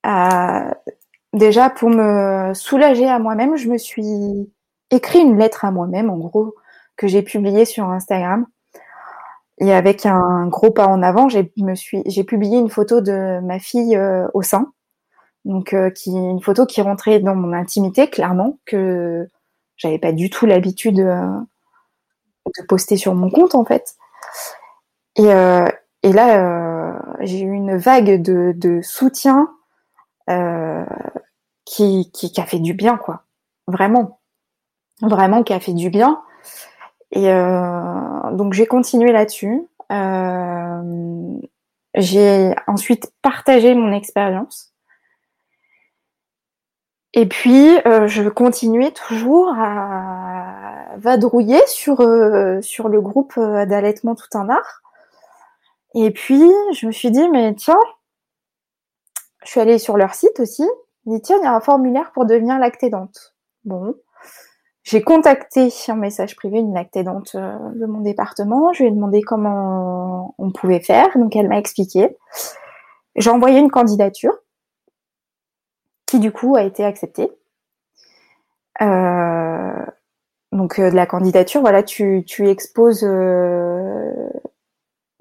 à 0.03 0.77
déjà 1.33 1.71
pour 1.71 1.91
me 1.91 2.53
soulager 2.55 3.09
à 3.09 3.19
moi-même, 3.19 3.57
je 3.57 3.69
me 3.69 3.79
suis 3.79 4.51
écrit 4.91 5.21
une 5.21 5.39
lettre 5.39 5.65
à 5.65 5.71
moi-même 5.71 6.11
en 6.11 6.17
gros 6.17 6.55
que 6.97 7.07
j'ai 7.07 7.23
publiée 7.23 7.65
sur 7.65 7.85
Instagram 7.91 8.47
et 9.59 9.73
avec 9.73 10.05
un 10.05 10.47
gros 10.49 10.71
pas 10.71 10.87
en 10.87 11.03
avant, 11.03 11.29
j'ai 11.29 11.45
publié 12.25 12.59
une 12.59 12.69
photo 12.69 13.01
de 13.01 13.41
ma 13.41 13.59
fille 13.59 13.97
euh, 13.97 14.27
au 14.35 14.43
sein, 14.43 14.73
donc 15.47 15.73
euh, 15.73 15.91
une 16.07 16.43
photo 16.43 16.67
qui 16.67 16.83
rentrait 16.83 17.21
dans 17.21 17.35
mon 17.35 17.53
intimité 17.53 18.09
clairement 18.09 18.59
que 18.67 19.27
j'avais 19.77 19.99
pas 19.99 20.13
du 20.13 20.29
tout 20.31 20.47
l'habitude 20.47 21.01
euh, 21.01 21.41
de 22.47 22.67
poster 22.67 22.97
sur 22.97 23.15
mon 23.15 23.31
compte 23.31 23.55
en 23.55 23.65
fait. 23.65 23.97
Et, 25.17 25.29
et 26.03 26.13
là 26.13 27.01
j'ai 27.21 27.41
eu 27.41 27.51
une 27.51 27.77
vague 27.79 28.21
de, 28.21 28.81
soutien 28.83 29.49
qui, 31.65 32.11
qui, 32.13 32.41
a 32.41 32.45
fait 32.45 32.59
du 32.59 32.75
bien 32.75 32.99
quoi, 32.99 33.23
vraiment, 33.67 34.21
vraiment 35.01 35.43
qui 35.43 35.55
a 35.55 35.61
fait 35.61 35.73
du 35.73 35.89
bien. 35.89 36.23
Et 37.13 37.31
euh, 37.31 38.33
donc 38.33 38.53
j'ai 38.53 38.67
continué 38.67 39.13
là-dessus. 39.13 39.67
Euh, 39.93 41.41
j'ai 41.95 42.55
ensuite 42.67 43.13
partagé 43.23 43.75
mon 43.75 43.93
expérience. 43.93 44.75
Et 47.17 47.27
puis, 47.27 47.77
euh, 47.87 48.07
je 48.07 48.29
continuais 48.29 48.93
toujours 48.93 49.53
à 49.59 50.95
vadrouiller 50.99 51.61
sur, 51.67 51.97
sur 52.63 52.89
le 52.89 53.01
groupe 53.01 53.35
d'allaitement 53.37 54.15
tout 54.15 54.39
un 54.39 54.49
art. 54.49 54.83
Et 55.95 56.11
puis, 56.13 56.43
je 56.73 56.87
me 56.87 56.93
suis 56.93 57.11
dit, 57.11 57.29
mais 57.31 57.55
tiens, 57.55 57.81
je 59.45 59.51
suis 59.51 59.61
allée 59.61 59.79
sur 59.79 59.97
leur 59.97 60.15
site 60.15 60.41
aussi. 60.41 60.67
Je 61.07 61.13
dit, 61.13 61.23
tiens, 61.23 61.39
il 61.41 61.45
y 61.45 61.47
a 61.47 61.55
un 61.55 61.61
formulaire 61.61 62.13
pour 62.13 62.27
devenir 62.27 62.59
lactédante. 62.59 63.35
Bon, 63.65 63.95
j'ai 64.87 65.03
contacté 65.03 65.69
en 65.89 65.97
message 65.97 66.37
privé 66.37 66.59
une 66.59 66.73
lactédante 66.73 67.35
euh, 67.35 67.59
de 67.75 67.87
mon 67.87 68.03
département. 68.03 68.73
Je 68.73 68.85
lui 68.85 68.89
ai 68.89 68.93
demandé 68.93 69.21
comment 69.21 70.35
on 70.39 70.53
pouvait 70.53 70.79
faire. 70.79 71.09
Donc 71.17 71.35
elle 71.35 71.49
m'a 71.49 71.59
expliqué. 71.59 72.17
J'ai 73.17 73.31
envoyé 73.31 73.59
une 73.59 73.71
candidature 73.71 74.33
qui 76.07 76.21
du 76.21 76.33
coup 76.33 76.57
a 76.57 76.63
été 76.63 76.85
acceptée. 76.85 77.31
Euh, 78.83 79.87
donc 80.53 80.79
euh, 80.79 80.91
de 80.91 80.97
la 80.97 81.07
candidature, 81.07 81.61
voilà, 81.61 81.83
tu, 81.83 82.25
exposes, 82.41 83.07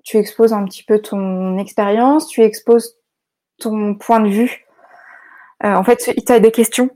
tu 0.03 0.17
exposes 0.17 0.53
un 0.53 0.65
petit 0.65 0.83
peu 0.83 0.99
ton 0.99 1.57
expérience, 1.57 2.27
tu 2.27 2.41
exposes 2.41 2.97
ton 3.59 3.95
point 3.95 4.19
de 4.19 4.29
vue. 4.29 4.65
en 5.63 5.83
fait, 5.83 5.97
tu 6.25 6.31
as 6.31 6.39
des 6.39 6.51
questions 6.51 6.89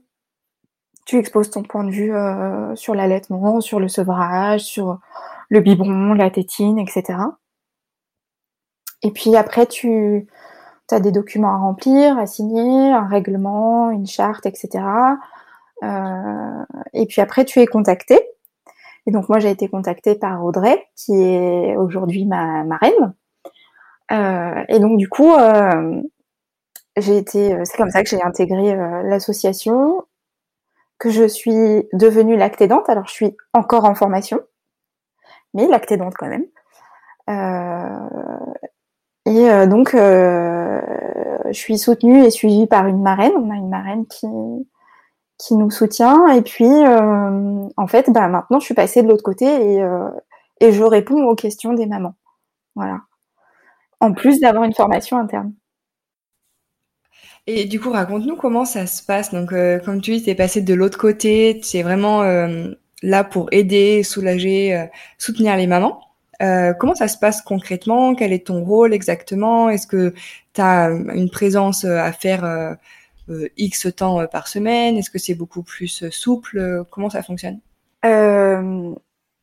tu 1.10 1.18
exposes 1.18 1.50
ton 1.50 1.64
point 1.64 1.84
de 1.84 1.90
vue 1.90 2.14
euh, 2.14 2.76
sur 2.76 2.94
l'allaitement, 2.94 3.62
sur 3.62 3.80
le 3.80 3.88
sevrage, 3.88 4.62
sur 4.62 5.00
le 5.50 5.60
biberon, 5.60 6.14
la 6.14 6.30
tétine, 6.30 6.78
etc. 6.78 7.18
Et 9.02 9.10
puis 9.10 9.36
après, 9.36 9.66
tu 9.66 10.28
as 10.96 11.00
des 11.00 11.12
documents 11.12 11.54
à 11.54 11.58
remplir, 11.58 12.18
à 12.18 12.26
signer, 12.26 12.92
un 12.92 13.06
règlement, 13.08 13.92
une 13.92 14.08
charte, 14.08 14.46
etc. 14.46 14.84
Euh, 15.84 16.66
et 16.94 17.06
puis 17.06 17.22
après, 17.22 17.46
tu 17.46 17.60
es 17.60 17.66
contacté. 17.66 18.20
Et 19.06 19.12
donc 19.12 19.30
moi, 19.30 19.40
j'ai 19.40 19.50
été 19.50 19.70
contactée 19.70 20.16
par 20.16 20.44
Audrey, 20.44 20.88
qui 20.96 21.14
est 21.14 21.76
aujourd'hui 21.76 22.26
ma 22.26 22.64
marraine. 22.64 23.14
Euh, 24.12 24.64
et 24.68 24.80
donc 24.80 24.98
du 24.98 25.08
coup, 25.08 25.32
j'ai 26.98 27.18
été, 27.18 27.58
c'est 27.64 27.78
comme 27.78 27.92
ça 27.92 28.04
que 28.04 28.10
j'ai 28.10 28.22
intégré 28.22 28.76
l'association 29.04 30.04
que 30.98 31.10
je 31.10 31.28
suis 31.28 31.88
devenue 31.94 32.36
lactédante. 32.36 32.90
Alors, 32.90 33.08
je 33.08 33.14
suis 33.14 33.38
encore 33.54 33.86
en 33.86 33.96
formation, 33.96 34.42
mais 35.54 35.68
lactédante 35.68 36.14
quand 36.18 36.28
même. 36.28 36.46
Euh, 39.30 39.34
et 39.34 39.50
euh, 39.50 39.68
donc, 39.68 39.94
euh, 39.94 40.82
je 41.48 41.58
suis 41.58 41.78
soutenue 41.78 42.24
et 42.24 42.32
suivie 42.32 42.68
par 42.68 42.88
une 42.88 43.02
marraine. 43.02 43.34
On 43.38 43.50
a 43.52 43.56
une 43.56 43.70
marraine 43.70 44.06
qui, 44.08 44.28
qui 45.38 45.56
nous 45.56 45.72
soutient. 45.72 46.28
Et 46.30 46.42
puis, 46.42 46.70
en 46.70 47.88
fait, 47.88 48.10
bah, 48.10 48.28
maintenant, 48.28 48.60
je 48.60 48.66
suis 48.66 48.76
passée 48.76 49.02
de 49.02 49.08
l'autre 49.08 49.24
côté 49.24 49.46
et, 49.46 49.84
et 50.62 50.72
je 50.72 50.84
réponds 50.84 51.24
aux 51.26 51.36
questions 51.36 51.74
des 51.74 51.86
mamans. 51.86 52.16
Voilà. 52.76 53.02
En 54.00 54.14
plus 54.14 54.40
d'avoir 54.40 54.64
une 54.64 54.74
formation 54.74 55.18
interne. 55.18 55.54
Et 57.48 57.66
du 57.66 57.80
coup, 57.80 57.90
raconte-nous 57.90 58.36
comment 58.36 58.64
ça 58.64 58.86
se 58.86 59.04
passe. 59.04 59.34
Donc, 59.34 59.54
euh, 59.54 59.80
comme 59.80 60.02
tu 60.02 60.12
dis, 60.12 60.24
tu 60.24 60.30
es 60.30 60.36
passé 60.36 60.62
de 60.62 60.74
l'autre 60.76 61.00
côté, 61.00 61.60
tu 61.64 61.78
es 61.78 61.84
vraiment 61.84 62.22
euh, 62.22 62.68
là 63.02 63.24
pour 63.24 63.48
aider, 63.52 64.04
soulager, 64.04 64.76
euh, 64.76 64.86
soutenir 65.18 65.58
les 65.58 65.66
mamans. 65.66 66.00
Comment 66.40 66.96
ça 66.96 67.08
se 67.08 67.18
passe 67.18 67.42
concrètement? 67.42 68.16
Quel 68.16 68.34
est 68.34 68.48
ton 68.48 68.64
rôle 68.64 68.94
exactement? 68.94 69.70
Est-ce 69.70 69.88
que 69.88 70.14
tu 70.54 70.62
as 70.62 70.90
une 70.90 71.30
présence 71.30 71.86
à 71.86 72.12
faire 72.12 72.78
X 73.58 73.88
temps 73.96 74.26
par 74.28 74.48
semaine? 74.48 74.98
Est-ce 74.98 75.10
que 75.10 75.20
c'est 75.20 75.36
beaucoup 75.36 75.64
plus 75.64 76.10
souple? 76.10 76.86
Comment 76.92 77.10
ça 77.10 77.24
fonctionne? 77.24 77.60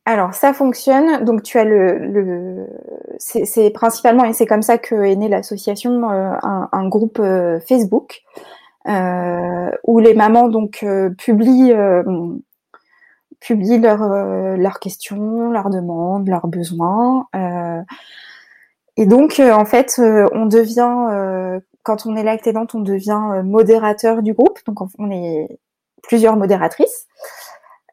Alors 0.06 0.34
ça 0.34 0.52
fonctionne. 0.54 1.24
Donc 1.24 1.42
tu 1.42 1.58
as 1.58 1.64
le, 1.64 2.66
c'est 3.18 3.70
principalement 3.70 4.24
et 4.24 4.32
c'est 4.32 4.46
comme 4.46 4.62
ça 4.62 4.78
que 4.78 4.94
est 4.94 5.16
née 5.16 5.28
l'association, 5.28 6.08
euh, 6.10 6.32
un, 6.42 6.68
un, 6.70 6.88
groupe 6.88 7.18
euh, 7.18 7.58
Facebook 7.60 8.22
euh, 8.88 9.70
où 9.84 9.98
les 9.98 10.14
mamans 10.14 10.48
donc 10.48 10.84
euh, 10.84 11.10
publient 13.46 13.80
publient 13.80 14.58
leurs 14.58 14.80
questions, 14.80 15.50
leurs 15.50 15.70
demandes, 15.70 16.28
leurs 16.28 16.48
besoins. 16.48 17.26
et 18.96 19.06
donc 19.06 19.40
en 19.40 19.64
fait 19.64 20.00
on 20.00 20.46
devient 20.46 21.60
quand 21.82 22.06
on 22.06 22.16
est 22.16 22.24
lactédante, 22.24 22.74
on 22.74 22.80
devient 22.80 23.42
modérateur 23.44 24.22
du 24.22 24.34
groupe. 24.34 24.58
Donc 24.66 24.78
on 24.98 25.10
est 25.10 25.60
plusieurs 26.02 26.36
modératrices. 26.36 27.06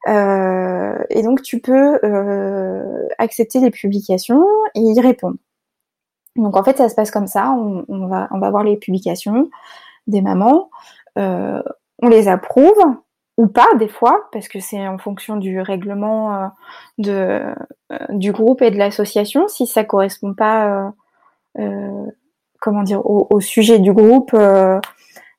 Euh, 0.08 0.98
et 1.10 1.22
donc 1.22 1.42
tu 1.42 1.62
peux 1.62 2.00
euh, 2.04 3.08
accepter 3.18 3.60
les 3.60 3.72
publications 3.72 4.46
et 4.76 4.82
y 4.82 5.00
répondre. 5.00 5.38
Donc 6.36 6.58
en 6.58 6.64
fait 6.64 6.78
ça 6.78 6.90
se 6.90 6.96
passe 6.96 7.12
comme 7.12 7.28
ça, 7.28 7.52
on, 7.52 8.08
va, 8.08 8.28
on 8.32 8.40
va 8.40 8.50
voir 8.50 8.64
les 8.64 8.76
publications 8.76 9.50
des 10.08 10.22
mamans, 10.22 10.70
euh, 11.18 11.62
on 12.02 12.10
les 12.10 12.28
approuve 12.28 12.82
ou 13.38 13.48
pas 13.48 13.74
des 13.80 13.88
fois, 13.88 14.30
parce 14.32 14.48
que 14.48 14.60
c'est 14.60 14.88
en 14.88 14.98
fonction 14.98 15.38
du 15.38 15.60
règlement 15.60 16.52
de, 16.98 17.42
du 18.10 18.32
groupe 18.32 18.62
et 18.62 18.72
de 18.72 18.78
l'association. 18.78 19.48
Si 19.48 19.66
ça 19.68 19.84
correspond 19.84 20.34
pas, 20.34 20.94
comment 22.60 22.84
dire, 22.84 23.06
au, 23.06 23.28
au, 23.32 23.40
sujet 23.40 23.80
du 23.80 23.92
groupe, 23.94 24.36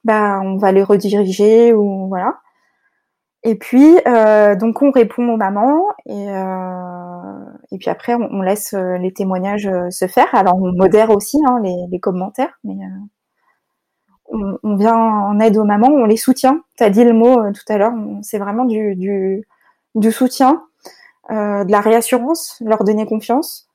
bah 0.05 0.41
on 0.43 0.57
va 0.57 0.73
les 0.73 0.83
rediriger 0.83 1.73
ou 1.73 2.09
voilà. 2.09 2.41
Et 3.47 3.57
puis, 3.57 3.99
euh, 4.09 4.57
donc, 4.57 4.81
on 4.81 4.91
répond 4.91 5.29
aux 5.29 5.37
mamans 5.37 5.89
et, 6.07 6.31
euh, 6.31 7.45
et 7.71 7.77
puis 7.77 7.91
après, 7.91 8.15
on, 8.15 8.41
laisse 8.41 8.73
euh, 8.73 8.97
les 8.97 9.13
témoignages 9.13 9.71
se 9.91 10.07
faire. 10.07 10.35
Alors, 10.35 10.57
on 10.57 10.73
modère 10.73 11.11
aussi 11.11 11.39
hein, 11.47 11.61
les, 11.63 11.77
les, 11.91 12.01
commentaires, 12.01 12.59
mais 12.65 12.77
on, 14.63 14.77
vient 14.77 14.97
en 14.97 15.39
aide 15.41 15.57
aux 15.57 15.65
mamans, 15.65 15.89
on 15.89 16.05
les 16.05 16.17
soutient. 16.17 16.63
Tu 16.77 16.85
as 16.85 16.91
dit 16.91 17.05
le 17.05 17.13
mot 17.13 17.37
tout 17.53 17.73
à 17.73 17.79
l'heure, 17.79 17.93
c'est 18.23 18.39
vraiment 18.39 18.65
du, 18.65 18.95
du, 18.97 19.47
du 19.95 20.13
soutien, 20.13 20.65
de 21.31 21.71
la 21.71 21.81
réassurance, 21.81 22.61
leur 22.65 22.85
donner 22.85 23.07
confiance. 23.07 23.69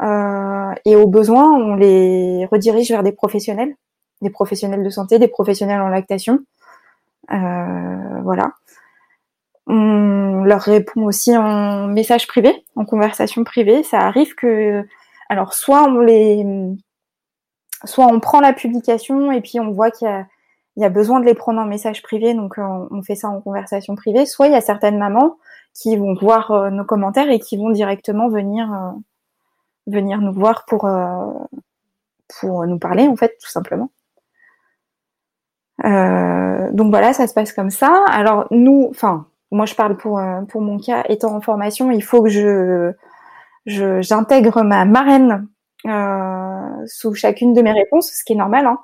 et 0.00 0.96
au 0.96 1.06
besoin, 1.06 1.50
on 1.52 1.74
les 1.74 2.46
redirige 2.50 2.90
vers 2.90 3.02
des 3.02 3.12
professionnels, 3.12 3.74
des 4.20 4.30
professionnels 4.30 4.84
de 4.84 4.90
santé, 4.90 5.18
des 5.18 5.28
professionnels 5.28 5.80
en 5.80 5.88
lactation. 5.88 6.40
voilà. 7.28 8.52
On 9.66 10.44
leur 10.44 10.60
répond 10.60 11.04
aussi 11.04 11.36
en 11.36 11.86
message 11.86 12.26
privé, 12.26 12.64
en 12.74 12.84
conversation 12.84 13.44
privée. 13.44 13.82
Ça 13.84 14.00
arrive 14.00 14.34
que, 14.34 14.84
alors 15.28 15.54
soit 15.54 15.84
on 15.84 16.00
les, 16.00 16.44
soit 17.84 18.06
on 18.06 18.20
prend 18.20 18.40
la 18.40 18.52
publication 18.52 19.32
et 19.32 19.40
puis 19.40 19.60
on 19.60 19.72
voit 19.72 19.90
qu'il 19.90 20.26
y 20.76 20.84
a, 20.84 20.88
besoin 20.88 21.20
de 21.20 21.26
les 21.26 21.34
prendre 21.34 21.60
en 21.60 21.66
message 21.66 22.02
privé, 22.02 22.34
donc 22.34 22.58
euh, 22.58 22.86
on, 22.90 23.02
fait 23.02 23.14
ça 23.14 23.28
en 23.28 23.40
conversation 23.40 23.94
privée. 23.94 24.26
Soit 24.26 24.48
il 24.48 24.52
y 24.52 24.56
a 24.56 24.60
certaines 24.60 24.98
mamans 24.98 25.36
qui 25.74 25.96
vont 25.96 26.14
voir 26.14 26.50
euh, 26.50 26.70
nos 26.70 26.84
commentaires 26.84 27.30
et 27.30 27.38
qui 27.38 27.56
vont 27.56 27.70
directement 27.70 28.28
venir, 28.28 28.72
euh, 28.72 28.90
venir 29.86 30.20
nous 30.20 30.32
voir 30.32 30.64
pour, 30.66 30.88
pour 32.40 32.66
nous 32.66 32.78
parler 32.78 33.08
en 33.08 33.16
fait, 33.16 33.36
tout 33.40 33.50
simplement. 33.50 33.90
donc 35.82 36.90
voilà, 36.90 37.12
ça 37.12 37.26
se 37.26 37.34
passe 37.34 37.52
comme 37.52 37.70
ça. 37.70 38.04
Alors 38.08 38.46
nous, 38.50 38.88
enfin, 38.90 39.26
moi 39.50 39.66
je 39.66 39.74
parle 39.74 39.96
pour 39.96 40.20
pour 40.48 40.60
mon 40.60 40.78
cas, 40.78 41.04
étant 41.08 41.34
en 41.34 41.40
formation, 41.40 41.90
il 41.90 42.02
faut 42.02 42.22
que 42.22 42.28
je 42.28 42.92
j'intègre 43.66 44.62
ma 44.62 44.84
marraine 44.84 45.46
euh, 45.86 46.86
sous 46.86 47.14
chacune 47.14 47.54
de 47.54 47.62
mes 47.62 47.72
réponses, 47.72 48.10
ce 48.12 48.24
qui 48.24 48.34
est 48.34 48.36
normal, 48.36 48.66
hein, 48.66 48.78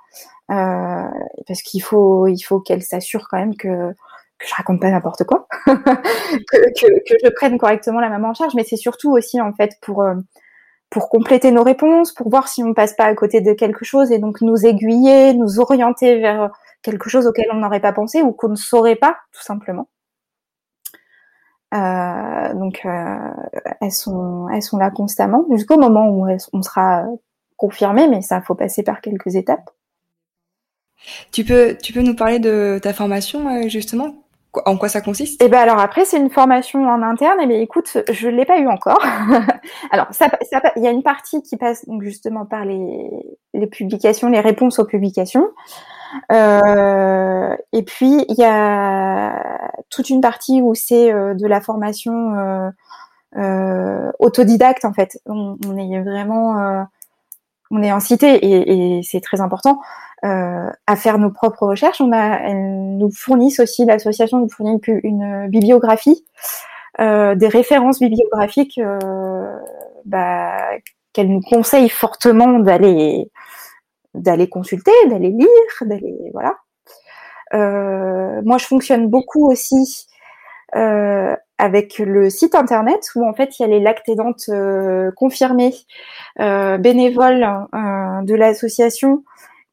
euh, 0.51 1.21
parce 1.47 1.63
qu'il 1.63 1.83
faut 1.83 2.27
il 2.27 2.41
faut 2.41 2.61
qu'elle 2.61 2.83
s'assure 2.83 3.29
quand 3.29 3.39
même 3.39 3.57
que 3.57 3.93
que 4.39 4.47
je 4.47 4.55
raconte 4.55 4.81
pas 4.81 4.91
n'importe 4.91 5.25
quoi, 5.25 5.47
que, 5.67 7.05
que, 7.09 7.15
je 7.25 7.29
prenne 7.31 7.59
correctement 7.59 8.01
la 8.01 8.09
maman 8.09 8.31
en 8.31 8.35
charge, 8.35 8.55
mais 8.55 8.65
c'est 8.65 8.77
surtout 8.77 9.11
aussi 9.13 9.41
en 9.41 9.53
fait 9.53 9.73
pour 9.83 10.03
euh, 10.03 10.15
pour 10.91 11.09
compléter 11.11 11.51
nos 11.51 11.65
réponses, 11.65 12.13
pour 12.13 12.31
voir 12.31 12.49
si 12.49 12.63
on 12.65 12.75
passe 12.75 12.95
pas 12.95 13.05
à 13.05 13.15
côté 13.15 13.41
de 13.41 13.53
quelque 13.53 13.85
chose 13.85 14.11
et 14.13 14.19
donc 14.19 14.41
nous 14.41 14.67
aiguiller, 14.67 15.35
nous 15.35 15.61
orienter 15.61 16.19
vers 16.19 16.51
quelque 16.83 17.11
chose 17.11 17.27
auquel 17.27 17.47
on 17.53 17.57
n'aurait 17.59 17.81
pas 17.81 17.93
pensé 17.93 18.23
ou 18.23 18.33
qu'on 18.33 18.49
ne 18.49 18.57
saurait 18.57 18.97
pas 18.97 19.17
tout 19.33 19.43
simplement. 19.43 19.89
Euh, 21.75 22.55
donc 22.55 22.81
euh, 22.87 23.19
elles 23.83 23.93
sont 23.93 24.49
elles 24.49 24.63
sont 24.63 24.79
là 24.79 24.91
constamment 24.91 25.45
jusqu'au 25.51 25.79
moment 25.79 26.09
où 26.09 26.27
on 26.53 26.63
sera 26.63 27.05
confirmé, 27.57 28.09
mais 28.09 28.23
ça 28.23 28.41
faut 28.41 28.55
passer 28.55 28.83
par 28.83 29.03
quelques 29.03 29.35
étapes. 29.35 29.71
Tu 31.31 31.45
peux 31.45 31.77
tu 31.77 31.93
peux 31.93 32.01
nous 32.01 32.17
parler 32.17 32.39
de 32.39 32.79
ta 32.83 32.95
formation 32.95 33.49
euh, 33.49 33.69
justement? 33.69 34.15
En 34.65 34.79
quoi 34.79 34.89
ça 34.89 35.03
consiste? 35.03 35.43
Eh 35.43 35.49
ben 35.49 35.59
alors 35.59 35.79
après 35.79 36.07
c'est 36.07 36.17
une 36.17 36.31
formation 36.31 36.89
en 36.89 37.03
interne. 37.03 37.39
Et 37.41 37.45
eh 37.45 37.47
bien 37.47 37.61
écoute, 37.61 37.99
je 38.11 38.29
l'ai 38.29 38.47
pas 38.47 38.59
eu 38.59 38.67
encore. 38.67 39.05
alors 39.91 40.07
ça, 40.11 40.29
ça, 40.51 40.63
il 40.77 40.83
y 40.83 40.89
a 40.89 40.91
une 40.91 41.03
partie 41.03 41.43
qui 41.43 41.59
passe 41.59 41.87
donc 41.87 42.03
justement 42.03 42.47
par 42.47 42.65
les, 42.65 43.11
les 43.53 43.67
publications, 43.67 44.29
les 44.29 44.41
réponses 44.41 44.79
aux 44.79 44.87
publications. 44.87 45.51
Euh, 46.33 47.57
et 47.73 47.83
puis 47.83 48.25
il 48.29 48.35
y 48.37 48.45
a 48.45 49.69
toute 49.91 50.11
une 50.11 50.21
partie 50.21 50.63
où 50.63 50.75
c'est 50.75 51.13
euh, 51.13 51.35
de 51.35 51.47
la 51.47 51.61
formation 51.61 52.35
euh, 52.35 52.71
euh, 53.37 54.11
autodidacte 54.19 54.85
en 54.85 54.93
fait. 54.93 55.19
On, 55.27 55.57
est 55.77 56.01
vraiment, 56.03 56.87
on 57.71 57.83
est 57.83 57.93
en 57.93 58.01
cité 58.01 58.35
et, 58.35 58.99
et 58.99 59.03
c'est 59.03 59.21
très 59.21 59.41
important 59.41 59.81
à 60.23 60.97
faire 60.97 61.19
nos 61.19 61.31
propres 61.31 61.67
recherches. 61.67 62.01
On 62.01 62.13
a, 62.13 62.39
elles 62.41 62.97
nous 62.97 63.11
fournissent 63.11 63.61
aussi 63.61 63.85
l'association 63.85 64.39
nous 64.39 64.49
fournit 64.49 64.81
une, 64.87 65.01
une 65.05 65.49
bibliographie, 65.49 66.25
des 66.99 67.49
références 67.49 68.01
bibliographiques 68.01 68.81
bah, 70.05 70.57
qu'elle 71.13 71.29
nous 71.29 71.43
conseille 71.43 71.89
fortement 71.89 72.59
d'aller 72.59 73.31
d'aller 74.19 74.49
consulter, 74.49 74.93
d'aller 75.09 75.31
lire, 75.31 75.49
d'aller 75.83 76.31
voilà. 76.33 76.57
Euh, 77.55 78.43
moi, 78.45 78.59
je 78.59 78.67
fonctionne 78.67 79.09
beaucoup 79.09 79.51
aussi 79.51 80.07
euh, 80.77 81.35
avec 81.57 81.99
le 81.99 82.31
site 82.31 82.55
internet 82.55 83.01
où 83.15 83.27
en 83.27 83.33
fait 83.33 83.59
il 83.59 83.63
y 83.63 83.65
a 83.65 83.69
les 83.69 83.81
lactédantes 83.81 84.45
euh, 84.51 85.11
confirmées 85.17 85.75
bénévoles 86.37 87.47
de 87.73 88.35
l'association 88.35 89.25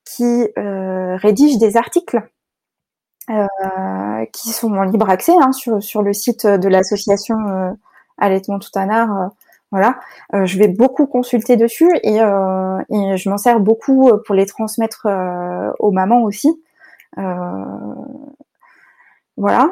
qui 0.06 0.48
rédigent 0.56 1.60
des 1.60 1.78
articles 1.78 2.22
qui 4.32 4.50
sont 4.50 4.72
en 4.74 4.84
libre 4.84 5.10
accès 5.10 5.34
hein, 5.40 5.52
sur, 5.52 5.82
sur 5.82 6.02
le 6.02 6.14
site 6.14 6.46
de 6.48 6.68
l'association 6.68 7.36
Allaitement 8.18 8.60
tout 8.60 8.70
un 8.76 8.90
art 8.90 9.32
voilà, 9.72 10.00
euh, 10.34 10.46
je 10.46 10.58
vais 10.58 10.68
beaucoup 10.68 11.08
consulter 11.08 11.58
dessus 11.58 11.90
et, 12.04 12.22
euh, 12.22 12.82
je 12.90 13.30
m'en 13.30 13.38
sers 13.38 13.60
beaucoup 13.60 14.10
euh, 14.10 14.22
pour 14.26 14.36
les 14.36 14.46
transmettre 14.46 15.08
aux 15.80 15.92
mamans 15.92 16.24
aussi. 16.24 16.50
voilà. 19.38 19.70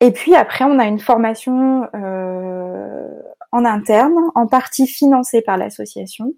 Et 0.00 0.10
puis 0.12 0.34
après, 0.34 0.64
on 0.64 0.78
a 0.78 0.84
une 0.84 0.98
formation 0.98 1.88
en 3.52 3.64
interne, 3.64 4.18
en 4.34 4.46
partie 4.46 4.86
financée 4.86 5.42
par 5.42 5.56
l'association, 5.56 6.32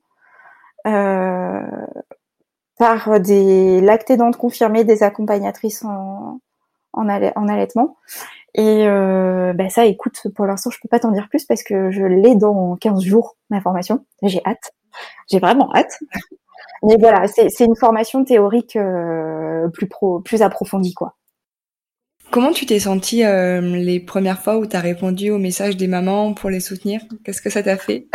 par 2.78 3.20
des 3.20 3.80
lactédantes 3.80 4.37
confirmées, 4.37 4.85
des 4.85 5.03
accompagnatrices 5.03 5.85
en, 5.85 6.41
en, 6.95 7.09
en 7.09 7.49
allaitement. 7.49 7.97
Et 8.55 8.87
euh, 8.87 9.53
bah 9.53 9.69
ça, 9.69 9.85
écoute, 9.85 10.21
pour 10.35 10.47
l'instant, 10.47 10.71
je 10.71 10.79
peux 10.81 10.89
pas 10.89 11.01
t'en 11.01 11.11
dire 11.11 11.29
plus 11.29 11.45
parce 11.45 11.63
que 11.63 11.91
je 11.91 12.05
l'ai 12.05 12.37
dans 12.37 12.77
15 12.77 13.03
jours, 13.03 13.37
ma 13.51 13.61
formation. 13.61 14.07
J'ai 14.23 14.41
hâte. 14.47 14.73
J'ai 15.31 15.41
vraiment 15.41 15.75
hâte. 15.75 15.99
Mais 16.85 16.97
voilà, 16.99 17.27
c'est 17.27 17.65
une 17.65 17.77
formation 17.77 18.25
théorique 18.25 18.77
euh, 18.77 19.69
plus 19.69 19.89
pro, 19.89 20.21
plus 20.21 20.43
approfondie, 20.43 20.95
quoi. 20.95 21.17
Comment 22.31 22.53
tu 22.53 22.67
t'es 22.67 22.79
sentie 22.79 23.23
les 23.23 24.01
premières 24.01 24.41
fois 24.41 24.59
où 24.59 24.67
tu 24.67 24.75
as 24.75 24.81
répondu 24.81 25.31
aux 25.31 25.39
messages 25.39 25.77
des 25.77 25.87
mamans 25.87 26.35
pour 26.35 26.51
les 26.51 26.61
soutenir? 26.61 27.01
Qu'est-ce 27.25 27.43
que 27.43 27.51
ça 27.51 27.63
t'a 27.63 27.77
fait? 27.77 28.07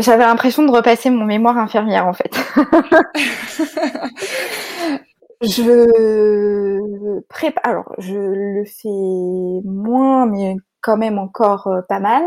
J'avais 0.00 0.24
l'impression 0.24 0.64
de 0.64 0.72
repasser 0.72 1.10
mon 1.10 1.24
mémoire 1.24 1.56
infirmière 1.56 2.06
en 2.06 2.12
fait. 2.12 2.36
je 5.44 7.20
prépare, 7.28 7.62
alors 7.64 7.94
je 7.98 8.14
le 8.14 8.64
fais 8.64 9.62
moins, 9.64 10.26
mais 10.26 10.56
quand 10.80 10.96
même 10.96 11.18
encore 11.18 11.68
pas 11.88 12.00
mal. 12.00 12.22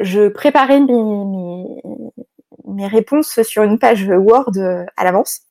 Je 0.00 0.28
préparais 0.28 0.80
mes, 0.80 0.92
mes, 0.92 1.82
mes 2.66 2.86
réponses 2.86 3.42
sur 3.42 3.62
une 3.62 3.78
page 3.78 4.08
Word 4.08 4.52
à 4.96 5.04
l'avance. 5.04 5.45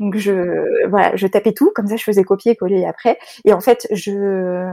Donc 0.00 0.16
je 0.16 0.88
voilà, 0.88 1.14
je 1.14 1.26
tapais 1.26 1.52
tout, 1.52 1.70
comme 1.74 1.86
ça 1.86 1.96
je 1.96 2.02
faisais 2.02 2.24
copier-coller 2.24 2.86
après. 2.86 3.18
Et 3.44 3.52
en 3.52 3.60
fait, 3.60 3.86
je 3.92 4.66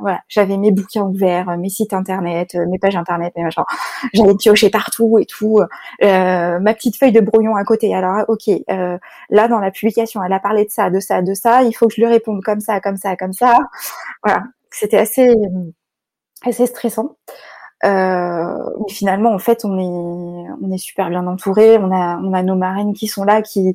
voilà, 0.00 0.20
j'avais 0.28 0.56
mes 0.56 0.72
bouquins 0.72 1.02
ouverts, 1.02 1.56
mes 1.56 1.68
sites 1.68 1.92
internet, 1.92 2.56
mes 2.68 2.80
pages 2.80 2.96
internet, 2.96 3.32
mes 3.36 3.44
machins. 3.44 3.62
J'allais 4.12 4.34
piocher 4.34 4.70
partout 4.70 5.18
et 5.20 5.24
tout. 5.24 5.60
Euh, 6.02 6.58
ma 6.58 6.74
petite 6.74 6.96
feuille 6.96 7.12
de 7.12 7.20
brouillon 7.20 7.54
à 7.54 7.62
côté. 7.64 7.94
Alors 7.94 8.24
ok, 8.26 8.48
euh, 8.70 8.98
là 9.30 9.48
dans 9.48 9.60
la 9.60 9.70
publication, 9.70 10.22
elle 10.22 10.32
a 10.32 10.40
parlé 10.40 10.64
de 10.64 10.70
ça, 10.70 10.90
de 10.90 10.98
ça, 10.98 11.22
de 11.22 11.32
ça. 11.32 11.62
Il 11.62 11.72
faut 11.72 11.86
que 11.86 11.94
je 11.94 12.00
lui 12.00 12.08
réponde 12.08 12.42
comme 12.42 12.60
ça, 12.60 12.80
comme 12.80 12.96
ça, 12.96 13.16
comme 13.16 13.32
ça. 13.32 13.56
Voilà, 14.24 14.42
c'était 14.70 14.98
assez 14.98 15.32
assez 16.44 16.66
stressant. 16.66 17.16
Euh, 17.84 18.54
mais 18.80 18.92
finalement, 18.92 19.32
en 19.32 19.38
fait, 19.38 19.64
on 19.64 19.76
est, 19.76 20.50
on 20.62 20.70
est 20.70 20.78
super 20.78 21.10
bien 21.10 21.26
entouré. 21.26 21.78
On 21.78 21.90
a, 21.92 22.18
on 22.18 22.32
a 22.32 22.42
nos 22.42 22.54
marraines 22.54 22.92
qui 22.94 23.08
sont 23.08 23.24
là, 23.24 23.42
qui, 23.42 23.72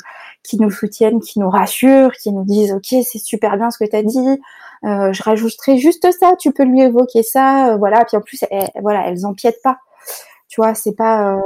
qui 0.48 0.58
nous 0.58 0.72
soutiennent, 0.72 1.20
qui 1.20 1.40
nous 1.40 1.50
rassurent, 1.50 2.14
qui 2.14 2.32
nous 2.32 2.46
disent 2.46 2.74
OK, 2.74 2.88
c'est 3.04 3.20
super 3.20 3.58
bien 3.58 3.70
ce 3.70 3.78
que 3.78 3.90
tu 3.90 3.96
as 3.96 4.04
dit. 4.04 4.42
Euh, 4.86 5.12
je 5.12 5.24
rajouterai 5.24 5.78
juste 5.78 6.10
ça. 6.18 6.36
Tu 6.40 6.52
peux 6.54 6.64
lui 6.64 6.82
évoquer 6.82 7.22
ça, 7.24 7.74
euh, 7.74 7.78
voilà. 7.78 8.06
Puis 8.06 8.16
en 8.18 8.22
plus, 8.22 8.44
elles, 8.50 8.70
voilà, 8.82 9.08
elles 9.08 9.26
empiètent 9.26 9.62
pas. 9.62 9.78
Tu 10.48 10.62
vois, 10.62 10.74
c'est 10.74 10.96
pas, 10.96 11.36
euh, 11.36 11.42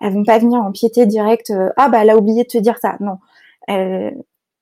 elles 0.00 0.14
vont 0.14 0.24
pas 0.24 0.38
venir 0.38 0.60
empiéter 0.60 1.06
direct. 1.06 1.52
Ah 1.76 1.88
bah, 1.88 2.02
elle 2.02 2.10
a 2.10 2.16
oublié 2.16 2.44
de 2.44 2.48
te 2.48 2.58
dire 2.58 2.78
ça. 2.80 2.96
Non. 3.00 3.18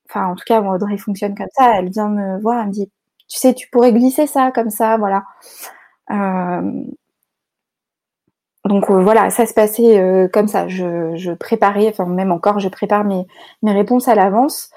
Enfin, 0.09 0.27
en 0.27 0.35
tout 0.35 0.45
cas, 0.47 0.61
Audrey 0.63 0.99
fonctionne 0.99 1.35
comme 1.37 1.47
ça. 1.53 1.79
Elle 1.79 1.91
vient 1.91 2.09
me 2.09 2.41
voir, 2.41 2.61
elle 2.61 2.69
me 2.69 2.73
dit, 2.73 2.91
tu 3.29 3.39
sais, 3.39 3.55
tu 3.55 3.69
pourrais 3.71 3.93
glisser 3.93 4.27
ça 4.27 4.51
comme 4.53 4.71
ça, 4.71 4.97
voilà. 4.99 5.25
Euh, 8.67 8.69
donc 8.69 8.91
euh, 8.91 9.01
voilà, 9.03 9.31
ça 9.31 9.47
se 9.47 9.55
passait 9.55 9.99
euh, 9.99 10.29
comme 10.29 10.49
ça. 10.49 10.69
Je, 10.69 11.35
préparais, 11.35 11.89
enfin 11.89 12.07
même 12.07 12.33
encore, 12.33 12.61
je 12.61 12.69
prépare 12.69 13.05
mes, 13.05 13.27
mes 13.63 13.73
réponses 13.73 14.09
à 14.09 14.15
l'avance. 14.15 14.71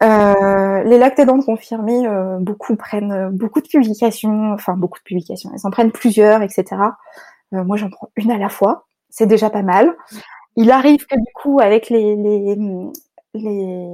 les 0.00 0.98
lactédents 0.98 1.40
confirmés, 1.40 2.06
beaucoup 2.40 2.76
prennent 2.76 3.30
beaucoup 3.30 3.60
de 3.60 3.68
publications, 3.68 4.52
enfin 4.52 4.74
beaucoup 4.74 4.98
de 4.98 5.04
publications, 5.04 5.50
elles 5.54 5.66
en 5.66 5.70
prennent 5.70 5.92
plusieurs, 5.92 6.42
etc. 6.42 6.64
moi 7.52 7.76
j'en 7.76 7.90
prends 7.90 8.10
une 8.16 8.30
à 8.30 8.38
la 8.38 8.48
fois, 8.48 8.86
c'est 9.10 9.26
déjà 9.26 9.50
pas 9.50 9.62
mal. 9.62 9.94
Il 10.56 10.70
arrive 10.70 11.06
que 11.06 11.16
du 11.16 11.32
coup 11.34 11.60
avec 11.60 11.90
les, 11.90 12.16
les, 12.16 12.56
les, 13.34 13.86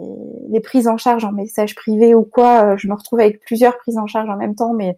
les 0.48 0.60
prises 0.60 0.88
en 0.88 0.96
charge 0.96 1.24
en 1.24 1.32
message 1.32 1.74
privé 1.74 2.14
ou 2.14 2.24
quoi, 2.24 2.76
je 2.76 2.88
me 2.88 2.94
retrouve 2.94 3.20
avec 3.20 3.40
plusieurs 3.40 3.78
prises 3.78 3.98
en 3.98 4.06
charge 4.06 4.28
en 4.28 4.36
même 4.36 4.54
temps, 4.56 4.74
mais 4.74 4.96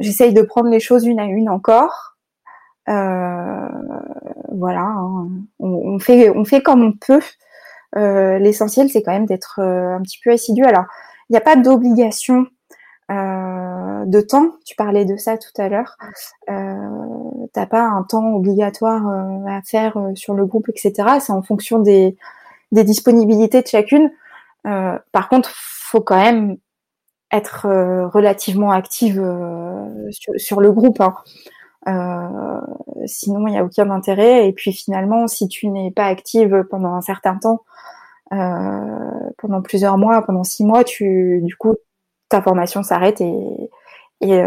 J'essaye 0.00 0.32
de 0.32 0.40
prendre 0.40 0.70
les 0.70 0.80
choses 0.80 1.04
une 1.04 1.20
à 1.20 1.26
une 1.26 1.50
encore. 1.50 2.09
Euh, 2.90 3.68
voilà, 4.52 4.80
hein. 4.80 5.28
on, 5.60 5.98
fait 5.98 6.30
on 6.30 6.44
fait 6.44 6.62
comme 6.62 6.82
on 6.82 6.92
peut. 6.92 7.20
Euh, 7.96 8.38
l'essentiel, 8.38 8.88
c'est 8.88 9.02
quand 9.02 9.12
même 9.12 9.26
d'être 9.26 9.60
euh, 9.60 9.96
un 9.96 10.02
petit 10.02 10.20
peu 10.22 10.30
assidu. 10.30 10.64
Alors, 10.64 10.84
il 11.28 11.32
n'y 11.32 11.36
a 11.36 11.42
pas 11.42 11.56
d'obligation 11.56 12.46
de 13.08 14.20
temps. 14.20 14.52
Tu 14.64 14.76
parlais 14.76 15.04
de 15.04 15.16
ça 15.16 15.36
tout 15.36 15.50
à 15.60 15.68
l'heure. 15.68 15.96
Euh, 16.48 16.76
T'as 17.52 17.66
pas 17.66 17.82
un 17.82 18.04
temps 18.04 18.34
obligatoire 18.34 19.02
à 19.48 19.60
faire 19.62 19.98
sur 20.14 20.34
le 20.34 20.46
groupe, 20.46 20.68
etc. 20.68 21.18
C'est 21.18 21.32
en 21.32 21.42
fonction 21.42 21.80
des, 21.80 22.16
disponibilités 22.70 23.62
de 23.62 23.66
chacune. 23.66 24.12
par 24.62 25.28
contre, 25.28 25.50
faut 25.52 26.00
quand 26.00 26.22
même 26.22 26.56
être 27.32 27.66
relativement 28.12 28.70
active 28.70 29.20
sur, 30.36 30.60
le 30.60 30.70
groupe. 30.70 31.00
Hein. 31.00 31.14
Euh, 31.88 32.60
sinon, 33.06 33.46
il 33.46 33.52
n'y 33.52 33.58
a 33.58 33.64
aucun 33.64 33.90
intérêt. 33.90 34.48
Et 34.48 34.52
puis 34.52 34.72
finalement, 34.72 35.26
si 35.26 35.48
tu 35.48 35.68
n'es 35.68 35.90
pas 35.90 36.06
active 36.06 36.64
pendant 36.70 36.94
un 36.94 37.00
certain 37.00 37.36
temps, 37.36 37.64
pendant 38.30 39.62
plusieurs 39.62 39.98
mois, 39.98 40.22
pendant 40.22 40.44
six 40.44 40.64
mois, 40.64 40.84
tu, 40.84 41.40
du 41.42 41.56
coup, 41.56 41.74
ta 42.28 42.40
formation 42.42 42.82
s'arrête 42.82 43.20
et, 43.20 43.70
et 44.20 44.42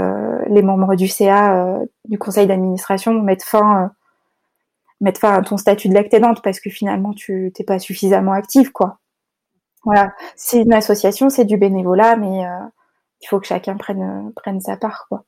les 0.47 0.61
membres 0.61 0.95
du 0.95 1.07
CA, 1.07 1.79
du 2.05 2.17
conseil 2.17 2.47
d'administration, 2.47 3.13
mettent 3.21 3.43
fin, 3.43 3.91
mettent 5.01 5.17
fin 5.19 5.33
à 5.33 5.41
ton 5.41 5.57
statut 5.57 5.89
de 5.89 5.93
lactédante 5.93 6.41
parce 6.41 6.59
que 6.59 6.69
finalement, 6.69 7.13
tu 7.13 7.51
t'es 7.53 7.63
pas 7.63 7.79
suffisamment 7.79 8.31
active, 8.31 8.71
quoi. 8.71 8.99
Voilà, 9.83 10.13
c'est 10.35 10.61
une 10.61 10.73
association, 10.73 11.29
c'est 11.29 11.45
du 11.45 11.57
bénévolat, 11.57 12.15
mais 12.15 12.45
euh, 12.45 12.59
il 13.21 13.27
faut 13.27 13.39
que 13.39 13.47
chacun 13.47 13.75
prenne, 13.75 14.31
prenne 14.35 14.61
sa 14.61 14.77
part, 14.77 15.05
quoi. 15.09 15.25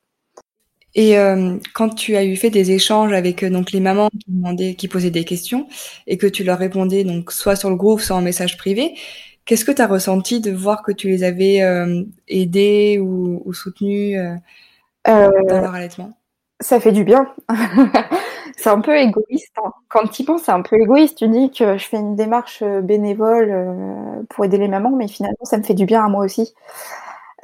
Et 0.96 1.18
euh, 1.18 1.58
quand 1.74 1.90
tu 1.90 2.16
as 2.16 2.24
eu 2.24 2.36
fait 2.36 2.50
des 2.50 2.72
échanges 2.72 3.14
avec 3.14 3.44
euh, 3.44 3.50
donc 3.50 3.72
les 3.72 3.80
mamans 3.80 4.10
qui 4.10 4.32
demandaient, 4.32 4.76
qui 4.76 4.88
posaient 4.88 5.12
des 5.12 5.26
questions 5.26 5.68
et 6.08 6.18
que 6.18 6.28
tu 6.28 6.44
leur 6.44 6.58
répondais 6.58 7.04
donc 7.04 7.32
soit 7.32 7.56
sur 7.56 7.70
le 7.70 7.76
groupe, 7.76 8.00
soit 8.00 8.16
en 8.16 8.22
message 8.22 8.58
privé, 8.58 8.96
qu'est-ce 9.46 9.66
que 9.66 9.72
tu 9.72 9.82
as 9.82 9.88
ressenti 9.88 10.40
de 10.40 10.52
voir 10.52 10.84
que 10.84 10.92
tu 10.92 11.10
les 11.10 11.24
avais 11.24 11.62
aidées 12.28 12.98
ou, 13.00 13.42
ou 13.46 13.54
soutenues 13.54 14.18
dans 15.06 15.32
leur 15.48 15.76
allaitement? 15.76 16.18
Ça 16.62 16.80
fait 16.80 16.94
du 16.94 17.04
bien. 17.04 17.28
c'est 18.58 18.70
un 18.70 18.82
peu 18.82 18.98
égoïste. 18.98 19.54
Hein. 19.64 19.72
Quand 19.90 20.08
tu 20.08 20.24
y 20.24 20.26
penses, 20.26 20.44
c'est 20.44 20.52
un 20.52 20.62
peu 20.62 20.78
égoïste. 20.82 21.18
Tu 21.18 21.28
dis 21.28 21.52
que 21.52 21.78
je 21.78 21.86
fais 21.86 21.98
une 21.98 22.16
démarche 22.16 22.62
euh, 22.62 22.82
bénévole 22.82 23.50
euh, 23.52 24.24
pour 24.30 24.46
aider 24.46 24.58
les 24.58 24.68
mamans, 24.68 24.92
mais 24.92 25.08
finalement, 25.08 25.44
ça 25.44 25.58
me 25.58 25.64
fait 25.64 25.74
du 25.74 25.86
bien 25.86 26.04
à 26.04 26.10
moi 26.10 26.24
aussi. 26.24 26.54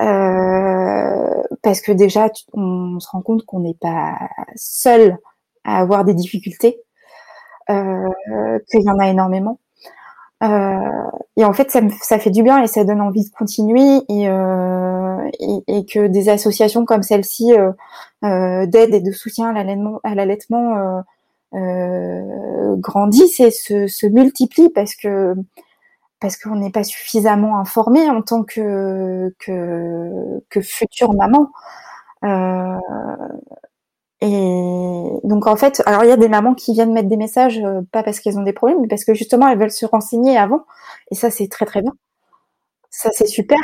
Euh, 0.02 1.43
parce 1.62 1.82
que 1.82 1.91
déjà, 1.91 2.30
on 2.54 2.99
se 2.99 3.10
rend 3.10 3.22
compte 3.22 3.45
qu'on 3.45 3.60
n'est 3.60 3.78
pas 3.80 4.18
seul 4.56 5.18
à 5.64 5.80
avoir 5.80 6.04
des 6.06 6.14
difficultés, 6.14 6.82
qu'il 7.68 8.82
y 8.82 8.89
en 8.89 8.99
a 8.99 9.08
énormément. 9.10 9.60
et 10.41 11.45
en 11.45 11.54
fait, 11.54 11.70
ça, 11.72 11.82
ça, 12.02 12.20
fait 12.20 12.32
du 12.32 12.43
bien 12.43 12.64
et 12.64 12.68
ça 12.68 12.84
donne 12.84 13.02
envie 13.02 13.24
de 13.24 13.34
continuer 13.34 14.02
et, 14.10 14.26
et, 15.68 15.86
que 15.86 16.08
des 16.08 16.30
associations 16.30 16.84
comme 16.86 17.04
celle-ci 17.04 17.54
d'aide 18.24 18.93
et 18.93 19.02
de 19.02 19.12
soutien 19.12 19.54
à 19.56 20.16
l'allaitement 20.16 21.04
euh, 21.54 22.78
grandissent 22.78 23.41
et 23.41 23.52
se, 23.52 23.88
se, 23.88 24.06
multiplient 24.06 24.70
parce 24.70 24.95
que 24.95 25.36
parce 26.22 26.38
qu'on 26.38 26.55
n'est 26.55 26.72
pas 26.72 26.84
suffisamment 26.84 27.59
informé 27.59 28.09
en 28.09 28.22
tant 28.22 28.43
que 28.43 29.34
que, 29.39 30.41
que 30.49 30.61
future 30.61 31.13
maman. 31.13 31.51
Euh, 32.24 32.78
et 34.22 35.19
donc 35.24 35.47
en 35.47 35.55
fait, 35.55 35.82
alors 35.88 36.03
il 36.03 36.09
y 36.09 36.11
a 36.11 36.17
des 36.17 36.30
mamans 36.30 36.53
qui 36.53 36.74
viennent 36.74 36.93
mettre 36.93 37.09
des 37.09 37.17
messages, 37.17 37.59
euh, 37.59 37.82
pas 37.91 38.03
parce 38.03 38.19
qu'elles 38.19 38.38
ont 38.38 38.43
des 38.43 38.53
problèmes, 38.53 38.80
mais 38.82 38.88
parce 38.88 39.03
que 39.03 39.15
justement 39.15 39.47
elles 39.47 39.57
veulent 39.57 39.72
se 39.72 39.86
renseigner 39.86 40.38
avant. 40.38 40.65
Et 41.11 41.15
ça 41.15 41.32
c'est 41.32 41.47
très 41.47 41.65
très 41.65 41.82
bien. 41.82 41.93
Ça 42.91 43.09
c'est 43.13 43.28
super. 43.28 43.59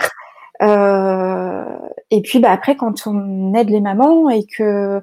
Euh, 0.63 1.77
et 2.11 2.21
puis 2.21 2.39
bah, 2.39 2.51
après 2.51 2.75
quand 2.75 3.05
on 3.07 3.53
aide 3.53 3.69
les 3.69 3.81
mamans 3.81 4.29
et 4.29 4.45
que 4.45 5.01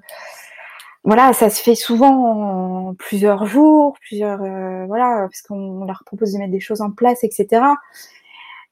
voilà, 1.05 1.35
ça 1.35 1.51
se 1.51 1.63
fait 1.63 1.75
souvent 1.75 2.89
en 2.89 2.95
plusieurs 2.95 3.47
jours, 3.47 3.97
plusieurs 4.01 4.43
euh, 4.43 4.87
voilà, 4.87 5.27
parce 5.31 5.43
qu'on 5.43 5.85
leur 5.85 6.03
propose 6.07 6.33
de 6.33 6.39
mettre 6.39 6.53
des 6.53 6.61
choses 6.61 6.81
en 6.81 6.91
place, 6.91 7.25
etc. 7.25 7.63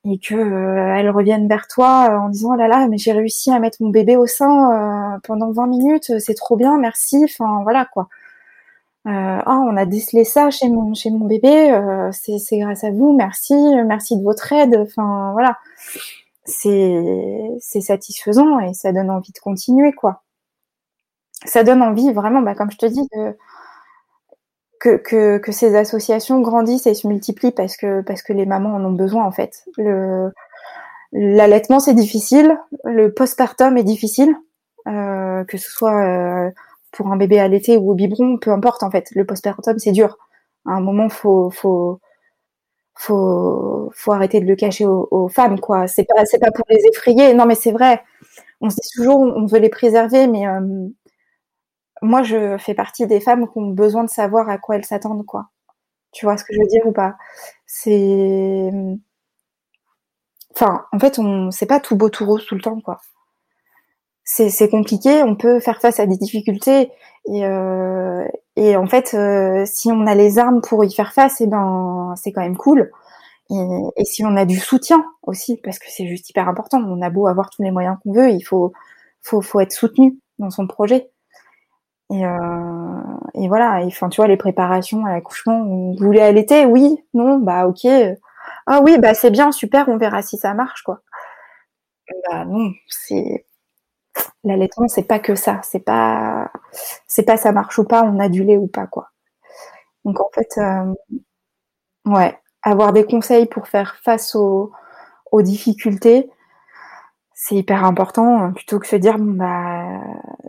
Et 0.05 0.19
que 0.19 0.35
euh, 0.35 0.95
elles 0.97 1.11
reviennent 1.11 1.47
vers 1.47 1.69
toi 1.69 2.19
en 2.19 2.31
disant 2.31 2.55
oh 2.55 2.57
là 2.57 2.69
là, 2.69 2.89
mais 2.89 2.99
j'ai 2.99 3.13
réussi 3.13 3.51
à 3.53 3.59
mettre 3.61 3.79
mon 3.83 3.91
bébé 3.91 4.17
au 4.17 4.27
sein 4.27 5.15
euh, 5.17 5.19
pendant 5.25 5.53
20 5.53 5.67
minutes, 5.67 6.19
c'est 6.21 6.35
trop 6.35 6.57
bien, 6.57 6.79
merci. 6.79 7.23
Enfin 7.25 7.61
voilà 7.65 7.87
quoi. 7.93 8.09
oh, 9.07 9.11
on 9.47 9.77
a 9.77 9.87
décelé 9.87 10.25
ça 10.25 10.51
chez 10.51 10.69
mon 10.71 10.95
chez 10.95 11.11
mon 11.11 11.27
bébé, 11.27 11.79
c'est 12.13 12.59
grâce 12.59 12.85
à 12.85 12.91
vous, 12.91 13.15
merci, 13.17 13.55
merci 13.87 14.17
de 14.19 14.23
votre 14.25 14.53
aide. 14.53 14.77
Enfin 14.83 15.33
voilà, 15.33 15.59
c'est 16.45 17.51
c'est 17.61 17.81
satisfaisant 17.83 18.59
et 18.61 18.75
ça 18.75 18.93
donne 18.93 19.11
envie 19.11 19.33
de 19.33 19.39
continuer 19.41 19.93
quoi 19.93 20.23
ça 21.45 21.65
donne 21.65 21.83
envie 21.83 22.13
vraiment, 22.13 22.43
bah, 22.43 22.55
comme 22.55 22.71
je 22.71 22.79
te 22.79 22.87
dis, 22.87 23.09
que, 24.83 25.53
ces 25.53 25.77
associations 25.77 26.41
grandissent 26.41 26.87
et 26.87 26.95
se 26.95 27.07
multiplient 27.07 27.53
parce 27.53 27.77
que, 27.77 28.01
parce 28.03 28.23
que 28.23 28.33
les 28.33 28.47
mamans 28.47 28.75
en 28.75 28.85
ont 28.85 28.93
besoin 28.93 29.25
en 29.25 29.33
fait. 29.33 29.65
L'allaitement 31.13 31.81
c'est 31.81 31.95
difficile, 31.95 32.59
le 32.85 33.13
postpartum 33.13 33.77
est 33.77 33.85
difficile, 33.85 34.35
euh, 34.89 35.45
que 35.45 35.59
ce 35.59 35.71
soit 35.71 36.01
euh, 36.01 36.51
pour 36.91 37.09
un 37.13 37.17
bébé 37.17 37.39
allaité 37.39 37.77
ou 37.77 37.91
au 37.91 37.95
biberon, 37.95 38.39
peu 38.39 38.51
importe 38.51 38.83
en 38.83 38.91
fait. 38.91 39.11
Le 39.15 39.25
postpartum 39.27 39.79
c'est 39.79 39.93
dur. 39.93 40.19
À 40.67 40.73
un 40.73 40.81
moment 40.81 41.09
faut, 41.09 41.51
faut, 41.51 42.01
faut, 42.95 43.91
faut 43.95 44.13
arrêter 44.13 44.41
de 44.41 44.47
le 44.47 44.57
cacher 44.57 44.87
aux, 44.87 45.29
femmes, 45.29 45.61
quoi. 45.61 45.87
C'est 45.89 46.05
pas, 46.05 46.25
c'est 46.25 46.39
pas 46.39 46.51
pour 46.53 46.65
les 46.71 46.81
effrayer. 46.87 47.35
Non, 47.35 47.47
mais 47.47 47.57
c'est 47.57 47.73
vrai. 47.73 48.03
On 48.61 48.71
se 48.71 48.77
dit 48.77 48.89
toujours, 48.95 49.21
on 49.21 49.47
veut 49.47 49.59
les 49.59 49.69
préserver, 49.71 50.27
mais 50.29 50.47
euh, 50.47 50.61
moi, 52.03 52.23
je 52.23 52.59
fais 52.59 52.75
partie 52.75 53.07
des 53.07 53.21
femmes 53.21 53.49
qui 53.49 53.59
ont 53.59 53.71
besoin 53.71 54.05
de 54.05 54.11
savoir 54.11 54.49
à 54.51 54.59
quoi 54.59 54.77
elles 54.77 54.85
s'attendent, 54.85 55.27
quoi. 55.27 55.47
Tu 56.13 56.27
vois 56.27 56.37
ce 56.37 56.45
que 56.45 56.55
je 56.55 56.61
veux 56.61 56.67
dire 56.67 56.87
ou 56.87 56.93
pas? 56.93 57.17
C'est, 57.67 58.71
enfin, 60.55 60.85
en 60.93 60.99
fait, 60.99 61.19
on, 61.19 61.51
c'est 61.51 61.67
pas 61.67 61.81
tout 61.81 61.97
beau 61.97 62.11
tout 62.11 62.27
rose 62.27 62.47
tout 62.47 62.55
le 62.55 62.63
temps, 62.63 62.81
quoi. 62.81 62.99
C'est, 64.25 64.69
compliqué. 64.71 65.23
On 65.23 65.37
peut 65.37 65.61
faire 65.61 65.81
face 65.81 66.01
à 66.01 66.07
des 66.07 66.17
difficultés 66.17 66.91
et, 67.27 67.45
euh, 67.47 68.27
et 68.57 68.77
en 68.77 68.87
fait, 68.87 69.15
euh, 69.15 69.65
si 69.67 69.91
on 69.93 70.07
a 70.07 70.15
les 70.15 70.39
armes 70.39 70.61
pour 70.63 70.85
y 70.85 70.93
faire 70.93 71.13
face, 71.13 71.41
et 71.41 71.45
eh 71.45 71.47
ben, 71.49 72.15
c'est 72.17 72.33
quand 72.33 72.41
même 72.41 72.57
cool. 72.57 72.91
Et, 73.51 73.55
et, 73.97 74.05
si 74.05 74.25
on 74.25 74.37
a 74.37 74.45
du 74.47 74.59
soutien 74.59 75.05
aussi, 75.23 75.59
parce 75.63 75.79
que 75.79 75.87
c'est 75.89 76.07
juste 76.07 76.31
hyper 76.31 76.49
important. 76.49 76.79
On 76.79 77.03
a 77.03 77.11
beau 77.11 77.27
avoir 77.27 77.51
tous 77.51 77.63
les 77.63 77.71
moyens 77.71 77.99
qu'on 78.03 78.13
veut, 78.13 78.31
il 78.31 78.43
faut, 78.43 78.73
faut, 79.23 79.43
faut 79.43 79.61
être 79.61 79.73
soutenu 79.73 80.19
dans 80.39 80.51
son 80.51 80.67
projet. 80.67 81.11
Et, 82.13 82.25
euh, 82.27 83.03
et 83.35 83.49
voilà. 83.49 83.81
Enfin, 83.87 84.09
tu 84.09 84.17
vois, 84.17 84.29
les 84.29 84.37
préparations 84.37 85.05
à 85.07 85.13
l'accouchement, 85.13 85.65
vous 85.65 85.97
voulez 85.99 86.21
allaiter 86.21 86.67
Oui, 86.67 86.99
non, 87.15 87.39
bah 87.39 87.67
ok. 87.67 87.87
Ah 88.67 88.81
oui, 88.83 88.99
bah 88.99 89.15
c'est 89.15 89.31
bien, 89.31 89.53
super. 89.53 89.89
On 89.89 89.99
verra 89.99 90.23
si 90.23 90.37
ça 90.39 90.55
marche, 90.55 90.83
quoi. 90.83 91.01
Bah 92.31 92.45
non, 92.45 92.73
c'est 92.89 93.47
l'allaitement, 94.45 94.89
c'est 94.89 95.05
pas 95.05 95.19
que 95.19 95.35
ça. 95.35 95.61
C'est 95.65 95.81
pas, 95.81 96.51
c'est 97.07 97.25
pas 97.25 97.37
ça 97.37 97.53
marche 97.53 97.79
ou 97.79 97.85
pas, 97.85 98.03
on 98.05 98.19
a 98.21 98.29
du 98.29 98.45
lait 98.45 98.57
ou 98.59 98.67
pas, 98.69 98.87
quoi. 98.87 99.11
Donc 100.05 100.21
en 100.21 100.31
fait, 100.35 100.49
euh, 100.59 100.95
ouais, 102.07 102.39
avoir 102.63 102.93
des 102.93 103.05
conseils 103.05 103.47
pour 103.47 103.69
faire 103.69 103.97
face 104.03 104.35
aux 104.35 104.73
difficultés, 105.43 106.31
c'est 107.45 107.57
hyper 107.57 107.85
important 107.85 108.39
hein, 108.39 108.53
plutôt 108.53 108.79
que 108.79 108.87
se 108.87 108.95
dire 108.95 109.19
bah 109.19 110.01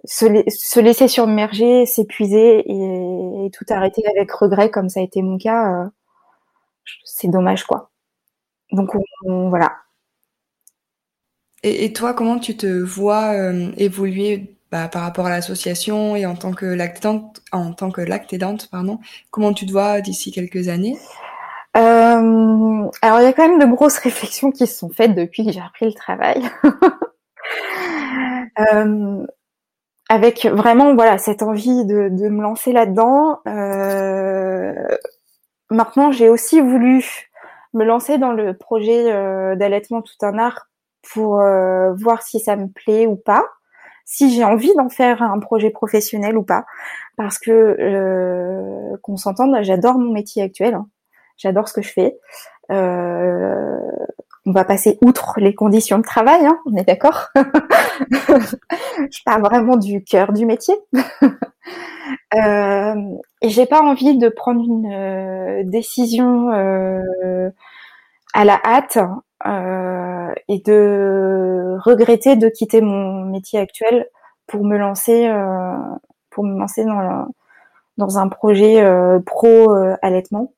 se, 0.05 0.25
se 0.47 0.79
laisser 0.79 1.07
submerger, 1.07 1.87
s'épuiser 1.87 2.63
et, 2.67 3.49
tout 3.51 3.65
arrêter 3.69 4.03
avec 4.15 4.31
regret 4.31 4.69
comme 4.69 4.89
ça 4.89 4.99
a 4.99 5.03
été 5.03 5.21
mon 5.21 5.37
cas, 5.37 5.85
euh, 5.85 5.89
c'est 7.03 7.29
dommage 7.29 7.65
quoi. 7.65 7.89
Donc 8.71 8.91
voilà, 9.25 9.83
et, 11.63 11.93
toi, 11.93 12.13
comment 12.13 12.39
tu 12.39 12.57
te 12.57 12.67
vois 12.67 13.33
euh, 13.33 13.71
évoluer 13.77 14.57
bah, 14.69 14.89
par 14.89 15.03
rapport 15.03 15.27
à 15.27 15.29
l'association 15.29 16.15
et 16.17 16.25
en 16.25 16.35
tant 16.35 16.51
que 16.51 16.65
lactante, 16.65 17.41
en 17.53 17.71
tant 17.71 17.89
que 17.89 18.01
lactédante, 18.01 18.69
pardon, 18.69 18.99
comment 19.31 19.53
tu 19.53 19.65
te 19.65 19.71
vois 19.71 20.01
d'ici 20.01 20.31
quelques 20.33 20.67
années? 20.67 20.97
Euh, 21.75 22.89
Alors, 23.01 23.19
il 23.19 23.23
y 23.23 23.27
a 23.27 23.33
quand 23.33 23.47
même 23.47 23.59
de 23.59 23.65
grosses 23.65 23.97
réflexions 23.97 24.51
qui 24.51 24.67
se 24.67 24.77
sont 24.77 24.89
faites 24.89 25.15
depuis 25.15 25.45
que 25.45 25.51
j'ai 25.51 25.61
repris 25.61 25.85
le 25.85 25.93
travail. 25.93 26.43
euh, 28.59 29.25
avec 30.09 30.45
vraiment 30.45 30.93
voilà 30.93 31.17
cette 31.17 31.41
envie 31.41 31.85
de, 31.85 32.09
de 32.09 32.29
me 32.29 32.41
lancer 32.41 32.71
là-dedans. 32.73 33.39
Euh, 33.47 34.73
maintenant, 35.69 36.11
j'ai 36.11 36.29
aussi 36.29 36.61
voulu 36.61 37.29
me 37.73 37.83
lancer 37.83 38.17
dans 38.17 38.31
le 38.33 38.55
projet 38.55 39.11
euh, 39.11 39.55
d'allaitement 39.55 40.01
tout 40.01 40.13
un 40.21 40.37
art 40.37 40.67
pour 41.11 41.41
euh, 41.41 41.93
voir 41.95 42.21
si 42.21 42.39
ça 42.39 42.55
me 42.55 42.67
plaît 42.67 43.07
ou 43.07 43.15
pas, 43.15 43.43
si 44.05 44.33
j'ai 44.33 44.43
envie 44.43 44.73
d'en 44.77 44.89
faire 44.89 45.21
un 45.21 45.39
projet 45.39 45.69
professionnel 45.69 46.37
ou 46.37 46.43
pas. 46.43 46.65
Parce 47.17 47.39
que 47.39 47.51
euh, 47.51 48.97
qu'on 49.01 49.17
s'entende, 49.17 49.55
j'adore 49.61 49.97
mon 49.97 50.11
métier 50.13 50.43
actuel, 50.43 50.75
hein. 50.75 50.87
J'adore 51.37 51.67
ce 51.67 51.73
que 51.73 51.81
je 51.81 51.91
fais. 51.91 52.17
Euh, 52.71 53.79
on 54.45 54.51
va 54.51 54.65
passer 54.65 54.97
outre 55.01 55.35
les 55.37 55.55
conditions 55.55 55.97
de 55.97 56.03
travail, 56.03 56.45
hein, 56.45 56.59
on 56.65 56.75
est 56.75 56.83
d'accord. 56.83 57.29
je 57.35 59.23
parle 59.25 59.41
vraiment 59.41 59.77
du 59.77 60.03
cœur 60.03 60.33
du 60.33 60.45
métier. 60.45 60.75
euh, 62.35 62.95
et 63.41 63.49
j'ai 63.49 63.65
pas 63.65 63.81
envie 63.81 64.17
de 64.17 64.29
prendre 64.29 64.61
une 64.63 64.91
euh, 64.91 65.63
décision 65.63 66.51
euh, 66.51 67.49
à 68.33 68.45
la 68.45 68.59
hâte 68.65 68.97
euh, 69.45 70.33
et 70.49 70.59
de 70.59 71.77
regretter 71.83 72.35
de 72.35 72.49
quitter 72.49 72.81
mon 72.81 73.25
métier 73.25 73.59
actuel 73.59 74.07
pour 74.47 74.65
me 74.65 74.77
lancer 74.77 75.27
euh, 75.27 75.77
pour 76.29 76.43
me 76.43 76.57
lancer 76.57 76.83
dans 76.83 77.27
dans 77.97 78.17
un 78.17 78.27
projet 78.27 78.83
pro 79.25 79.71
allaitement 80.01 80.51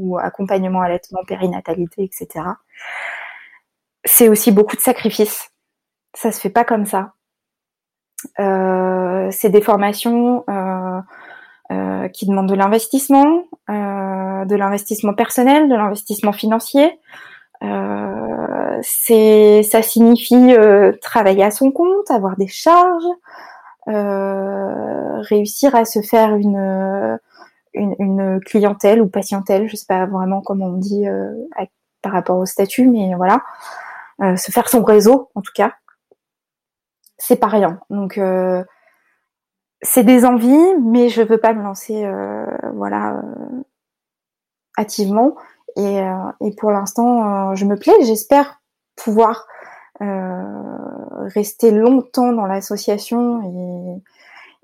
ou 0.00 0.18
accompagnement 0.18 0.80
allaitement 0.80 1.20
périnatalité 1.26 2.02
etc 2.02 2.46
c'est 4.04 4.28
aussi 4.28 4.50
beaucoup 4.52 4.76
de 4.76 4.80
sacrifices. 4.80 5.50
Ça 6.14 6.32
se 6.32 6.40
fait 6.40 6.50
pas 6.50 6.64
comme 6.64 6.86
ça. 6.86 7.12
C'est 8.38 9.50
des 9.50 9.60
formations 9.60 10.44
qui 12.12 12.26
demandent 12.26 12.48
de 12.48 12.54
l'investissement, 12.54 13.44
de 13.68 14.56
l'investissement 14.56 15.14
personnel, 15.14 15.68
de 15.68 15.74
l'investissement 15.74 16.32
financier, 16.32 16.98
euh, 17.62 18.78
c'est, 18.82 19.62
ça 19.62 19.82
signifie 19.82 20.54
euh, 20.54 20.92
travailler 21.02 21.44
à 21.44 21.50
son 21.50 21.70
compte, 21.70 22.10
avoir 22.10 22.36
des 22.36 22.48
charges, 22.48 23.04
euh, 23.88 25.20
réussir 25.20 25.74
à 25.74 25.84
se 25.84 26.00
faire 26.00 26.34
une, 26.36 27.18
une, 27.74 28.40
clientèle 28.44 29.00
ou 29.00 29.08
patientèle, 29.08 29.68
je 29.68 29.76
sais 29.76 29.86
pas 29.86 30.06
vraiment 30.06 30.40
comment 30.40 30.66
on 30.66 30.76
dit 30.78 31.04
par 32.02 32.12
rapport 32.12 32.38
au 32.38 32.46
statut, 32.46 32.88
mais 32.88 33.14
voilà, 33.14 33.42
se 34.36 34.50
faire 34.50 34.68
son 34.68 34.82
réseau 34.82 35.30
en 35.34 35.40
tout 35.40 35.52
cas, 35.54 35.74
c'est 37.18 37.36
pas 37.36 37.46
rien. 37.46 37.80
Donc 37.90 38.20
c'est 39.82 40.04
des 40.04 40.24
envies, 40.24 40.74
mais 40.82 41.08
je 41.08 41.22
veux 41.22 41.38
pas 41.38 41.52
me 41.52 41.62
lancer, 41.62 42.10
voilà, 42.74 43.22
hâtivement. 44.78 45.36
Et, 45.76 46.00
euh, 46.00 46.30
et 46.40 46.54
pour 46.54 46.70
l'instant, 46.70 47.50
euh, 47.50 47.54
je 47.54 47.64
me 47.64 47.76
plais. 47.76 47.94
J'espère 48.02 48.60
pouvoir 48.96 49.46
euh, 50.00 51.26
rester 51.34 51.70
longtemps 51.70 52.32
dans 52.32 52.46
l'association 52.46 53.42
et, 53.42 54.02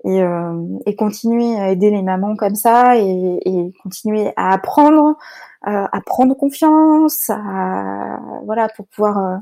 et, 0.07 0.23
et, 0.85 0.95
continuer 0.95 1.55
à 1.57 1.71
aider 1.71 1.89
les 1.89 2.01
mamans 2.01 2.35
comme 2.35 2.55
ça 2.55 2.97
et, 2.97 3.71
continuer 3.83 4.31
à 4.35 4.53
apprendre, 4.53 5.17
à 5.63 6.01
prendre 6.05 6.33
confiance, 6.35 7.29
à, 7.29 8.19
voilà, 8.45 8.69
pour 8.69 8.87
pouvoir 8.87 9.41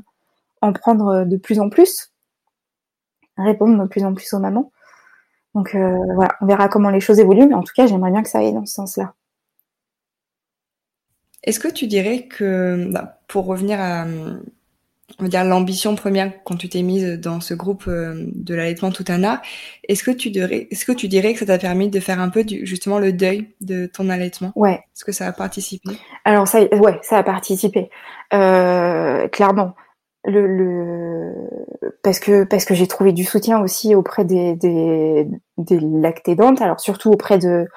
en 0.62 0.72
prendre 0.72 1.24
de 1.24 1.36
plus 1.36 1.60
en 1.60 1.68
plus, 1.68 2.12
répondre 3.36 3.82
de 3.82 3.88
plus 3.88 4.04
en 4.04 4.14
plus 4.14 4.32
aux 4.34 4.38
mamans. 4.38 4.72
Donc 5.54 5.74
voilà, 5.74 6.36
on 6.40 6.46
verra 6.46 6.68
comment 6.68 6.90
les 6.90 7.00
choses 7.00 7.20
évoluent, 7.20 7.46
mais 7.46 7.54
en 7.54 7.62
tout 7.62 7.74
cas, 7.74 7.86
j'aimerais 7.86 8.10
bien 8.10 8.22
que 8.22 8.28
ça 8.28 8.38
aille 8.38 8.52
dans 8.52 8.66
ce 8.66 8.74
sens-là. 8.74 9.14
Est-ce 11.46 11.60
que 11.60 11.68
tu 11.68 11.86
dirais 11.86 12.26
que, 12.26 12.90
bah, 12.90 13.20
pour 13.28 13.46
revenir 13.46 13.80
à, 13.80 14.04
on 15.18 15.22
va 15.24 15.28
dire 15.28 15.44
l'ambition 15.44 15.94
première 15.94 16.32
quand 16.44 16.56
tu 16.56 16.68
t'es 16.68 16.82
mise 16.82 17.18
dans 17.20 17.40
ce 17.40 17.54
groupe 17.54 17.84
euh, 17.88 18.26
de 18.34 18.54
l'allaitement 18.54 18.90
tout 18.90 19.04
un 19.08 19.22
art, 19.24 19.40
est-ce 19.88 20.02
que 20.02 20.10
tu 20.10 20.30
dirais, 20.30 20.68
est-ce 20.70 20.84
que 20.84 20.92
tu 20.92 21.08
dirais 21.08 21.32
que 21.32 21.38
ça 21.38 21.46
t'a 21.46 21.58
permis 21.58 21.88
de 21.88 22.00
faire 22.00 22.20
un 22.20 22.28
peu 22.28 22.44
du, 22.44 22.66
justement 22.66 22.98
le 22.98 23.12
deuil 23.12 23.48
de 23.60 23.86
ton 23.86 24.08
allaitement? 24.10 24.52
Ouais. 24.56 24.74
Est-ce 24.94 25.04
que 25.04 25.12
ça 25.12 25.26
a 25.26 25.32
participé? 25.32 25.90
Alors 26.24 26.48
ça, 26.48 26.60
ouais, 26.62 26.98
ça 27.02 27.18
a 27.18 27.22
participé, 27.22 27.88
euh, 28.34 29.28
clairement. 29.28 29.74
Le, 30.28 30.44
le, 30.48 31.32
parce 32.02 32.18
que 32.18 32.42
parce 32.42 32.64
que 32.64 32.74
j'ai 32.74 32.88
trouvé 32.88 33.12
du 33.12 33.22
soutien 33.22 33.60
aussi 33.60 33.94
auprès 33.94 34.24
des 34.24 34.56
des, 34.56 35.28
des 35.56 35.78
lactédantes, 35.78 36.60
alors 36.60 36.80
surtout 36.80 37.12
auprès 37.12 37.38
de 37.38 37.68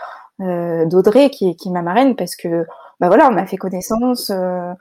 euh, 0.41 0.85
d'Audrey 0.85 1.29
qui 1.29 1.55
qui 1.55 1.69
est 1.69 1.71
ma 1.71 1.83
marraine 1.83 2.15
parce 2.15 2.35
que 2.35 2.65
bah 2.99 3.07
voilà, 3.07 3.29
on 3.31 3.37
a 3.37 3.45
fait 3.45 3.57
connaissance. 3.57 4.31
Euh, 4.31 4.73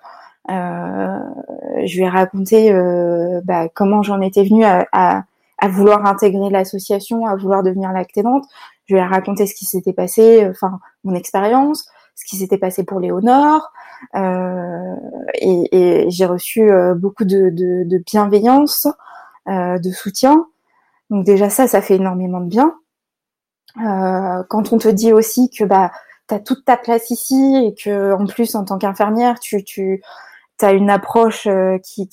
je 0.48 1.96
lui 1.96 2.04
ai 2.04 2.08
raconté 2.08 2.72
euh, 2.72 3.40
bah, 3.44 3.68
comment 3.68 4.02
j'en 4.02 4.20
étais 4.20 4.44
venue 4.44 4.64
à, 4.64 4.86
à, 4.92 5.24
à 5.58 5.68
vouloir 5.68 6.06
intégrer 6.06 6.50
l'association, 6.50 7.26
à 7.26 7.36
vouloir 7.36 7.62
devenir 7.62 7.92
lactédante. 7.92 8.44
Je 8.86 8.94
lui 8.94 9.00
ai 9.00 9.04
raconté 9.04 9.46
ce 9.46 9.54
qui 9.54 9.64
s'était 9.66 9.92
passé, 9.92 10.46
enfin 10.48 10.80
mon 11.04 11.14
expérience, 11.14 11.86
ce 12.14 12.24
qui 12.24 12.36
s'était 12.36 12.58
passé 12.58 12.84
pour 12.84 13.00
Léonore, 13.00 13.70
euh, 14.14 14.94
et, 15.34 16.04
et 16.04 16.10
j'ai 16.10 16.26
reçu 16.26 16.70
beaucoup 16.96 17.24
de, 17.24 17.50
de, 17.50 17.84
de 17.84 17.98
bienveillance, 17.98 18.88
euh, 19.48 19.78
de 19.78 19.90
soutien. 19.90 20.46
Donc 21.10 21.24
déjà 21.24 21.48
ça, 21.50 21.66
ça 21.68 21.80
fait 21.80 21.96
énormément 21.96 22.40
de 22.40 22.48
bien. 22.48 22.74
Euh, 23.84 24.42
quand 24.48 24.72
on 24.72 24.78
te 24.78 24.88
dit 24.88 25.12
aussi 25.12 25.50
que 25.50 25.64
bah 25.64 25.90
tu 26.28 26.42
toute 26.42 26.64
ta 26.64 26.76
place 26.76 27.10
ici 27.10 27.54
et 27.64 27.74
que 27.74 28.12
en 28.14 28.26
plus 28.26 28.54
en 28.54 28.64
tant 28.64 28.78
qu'infirmière, 28.78 29.38
tu 29.40 29.62
tu 29.62 30.02
as 30.64 30.72
une 30.72 30.90
approche 30.90 31.46
euh, 31.46 31.78
qui 31.78 32.08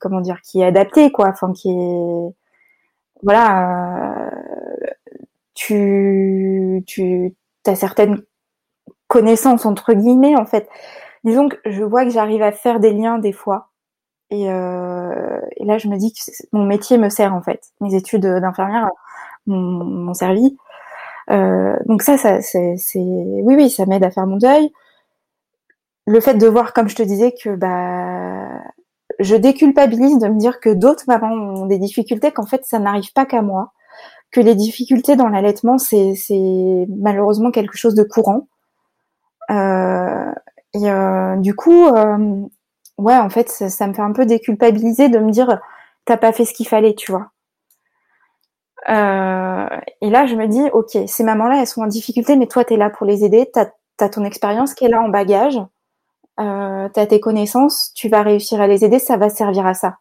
comment 0.00 0.20
dire 0.20 0.40
qui 0.42 0.60
est 0.60 0.66
adaptée 0.66 1.12
quoi, 1.12 1.28
enfin 1.28 1.52
qui 1.52 1.70
est 1.70 2.34
voilà, 3.22 4.28
euh, 4.28 4.86
tu 5.54 6.82
tu 6.86 7.34
as 7.66 7.74
certaines 7.74 8.22
connaissances 9.08 9.66
entre 9.66 9.94
guillemets 9.94 10.36
en 10.36 10.46
fait. 10.46 10.68
Disons 11.24 11.48
que 11.48 11.56
je 11.66 11.84
vois 11.84 12.04
que 12.04 12.10
j'arrive 12.10 12.42
à 12.42 12.52
faire 12.52 12.80
des 12.80 12.92
liens 12.92 13.18
des 13.18 13.32
fois. 13.32 13.70
Et, 14.30 14.50
euh, 14.50 15.40
là, 15.60 15.78
je 15.78 15.88
me 15.88 15.96
dis 15.96 16.12
que 16.12 16.20
mon 16.52 16.64
métier 16.64 16.98
me 16.98 17.08
sert 17.08 17.34
en 17.34 17.42
fait. 17.42 17.62
Mes 17.80 17.94
études 17.94 18.26
d'infirmière 18.26 18.88
m'ont 19.46 20.14
servi. 20.14 20.56
Euh, 21.30 21.76
donc 21.86 22.02
ça, 22.02 22.18
ça 22.18 22.40
c'est, 22.42 22.76
oui, 22.98 23.54
oui, 23.56 23.70
ça 23.70 23.86
m'aide 23.86 24.04
à 24.04 24.10
faire 24.10 24.26
mon 24.26 24.36
deuil. 24.36 24.72
Le 26.08 26.20
fait 26.20 26.34
de 26.34 26.46
voir, 26.46 26.72
comme 26.72 26.88
je 26.88 26.96
te 26.96 27.02
disais, 27.02 27.32
que 27.32 27.54
bah, 27.54 28.62
je 29.18 29.36
déculpabilise 29.36 30.18
de 30.18 30.28
me 30.28 30.38
dire 30.38 30.58
que 30.58 30.70
d'autres 30.70 31.04
mamans 31.06 31.60
ont 31.60 31.66
des 31.66 31.78
difficultés, 31.78 32.32
qu'en 32.32 32.46
fait, 32.46 32.64
ça 32.64 32.78
n'arrive 32.78 33.12
pas 33.12 33.26
qu'à 33.26 33.42
moi, 33.42 33.72
que 34.30 34.40
les 34.40 34.54
difficultés 34.54 35.16
dans 35.16 35.28
l'allaitement, 35.28 35.76
c'est, 35.76 36.14
malheureusement 36.88 37.50
quelque 37.50 37.76
chose 37.76 37.94
de 37.94 38.04
courant. 38.04 38.48
Euh, 39.50 40.32
et 40.72 40.90
euh, 40.90 41.36
du 41.36 41.54
coup, 41.54 41.86
euh, 41.88 42.40
ouais, 42.96 43.18
en 43.18 43.28
fait, 43.28 43.50
ça, 43.50 43.86
me 43.86 43.92
fait 43.92 44.00
un 44.00 44.12
peu 44.12 44.24
déculpabiliser 44.24 45.10
de 45.10 45.18
me 45.18 45.30
dire, 45.30 45.60
t'as 46.06 46.16
pas 46.16 46.32
fait 46.32 46.46
ce 46.46 46.54
qu'il 46.54 46.68
fallait, 46.68 46.94
tu 46.94 47.12
vois. 47.12 47.32
Euh, 48.88 49.68
et 50.00 50.08
là, 50.08 50.24
je 50.24 50.36
me 50.36 50.46
dis, 50.46 50.70
ok, 50.72 51.06
ces 51.06 51.24
mamans-là, 51.24 51.60
elles 51.60 51.66
sont 51.66 51.82
en 51.82 51.86
difficulté, 51.86 52.34
mais 52.36 52.46
toi, 52.46 52.64
t'es 52.64 52.78
là 52.78 52.88
pour 52.88 53.06
les 53.06 53.24
aider. 53.26 53.50
T'as 53.52 53.66
as 54.00 54.08
ton 54.08 54.24
expérience 54.24 54.72
qui 54.72 54.86
est 54.86 54.88
là 54.88 55.02
en 55.02 55.10
bagage. 55.10 55.60
Euh, 56.38 56.88
t'as 56.92 57.06
tes 57.06 57.20
connaissances. 57.20 57.92
Tu 57.94 58.08
vas 58.08 58.22
réussir 58.22 58.60
à 58.60 58.66
les 58.66 58.84
aider. 58.84 58.98
Ça 58.98 59.16
va 59.16 59.28
servir 59.28 59.66
à 59.66 59.74
ça. 59.74 59.96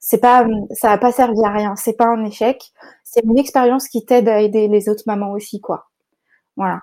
C'est 0.00 0.18
pas, 0.18 0.46
ça 0.72 0.88
va 0.88 0.98
pas 0.98 1.12
servir 1.12 1.44
à 1.44 1.52
rien. 1.52 1.76
C'est 1.76 1.96
pas 1.96 2.06
un 2.06 2.24
échec. 2.24 2.72
C'est 3.04 3.22
une 3.24 3.38
expérience 3.38 3.88
qui 3.88 4.04
t'aide 4.04 4.28
à 4.28 4.40
aider 4.40 4.68
les 4.68 4.88
autres 4.88 5.04
mamans 5.06 5.32
aussi, 5.32 5.60
quoi. 5.60 5.88
Voilà. 6.56 6.80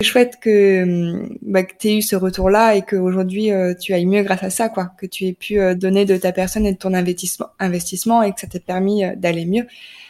C'est 0.00 0.06
chouette 0.06 0.38
que, 0.40 1.26
bah, 1.42 1.64
que 1.64 1.74
tu 1.76 1.88
aies 1.88 1.96
eu 1.98 2.02
ce 2.02 2.14
retour-là 2.14 2.76
et 2.76 2.82
qu'aujourd'hui 2.82 3.50
euh, 3.50 3.74
tu 3.74 3.92
ailles 3.94 4.06
mieux 4.06 4.22
grâce 4.22 4.44
à 4.44 4.50
ça, 4.50 4.68
quoi. 4.68 4.92
Que 4.96 5.06
tu 5.06 5.26
aies 5.26 5.32
pu 5.32 5.58
euh, 5.58 5.74
donner 5.74 6.04
de 6.04 6.16
ta 6.16 6.30
personne 6.30 6.64
et 6.66 6.72
de 6.72 6.78
ton 6.78 6.94
investissement, 6.94 7.48
investissement 7.58 8.22
et 8.22 8.32
que 8.32 8.40
ça 8.40 8.46
t'ait 8.46 8.60
permis 8.60 9.04
euh, 9.04 9.16
d'aller 9.16 9.44
mieux. 9.44 9.66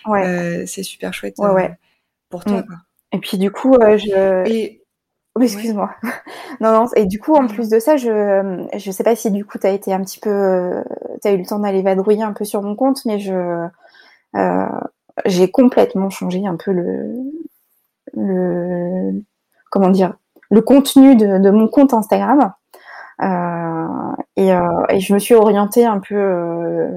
Ouais. 0.07 0.67
c'est 0.67 0.83
super 0.83 1.15
chouette 1.15 1.37
pour 2.29 2.45
toi. 2.45 2.61
Mm. 2.61 2.67
Quoi. 2.67 2.77
Et 3.13 3.19
puis 3.19 3.39
du 3.39 3.51
coup, 3.51 3.75
je. 3.81 4.47
Et... 4.47 4.83
excuse-moi. 5.43 5.91
non, 6.61 6.73
non. 6.73 6.87
Et 6.97 7.07
du 7.07 7.19
coup, 7.19 7.35
en 7.35 7.47
plus 7.47 7.69
de 7.69 7.79
ça, 7.79 7.97
je 7.97 8.67
je 8.77 8.91
sais 8.91 9.05
pas 9.05 9.17
si 9.17 9.31
du 9.31 9.45
coup 9.45 9.59
tu 9.59 9.67
as 9.67 9.71
été 9.71 9.93
un 9.93 10.01
petit 10.03 10.21
peu, 10.21 10.83
tu 11.23 11.29
as 11.29 11.33
eu 11.33 11.39
le 11.39 11.47
temps 11.47 11.59
d'aller 11.59 11.83
vadrouiller 11.83 12.23
un 12.23 12.33
peu 12.33 12.45
sur 12.45 12.63
mon 12.63 12.75
compte, 12.75 13.05
mais 13.05 13.19
je 13.19 13.67
j'ai 15.27 15.51
complètement 15.51 16.11
changé 16.11 16.47
un 16.47 16.57
peu 16.57 16.73
le 16.73 17.15
le 18.15 19.23
comment 19.71 19.91
dire, 19.91 20.15
le 20.51 20.61
contenu 20.63 21.17
de, 21.17 21.51
mon 21.51 21.69
compte 21.69 21.95
Instagram. 21.95 22.53
Euh, 23.21 23.87
euh, 24.39 24.87
et, 24.91 25.01
je 25.01 25.13
me 25.13 25.19
suis 25.19 25.35
orientée 25.35 25.85
un 25.85 25.99
peu 25.99 26.15
euh, 26.15 26.89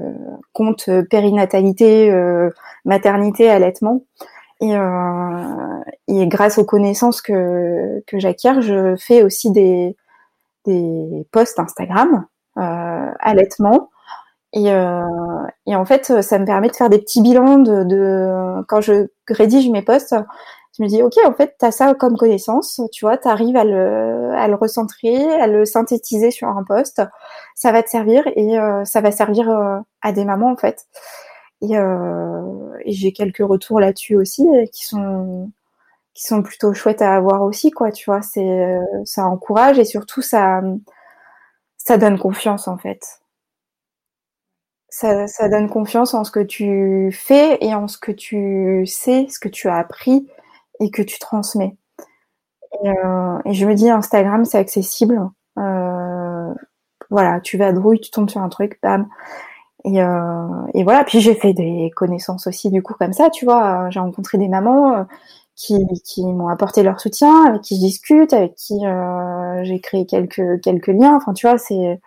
compte 0.52 0.88
périnatalité, 1.10 2.12
maternité, 2.84 3.50
allaitement. 3.50 4.02
Et, 4.62 4.72
et, 6.08 6.26
grâce 6.28 6.56
aux 6.56 6.64
connaissances 6.64 7.20
que, 7.20 8.00
que 8.06 8.18
j'acquiers, 8.18 8.62
je 8.62 8.94
fais 8.96 9.24
aussi 9.24 9.50
des, 9.50 9.96
des 10.66 11.26
posts 11.32 11.58
Instagram 11.58 12.26
allaitement. 12.54 13.90
Et, 14.52 14.68
et, 14.68 15.76
en 15.76 15.84
fait, 15.84 16.22
ça 16.22 16.38
me 16.38 16.46
permet 16.46 16.68
de 16.68 16.76
faire 16.76 16.90
des 16.90 17.00
petits 17.00 17.22
bilans 17.22 17.58
de, 17.58 18.62
quand 18.68 18.80
je 18.80 19.08
rédige 19.28 19.68
mes 19.68 19.82
posts 19.82 20.14
je 20.76 20.82
me 20.82 20.88
dis, 20.88 21.02
OK, 21.02 21.12
en 21.26 21.34
fait, 21.34 21.54
tu 21.58 21.66
as 21.66 21.70
ça 21.70 21.92
comme 21.94 22.16
connaissance, 22.16 22.80
tu 22.92 23.04
vois, 23.04 23.18
tu 23.18 23.28
arrives 23.28 23.56
à 23.56 23.64
le, 23.64 24.30
à 24.34 24.48
le 24.48 24.54
recentrer, 24.54 25.30
à 25.34 25.46
le 25.46 25.64
synthétiser 25.64 26.30
sur 26.30 26.48
un 26.48 26.64
poste, 26.64 27.02
ça 27.54 27.72
va 27.72 27.82
te 27.82 27.90
servir 27.90 28.24
et 28.36 28.58
euh, 28.58 28.84
ça 28.84 29.02
va 29.02 29.10
servir 29.10 29.50
euh, 29.50 29.78
à 30.00 30.12
des 30.12 30.24
mamans, 30.24 30.50
en 30.50 30.56
fait. 30.56 30.86
Et, 31.62 31.78
euh, 31.78 32.42
et 32.84 32.92
j'ai 32.92 33.12
quelques 33.12 33.38
retours 33.46 33.80
là-dessus 33.80 34.16
aussi 34.16 34.44
qui 34.72 34.86
sont 34.86 35.50
qui 36.14 36.24
sont 36.24 36.42
plutôt 36.42 36.74
chouettes 36.74 37.02
à 37.02 37.14
avoir 37.16 37.42
aussi, 37.42 37.70
quoi, 37.72 37.92
tu 37.92 38.06
vois, 38.10 38.22
c'est 38.22 38.78
ça 39.04 39.26
encourage 39.26 39.78
et 39.78 39.84
surtout 39.86 40.22
ça 40.22 40.62
ça 41.76 41.98
donne 41.98 42.18
confiance, 42.18 42.66
en 42.66 42.78
fait. 42.78 43.20
Ça, 44.88 45.26
ça 45.26 45.48
donne 45.48 45.68
confiance 45.70 46.12
en 46.14 46.22
ce 46.22 46.30
que 46.30 46.40
tu 46.40 47.10
fais 47.12 47.56
et 47.64 47.74
en 47.74 47.88
ce 47.88 47.96
que 47.98 48.12
tu 48.12 48.84
sais, 48.86 49.26
ce 49.30 49.38
que 49.40 49.48
tu 49.48 49.68
as 49.68 49.76
appris 49.76 50.28
et 50.80 50.90
que 50.90 51.02
tu 51.02 51.18
transmets. 51.18 51.76
Et, 52.84 52.88
euh, 52.88 53.38
je 53.52 53.66
me 53.66 53.74
dis, 53.74 53.88
Instagram, 53.90 54.44
c'est 54.44 54.58
accessible. 54.58 55.20
Euh, 55.58 56.54
voilà, 57.10 57.40
tu 57.40 57.58
vas 57.58 57.72
drouille, 57.72 58.00
tu 58.00 58.10
tombes 58.10 58.30
sur 58.30 58.40
un 58.40 58.48
truc, 58.48 58.78
bam. 58.82 59.08
Et, 59.84 60.00
euh, 60.02 60.66
et 60.74 60.84
voilà, 60.84 61.04
puis 61.04 61.20
j'ai 61.20 61.34
fait 61.34 61.52
des 61.52 61.90
connaissances 61.96 62.46
aussi 62.46 62.70
du 62.70 62.82
coup 62.82 62.94
comme 62.94 63.12
ça, 63.12 63.30
tu 63.30 63.44
vois. 63.44 63.90
J'ai 63.90 64.00
rencontré 64.00 64.38
des 64.38 64.48
mamans 64.48 64.94
euh, 64.94 65.04
qui, 65.56 65.84
qui 66.04 66.24
m'ont 66.24 66.48
apporté 66.48 66.82
leur 66.82 67.00
soutien, 67.00 67.46
avec 67.46 67.62
qui 67.62 67.76
je 67.76 67.80
discute, 67.80 68.32
avec 68.32 68.54
qui 68.54 68.86
euh, 68.86 69.64
j'ai 69.64 69.80
créé 69.80 70.06
quelques, 70.06 70.60
quelques 70.62 70.88
liens. 70.88 71.16
Enfin, 71.16 71.32
tu 71.32 71.46
vois, 71.46 71.58
c'est... 71.58 72.00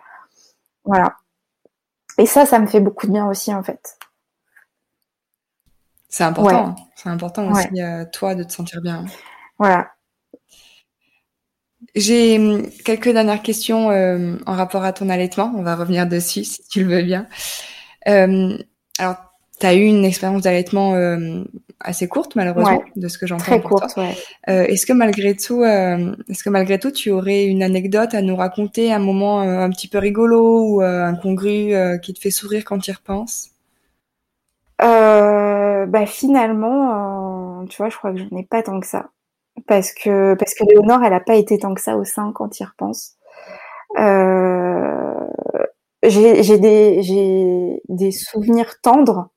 Voilà. 0.84 1.16
Et 2.18 2.26
ça, 2.26 2.46
ça 2.46 2.58
me 2.58 2.66
fait 2.66 2.80
beaucoup 2.80 3.06
de 3.06 3.12
bien 3.12 3.28
aussi, 3.28 3.54
en 3.54 3.62
fait. 3.62 3.98
C'est 6.08 6.24
important. 6.24 6.74
C'est 6.94 7.10
important 7.10 7.50
aussi, 7.50 7.80
à 7.80 8.00
euh, 8.00 8.04
toi, 8.10 8.34
de 8.34 8.42
te 8.42 8.52
sentir 8.52 8.80
bien. 8.80 9.04
Voilà. 9.58 9.90
J'ai 11.94 12.38
hum, 12.38 12.66
quelques 12.84 13.10
dernières 13.10 13.42
questions 13.42 13.90
euh, 13.90 14.36
en 14.46 14.54
rapport 14.54 14.84
à 14.84 14.92
ton 14.92 15.08
allaitement. 15.08 15.52
On 15.56 15.62
va 15.62 15.76
revenir 15.76 16.06
dessus, 16.06 16.44
si 16.44 16.62
tu 16.68 16.84
le 16.84 16.96
veux 16.96 17.02
bien. 17.02 17.26
Euh, 18.08 18.56
alors, 18.98 19.16
tu 19.60 19.66
as 19.66 19.74
eu 19.74 19.84
une 19.84 20.04
expérience 20.04 20.42
d'allaitement 20.42 20.94
assez 21.80 22.08
courte, 22.08 22.36
malheureusement, 22.36 22.82
de 22.94 23.08
ce 23.08 23.16
que 23.16 23.26
j'entends. 23.26 23.44
Très 23.44 23.60
courte, 23.62 23.96
ouais. 23.96 24.14
est-ce 24.46 24.84
que 24.84 24.92
malgré 24.92 25.34
tout, 25.34 25.64
est-ce 25.64 26.44
que 26.44 26.50
malgré 26.50 26.78
tout, 26.78 26.90
tu 26.90 27.10
aurais 27.10 27.46
une 27.46 27.62
anecdote 27.62 28.12
à 28.12 28.20
nous 28.20 28.36
raconter, 28.36 28.92
un 28.92 28.98
moment 28.98 29.40
un 29.40 29.70
petit 29.70 29.88
peu 29.88 29.96
rigolo 29.96 30.62
ou 30.62 30.82
incongru 30.82 31.72
qui 32.02 32.12
te 32.12 32.20
fait 32.20 32.30
sourire 32.30 32.64
quand 32.66 32.78
tu 32.78 32.90
y 32.90 32.94
repenses? 32.94 33.50
Euh, 34.82 35.86
bah 35.86 36.06
finalement, 36.06 37.62
euh, 37.62 37.66
tu 37.66 37.76
vois, 37.78 37.88
je 37.88 37.96
crois 37.96 38.12
que 38.12 38.18
j'en 38.18 38.36
ai 38.36 38.44
pas 38.44 38.62
tant 38.62 38.78
que 38.80 38.86
ça. 38.86 39.10
Parce 39.66 39.92
que, 39.92 40.34
parce 40.34 40.54
que 40.54 40.64
Léonore, 40.64 41.02
elle 41.04 41.14
a 41.14 41.20
pas 41.20 41.34
été 41.36 41.58
tant 41.58 41.74
que 41.74 41.80
ça 41.80 41.96
au 41.96 42.04
sein 42.04 42.32
quand 42.34 42.60
il 42.60 42.64
repense. 42.64 43.16
Euh, 43.98 45.14
j'ai 46.02 46.58
des, 46.58 47.80
des 47.88 48.10
souvenirs 48.12 48.80
tendres 48.82 49.30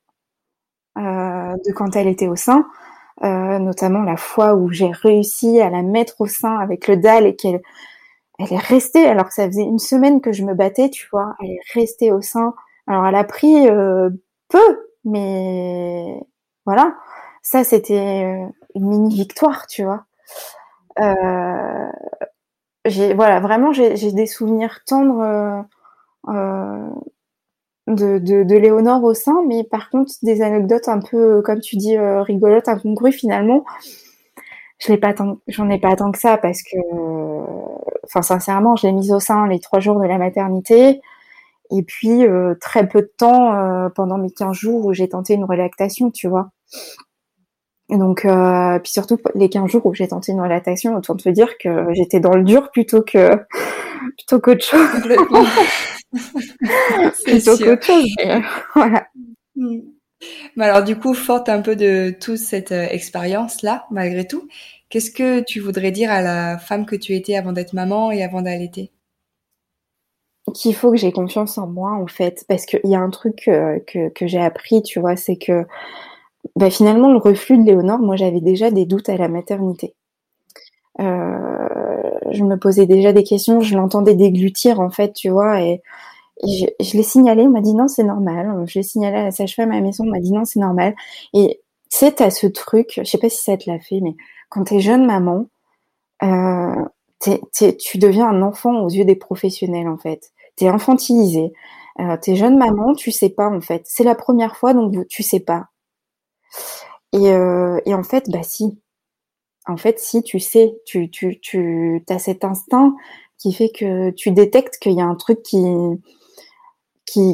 euh, 0.98 1.56
de 1.66 1.72
quand 1.72 1.96
elle 1.96 2.08
était 2.08 2.28
au 2.28 2.36
sein, 2.36 2.66
euh, 3.24 3.58
notamment 3.58 4.02
la 4.02 4.16
fois 4.16 4.54
où 4.54 4.70
j'ai 4.70 4.90
réussi 4.90 5.60
à 5.60 5.70
la 5.70 5.82
mettre 5.82 6.20
au 6.20 6.26
sein 6.26 6.58
avec 6.58 6.88
le 6.88 6.96
dalle 6.96 7.26
et 7.26 7.36
qu'elle 7.36 7.60
elle 8.38 8.52
est 8.54 8.58
restée, 8.58 9.06
alors 9.06 9.28
que 9.28 9.34
ça 9.34 9.46
faisait 9.46 9.62
une 9.64 9.78
semaine 9.78 10.20
que 10.20 10.32
je 10.32 10.44
me 10.44 10.54
battais, 10.54 10.90
tu 10.90 11.08
vois, 11.12 11.36
elle 11.42 11.50
est 11.50 11.60
restée 11.74 12.12
au 12.12 12.22
sein. 12.22 12.54
Alors 12.86 13.06
elle 13.06 13.14
a 13.16 13.24
pris 13.24 13.68
euh, 13.68 14.10
peu, 14.48 14.80
mais 15.04 16.20
voilà, 16.66 16.96
ça 17.42 17.64
c'était 17.64 18.24
euh, 18.24 18.46
une 18.74 18.88
mini 18.88 19.14
victoire, 19.14 19.66
tu 19.68 19.84
vois. 19.84 20.04
Euh, 20.98 21.90
j'ai 22.84 23.14
voilà, 23.14 23.40
vraiment 23.40 23.72
j'ai 23.72 24.12
des 24.12 24.26
souvenirs 24.26 24.80
tendres 24.86 25.20
euh, 25.20 25.62
euh, 26.28 26.90
de, 27.86 28.56
Léonore 28.56 29.04
au 29.04 29.14
sein, 29.14 29.42
mais 29.46 29.64
par 29.64 29.90
contre 29.90 30.12
des 30.22 30.42
anecdotes 30.42 30.88
un 30.88 31.00
peu, 31.00 31.42
comme 31.42 31.60
tu 31.60 31.76
dis, 31.76 31.98
rigolotes, 31.98 32.68
incongrues 32.68 33.12
finalement. 33.12 33.64
Je 34.78 34.88
l'ai 34.92 34.98
pas 34.98 35.12
tant, 35.12 35.38
j'en 35.46 35.68
ai 35.68 35.78
pas 35.78 35.94
tant 35.94 36.10
que 36.10 36.18
ça 36.18 36.38
parce 36.38 36.62
que, 36.62 36.76
enfin 38.04 38.22
sincèrement, 38.22 38.76
je 38.76 38.86
l'ai 38.86 38.92
mise 38.92 39.12
au 39.12 39.20
sein 39.20 39.46
les 39.46 39.60
trois 39.60 39.80
jours 39.80 40.00
de 40.00 40.06
la 40.06 40.18
maternité. 40.18 41.00
Et 41.70 41.82
puis, 41.82 42.24
très 42.60 42.88
peu 42.88 43.02
de 43.02 43.12
temps 43.16 43.90
pendant 43.94 44.18
mes 44.18 44.30
15 44.30 44.56
jours 44.56 44.86
où 44.86 44.92
j'ai 44.94 45.08
tenté 45.08 45.34
une 45.34 45.44
relactation, 45.44 46.10
tu 46.10 46.28
vois. 46.28 46.50
Et 47.90 47.98
donc, 47.98 48.24
euh, 48.24 48.78
puis 48.78 48.92
surtout 48.92 49.18
les 49.34 49.48
15 49.48 49.68
jours 49.68 49.84
où 49.84 49.94
j'ai 49.94 50.06
tenté 50.06 50.30
une 50.30 50.40
relactation, 50.40 50.94
autant 50.94 51.16
te 51.16 51.28
dire 51.28 51.58
que 51.58 51.86
j'étais 51.92 52.20
dans 52.20 52.36
le 52.36 52.44
dur 52.44 52.70
plutôt 52.70 53.02
que 53.02 53.36
plutôt 54.16 54.38
qu'autre 54.38 54.64
chose. 54.64 54.88
plutôt 57.24 57.58
qu'autre 57.58 57.84
chose. 57.84 58.06
voilà. 58.74 59.08
Mm. 59.56 59.80
Mais 60.54 60.66
alors 60.66 60.84
du 60.84 60.96
coup, 60.96 61.14
forte 61.14 61.48
un 61.48 61.62
peu 61.62 61.74
de 61.74 62.14
toute 62.20 62.36
cette 62.36 62.72
expérience-là, 62.72 63.86
malgré 63.90 64.26
tout, 64.26 64.46
qu'est-ce 64.88 65.10
que 65.10 65.40
tu 65.40 65.58
voudrais 65.60 65.90
dire 65.90 66.12
à 66.12 66.20
la 66.22 66.58
femme 66.58 66.86
que 66.86 66.94
tu 66.94 67.14
étais 67.14 67.36
avant 67.36 67.52
d'être 67.52 67.72
maman 67.72 68.12
et 68.12 68.22
avant 68.22 68.42
d'allaiter? 68.42 68.92
Qu'il 70.54 70.74
faut 70.74 70.90
que 70.90 70.96
j'ai 70.96 71.12
confiance 71.12 71.58
en 71.58 71.66
moi 71.66 71.92
en 71.92 72.06
fait 72.06 72.44
parce 72.48 72.66
qu'il 72.66 72.80
y 72.84 72.94
a 72.94 73.00
un 73.00 73.10
truc 73.10 73.48
euh, 73.48 73.78
que, 73.86 74.08
que 74.08 74.26
j'ai 74.26 74.40
appris 74.40 74.82
tu 74.82 74.98
vois 74.98 75.14
c'est 75.14 75.36
que 75.36 75.64
bah, 76.56 76.70
finalement 76.70 77.12
le 77.12 77.18
reflux 77.18 77.58
de 77.58 77.64
Léonore 77.64 77.98
moi 78.00 78.16
j'avais 78.16 78.40
déjà 78.40 78.70
des 78.70 78.86
doutes 78.86 79.08
à 79.08 79.16
la 79.16 79.28
maternité 79.28 79.94
euh, 81.00 82.10
je 82.32 82.44
me 82.44 82.56
posais 82.56 82.86
déjà 82.86 83.12
des 83.12 83.22
questions, 83.24 83.60
je 83.60 83.76
l'entendais 83.76 84.14
déglutir 84.14 84.80
en 84.80 84.90
fait, 84.90 85.12
tu 85.12 85.30
vois, 85.30 85.62
et, 85.62 85.82
je, 86.44 86.96
l'ai 86.96 87.02
signalé, 87.02 87.42
on 87.42 87.50
m'a 87.50 87.60
dit 87.60 87.74
non, 87.74 87.88
c'est 87.88 88.04
normal. 88.04 88.64
Je 88.66 88.78
l'ai 88.78 88.82
signalé 88.82 89.18
à 89.18 89.24
la 89.24 89.30
sage-femme 89.30 89.72
à 89.72 89.74
la 89.76 89.82
maison, 89.82 90.04
on 90.06 90.10
m'a 90.10 90.20
dit 90.20 90.32
non, 90.32 90.44
c'est 90.46 90.60
normal. 90.60 90.94
Et 91.34 91.60
c'est 91.90 92.20
à 92.22 92.30
ce 92.30 92.46
truc, 92.46 92.94
je 92.96 93.04
sais 93.04 93.18
pas 93.18 93.28
si 93.28 93.42
ça 93.42 93.56
te 93.58 93.68
l'a 93.70 93.78
fait, 93.78 94.00
mais 94.00 94.16
quand 94.48 94.64
t'es 94.64 94.80
jeune 94.80 95.06
maman, 95.06 95.46
euh, 96.22 96.84
tu 97.20 97.98
deviens 97.98 98.28
un 98.28 98.42
enfant 98.42 98.82
aux 98.82 98.88
yeux 98.90 99.04
des 99.04 99.16
professionnels 99.16 99.88
en 99.88 99.98
fait. 99.98 100.32
T'es 100.56 100.68
infantilisé. 100.68 101.52
Euh, 102.00 102.16
t'es 102.22 102.36
jeune 102.36 102.58
maman, 102.58 102.94
tu 102.94 103.12
sais 103.12 103.30
pas 103.30 103.48
en 103.50 103.60
fait. 103.60 103.82
C'est 103.86 104.04
la 104.04 104.14
première 104.14 104.56
fois 104.56 104.74
donc 104.74 104.94
tu 105.08 105.22
sais 105.22 105.40
pas. 105.40 105.69
Et, 107.12 107.32
euh, 107.32 107.80
et 107.86 107.94
en 107.94 108.02
fait, 108.02 108.30
bah 108.30 108.42
si. 108.42 108.78
En 109.66 109.76
fait, 109.76 109.98
si 110.00 110.22
tu 110.22 110.40
sais, 110.40 110.80
tu 110.86 111.10
tu 111.10 111.38
tu 111.40 112.04
as 112.08 112.18
cet 112.18 112.44
instinct 112.44 112.94
qui 113.38 113.52
fait 113.52 113.70
que 113.70 114.10
tu 114.10 114.32
détectes 114.32 114.78
qu'il 114.78 114.92
y 114.92 115.00
a 115.00 115.04
un 115.04 115.14
truc 115.16 115.42
qui 115.42 115.56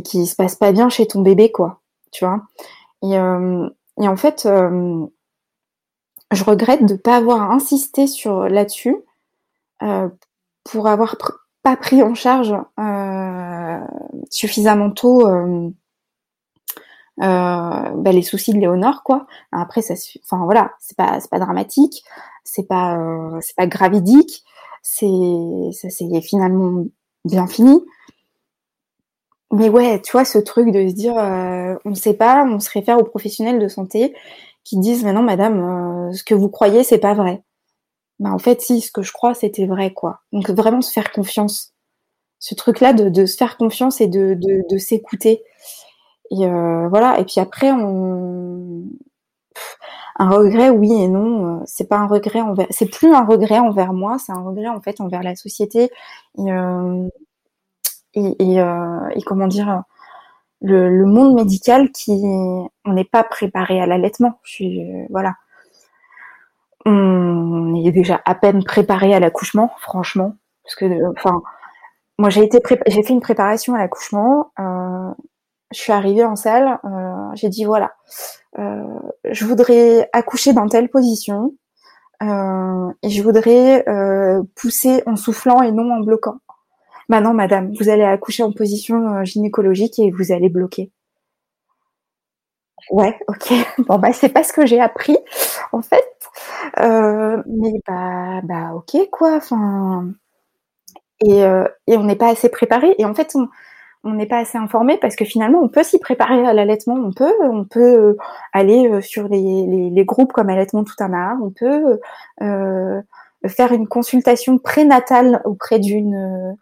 qui 0.03 0.27
se 0.27 0.35
passe 0.37 0.57
pas 0.57 0.73
bien 0.73 0.89
chez 0.89 1.07
ton 1.07 1.23
bébé 1.23 1.53
quoi. 1.53 1.81
Tu 2.12 2.25
vois. 2.25 2.43
Et 3.03 3.19
euh, 3.19 3.69
en 3.99 4.17
fait, 4.17 4.47
euh, 4.47 5.07
je 6.33 6.45
regrette 6.45 6.85
de 6.87 6.97
pas 6.97 7.17
avoir 7.17 7.51
insisté 7.51 8.07
sur 8.07 8.49
là-dessus 8.49 8.97
pour 10.64 10.89
avoir 10.89 11.17
pas 11.62 11.77
pris 11.77 12.03
en 12.03 12.14
charge 12.14 12.55
suffisamment 14.31 14.91
tôt 14.91 15.27
bah, 17.19 18.12
les 18.12 18.23
soucis 18.23 18.53
de 18.53 18.59
Léonore 18.59 19.03
quoi. 19.03 19.27
Après 19.53 19.83
ça, 19.83 19.95
enfin 20.25 20.45
voilà, 20.45 20.73
c'est 20.79 20.97
pas 20.97 21.21
c'est 21.21 21.31
pas 21.31 21.39
dramatique, 21.39 22.05
c'est 22.45 22.67
pas 22.69 22.99
c'est 23.41 23.57
pas 23.57 23.67
gravidique, 23.67 24.45
c'est 24.83 25.07
ça 25.73 25.91
c'est 25.91 26.21
finalement 26.21 26.85
bien 27.25 27.47
fini. 27.47 27.85
Mais 29.53 29.69
ouais, 29.69 30.03
tu 30.03 30.12
vois 30.12 30.25
ce 30.25 30.39
truc 30.39 30.73
de 30.73 30.89
se 30.89 30.95
dire 30.95 31.14
on 31.85 31.91
ne 31.91 31.95
sait 31.95 32.14
pas, 32.14 32.45
on 32.45 32.61
se 32.61 32.71
réfère 32.71 32.99
aux 32.99 33.05
professionnels 33.05 33.59
de 33.61 33.69
santé 33.69 34.14
qui 34.64 34.79
disent 34.79 35.05
mais 35.05 35.12
non 35.12 35.23
madame, 35.23 36.12
ce 36.12 36.25
que 36.25 36.35
vous 36.35 36.49
croyez 36.49 36.85
c'est 36.85 36.99
pas 36.99 37.14
vrai 37.14 37.43
bah 38.19 38.31
en 38.33 38.39
fait 38.39 38.61
si 38.61 38.81
ce 38.81 38.91
que 38.91 39.03
je 39.03 39.12
crois 39.12 39.35
c'était 39.35 39.67
vrai 39.67 39.93
quoi 39.93 40.21
donc 40.33 40.49
vraiment 40.51 40.81
se 40.81 40.93
faire 40.93 41.12
confiance 41.12 41.75
ce 42.39 42.55
truc 42.55 42.81
là 42.81 42.93
de, 42.93 43.27
se 43.27 43.37
faire 43.37 43.57
confiance 43.57 44.01
et 44.01 44.07
de, 44.07 44.39
de 44.39 44.79
s'écouter 44.79 45.43
et 46.31 46.47
euh, 46.47 46.89
voilà. 46.89 47.18
Et 47.20 47.24
puis 47.24 47.41
après 47.41 47.68
un 50.18 50.31
regret 50.31 50.70
oui 50.70 50.93
et 50.93 51.09
non 51.09 51.62
c'est 51.66 51.89
pas 51.89 51.99
un 51.99 52.07
regret 52.07 52.41
envers 52.41 52.66
plus 52.93 53.14
un 53.14 53.24
regret 53.24 53.59
envers 53.59 53.93
moi 53.93 54.16
c'est 54.18 54.33
un 54.33 54.41
regret 54.43 54.68
en 54.68 54.81
fait 54.81 55.01
envers 55.01 55.22
la 55.22 55.37
société. 55.37 55.91
Et 56.39 56.51
euh, 56.51 57.09
euh, 58.16 59.20
comment 59.27 59.47
dire 59.47 59.83
le, 60.62 61.05
monde 61.05 61.35
médical 61.35 61.91
qui 61.93 62.12
on 62.12 62.93
n'est 62.93 63.05
pas 63.05 63.24
préparé 63.24 63.81
à 63.81 63.87
l'allaitement. 63.87 64.41
Voilà. 65.11 65.35
On 66.87 67.74
est 67.74 67.91
déjà 67.91 68.20
à 68.24 68.35
peine 68.35 68.62
préparé 68.64 69.12
à 69.12 69.20
l'accouchement, 69.20 69.72
franchement, 69.81 70.37
parce 70.62 70.77
que, 70.77 71.11
enfin, 71.11 71.43
moi 72.18 72.31
j'ai 72.31 72.45
été, 72.45 72.61
j'ai 72.87 73.03
fait 73.03 73.12
une 73.12 73.20
préparation 73.20 73.74
à 73.74 73.79
l'accouchement. 73.79 74.53
Euh, 74.61 75.11
je 75.73 75.79
suis 75.81 75.93
arrivée 75.93 76.25
en 76.25 76.37
salle, 76.37 76.79
euh, 76.85 77.31
j'ai 77.35 77.49
dit 77.49 77.64
voilà, 77.64 77.93
euh, 78.59 78.85
je 79.31 79.45
voudrais 79.45 80.09
accoucher 80.12 80.53
dans 80.53 80.69
telle 80.69 80.89
position 80.89 81.55
euh, 82.23 82.91
et 83.03 83.11
je 83.11 83.23
voudrais 83.23 83.85
pousser 84.57 85.03
en 85.07 85.17
soufflant 85.17 85.62
et 85.62 85.73
non 85.73 85.91
en 85.93 86.01
bloquant. 86.01 86.39
Maintenant, 87.09 87.35
madame, 87.35 87.73
vous 87.81 87.89
allez 87.91 88.05
accoucher 88.05 88.43
en 88.45 88.53
position 88.53 89.25
gynécologique 89.25 89.99
et 90.01 90.11
vous 90.12 90.33
allez 90.33 90.49
bloquer. 90.51 90.93
Ouais, 92.91 93.19
ok. 93.29 93.53
Bon 93.89 93.99
bah 93.99 94.12
c'est 94.12 94.29
pas 94.29 94.45
ce 94.45 94.53
que 94.53 94.67
j'ai 94.67 94.81
appris 94.81 95.17
en 95.73 95.83
fait. 95.83 96.05
Mais 97.47 97.81
bah 97.87 98.41
bah 98.45 98.73
ok 98.75 99.09
quoi. 99.11 99.37
Enfin 99.37 100.12
et, 101.21 101.41
et 101.87 101.97
on 101.97 102.05
n'est 102.05 102.17
pas 102.17 102.29
assez 102.31 102.49
préparé 102.49 102.95
et 102.99 103.05
en 103.05 103.14
fait 103.14 103.33
on 103.35 103.49
on 104.07 104.15
n'est 104.15 104.27
pas 104.27 104.39
assez 104.39 104.57
informé 104.57 104.99
parce 104.99 105.17
que 105.17 105.25
finalement 105.25 105.61
on 105.61 105.69
peut 105.69 105.83
s'y 105.83 105.99
préparer 105.99 106.47
à 106.47 106.53
l'allaitement. 106.53 106.95
On 106.95 107.13
peut 107.13 107.35
on 107.43 107.65
peut 107.65 108.17
aller 108.53 108.89
euh, 108.89 109.01
sur 109.01 109.29
les, 109.29 110.05
groupes 110.05 110.33
comme 110.33 110.49
allaitement 110.49 110.85
tout 110.85 110.95
un 111.01 111.13
art. 111.13 111.39
On 111.43 111.51
peut 111.51 112.01
euh, 112.43 113.03
faire 113.47 113.73
une 113.73 113.87
consultation 113.89 114.59
prénatale 114.59 115.43
auprès 115.45 115.79
d'une 115.79 116.57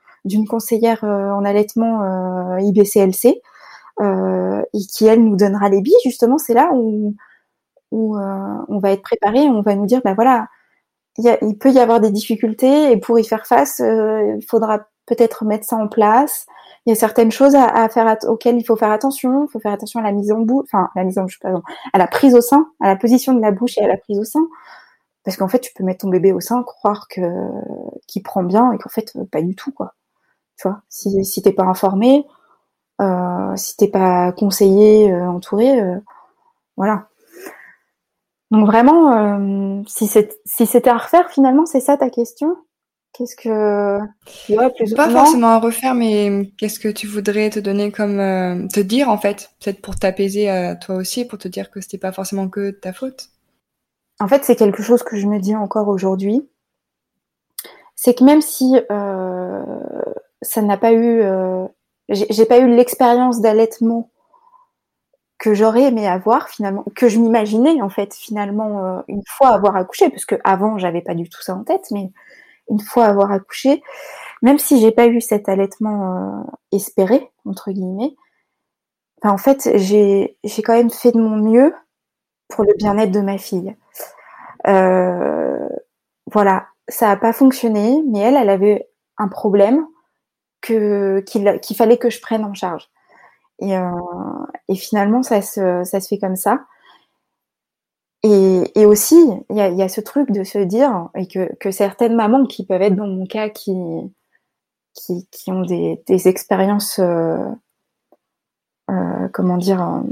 conseillère 0.49 1.05
en 1.05 1.45
allaitement 1.45 2.59
IBCLC 2.59 3.41
euh, 4.01 4.61
et 4.73 4.81
qui 4.81 5.07
elle 5.07 5.23
nous 5.23 5.37
donnera 5.37 5.69
les 5.69 5.81
billes 5.81 5.95
justement 6.03 6.37
c'est 6.37 6.53
là 6.53 6.71
où 6.73 7.15
euh, 7.93 8.65
on 8.69 8.79
va 8.81 8.91
être 8.91 9.03
préparé 9.03 9.43
on 9.43 9.63
va 9.63 9.77
nous 9.77 9.87
dire 9.87 10.01
bah 10.05 10.15
voilà 10.15 10.49
il, 11.19 11.57
peut 11.61 11.71
y 11.71 11.79
avoir 11.79 12.01
des 12.01 12.11
difficultés 12.11 12.91
et 12.91 12.97
pour 12.97 13.21
y 13.21 13.25
faire 13.25 13.47
face 13.47 13.79
euh, 13.79 14.35
il 14.37 14.45
faudra 14.45 14.89
peut-être 15.07 15.45
mettre 15.45 15.65
ça 15.67 15.77
en 15.77 15.89
place. 15.89 16.47
Il 16.87 16.91
y 16.91 16.93
a 16.93 16.97
certaines 16.97 17.33
choses 17.33 17.55
à, 17.55 17.89
faire 17.89 18.17
auxquelles 18.29 18.59
il 18.59 18.65
faut 18.65 18.77
faire 18.77 18.91
attention. 18.91 19.47
Il 19.47 19.51
faut 19.51 19.61
faire 19.61 19.73
attention 19.73 20.01
à 20.01 20.03
la 20.03 20.13
mise 20.13 20.33
en 20.33 20.41
bouche 20.41 20.67
enfin 20.71 20.91
la 20.97 21.05
mise 21.05 21.19
en 21.19 21.23
bouche 21.23 21.41
pardon 21.41 21.63
à 21.93 21.99
la 21.99 22.07
prise 22.07 22.35
au 22.35 22.41
sein 22.41 22.69
à 22.81 22.89
la 22.89 22.97
position 22.97 23.33
de 23.35 23.41
la 23.41 23.51
bouche 23.51 23.79
et 23.79 23.85
à 23.85 23.89
la 23.89 23.97
prise 23.97 24.19
au 24.19 24.25
sein. 24.25 24.47
Parce 25.25 25.37
qu'en 25.37 25.49
fait 25.49 25.61
tu 25.61 25.73
peux 25.75 25.85
mettre 25.85 26.01
ton 26.01 26.09
bébé 26.11 26.33
au 26.33 26.41
sein 26.41 26.63
croire 26.63 27.09
que 27.09 27.23
qu'il 28.07 28.23
prend 28.23 28.43
bien 28.43 28.73
et 28.73 28.79
qu'en 28.79 28.91
fait 28.91 29.13
pas 29.31 29.43
du 29.43 29.55
tout 29.55 29.73
quoi. 29.73 29.95
Tu 30.57 30.69
vois 30.69 30.83
si 30.89 31.25
si 31.25 31.43
t'es 31.43 31.53
pas 31.53 31.65
informé 31.65 32.27
euh, 33.01 33.57
si 33.57 33.77
t'es 33.77 33.89
pas 33.89 34.33
conseillé, 34.33 35.13
euh, 35.13 35.29
entouré, 35.29 35.81
euh, 35.81 35.99
voilà. 36.77 37.09
Donc 38.51 38.67
vraiment, 38.67 39.83
si 39.87 40.07
c'était 40.07 40.91
à 40.91 40.99
refaire, 40.99 41.29
finalement, 41.31 41.67
c'est 41.67 41.81
ça 41.81 41.97
ta 41.97 42.09
question? 42.09 42.57
Qu'est-ce 43.17 43.37
que 43.37 43.99
Pas 44.97 45.11
forcément 45.11 45.49
à 45.49 45.61
refaire, 45.61 45.95
mais 45.95 46.51
qu'est-ce 46.59 46.81
que 46.81 46.89
tu 46.89 47.07
voudrais 47.07 47.49
te 47.51 47.61
donner 47.61 47.93
comme 47.93 48.19
te 48.69 48.81
dire 48.81 49.09
en 49.09 49.19
fait, 49.19 49.51
peut-être 49.61 49.81
pour 49.81 49.97
t'apaiser 49.97 50.51
à 50.51 50.75
toi 50.75 50.97
aussi, 50.97 51.25
pour 51.25 51.39
te 51.39 51.49
dire 51.49 51.71
que 51.71 51.81
c'était 51.81 51.99
pas 51.99 52.13
forcément 52.13 52.49
que 52.49 52.71
ta 52.71 52.93
faute? 52.93 53.29
En 54.21 54.29
fait, 54.29 54.45
c'est 54.45 54.57
quelque 54.57 54.83
chose 54.83 55.03
que 55.03 55.17
je 55.17 55.27
me 55.27 55.39
dis 55.39 55.55
encore 55.55 55.89
aujourd'hui. 55.89 56.49
C'est 57.95 58.15
que 58.15 58.25
même 58.25 58.41
si 58.41 58.77
euh, 58.91 59.63
ça 60.43 60.61
n'a 60.63 60.77
pas 60.77 60.93
eu 60.93 61.23
j'ai 62.09 62.45
pas 62.45 62.59
eu 62.59 62.69
l'expérience 62.69 63.41
d'allaitement 63.41 64.11
que 65.39 65.55
j'aurais 65.55 65.85
aimé 65.85 66.07
avoir 66.07 66.49
finalement, 66.49 66.85
que 66.95 67.09
je 67.09 67.19
m'imaginais 67.19 67.83
en 67.83 67.89
fait 67.89 68.15
finalement 68.15 68.85
euh, 68.85 69.01
une 69.09 69.23
fois 69.27 69.49
avoir 69.49 69.77
accouché, 69.77 70.09
parce 70.11 70.25
que 70.25 70.37
avant 70.45 70.79
j'avais 70.79 71.03
pas 71.03 71.15
du 71.15 71.29
tout 71.29 71.43
ça 71.43 71.55
en 71.55 71.65
tête, 71.65 71.87
mais 71.91 72.13
une 72.71 72.81
fois 72.81 73.07
avoir 73.07 73.33
accouché, 73.33 73.83
même 74.43 74.59
si 74.59 74.81
j'ai 74.81 74.93
pas 74.93 75.07
eu 75.07 75.21
cet 75.21 75.49
allaitement 75.49 76.43
euh, 76.43 76.43
espéré 76.73 77.31
entre 77.47 77.71
guillemets, 77.73 78.15
ben, 79.23 79.31
en 79.31 79.39
fait 79.39 79.71
j'ai 79.77 80.37
quand 80.65 80.75
même 80.75 80.91
fait 80.91 81.13
de 81.13 81.21
mon 81.21 81.37
mieux 81.37 81.75
pour 82.49 82.65
le 82.65 82.75
bien-être 82.77 83.13
de 83.13 83.21
ma 83.21 83.39
fille. 83.39 83.77
Euh, 84.67 85.69
voilà, 86.33 86.67
ça 86.89 87.11
a 87.11 87.17
pas 87.17 87.33
fonctionné, 87.33 88.03
mais 88.09 88.21
elle, 88.21 88.37
elle 88.37 88.51
avait 88.51 88.89
un 89.19 89.29
problème 89.29 89.87
qu'il 90.63 91.77
fallait 91.77 91.99
que 91.99 92.11
je 92.11 92.21
prenne 92.21 92.45
en 92.45 92.55
charge. 92.55 92.89
Et, 93.61 93.77
euh, 93.77 93.91
finalement, 94.75 95.23
ça 95.23 95.43
se 95.43 96.07
fait 96.09 96.19
comme 96.19 96.37
ça. 96.37 96.65
Et, 98.25 98.73
et 98.75 98.87
aussi, 98.87 99.23
il 99.51 99.57
y 99.57 99.61
a, 99.61 99.69
y 99.69 99.83
a, 99.83 99.89
ce 99.89 100.01
truc 100.01 100.33
de 100.33 100.45
se 100.45 100.59
dire, 100.59 101.11
et 101.15 101.29
que, 101.29 101.55
que, 101.57 101.71
certaines 101.71 102.17
mamans 102.17 102.47
qui 102.47 102.65
peuvent 102.65 102.83
être 102.83 102.97
dans 102.97 103.07
mon 103.07 103.27
cas, 103.27 103.51
qui, 103.51 103.75
qui, 104.95 105.29
qui 105.31 105.53
ont 105.53 105.61
des, 105.61 106.03
des 106.07 106.27
expériences, 106.27 106.99
euh, 106.99 107.37
euh, 108.91 109.29
comment 109.33 109.59
dire, 109.59 110.03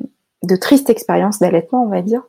de 0.43 0.57
tristes 0.57 0.91
expériences 0.91 1.39
d'allaitement, 1.39 1.85
on 1.85 1.89
va 1.89 2.03
dire, 2.03 2.23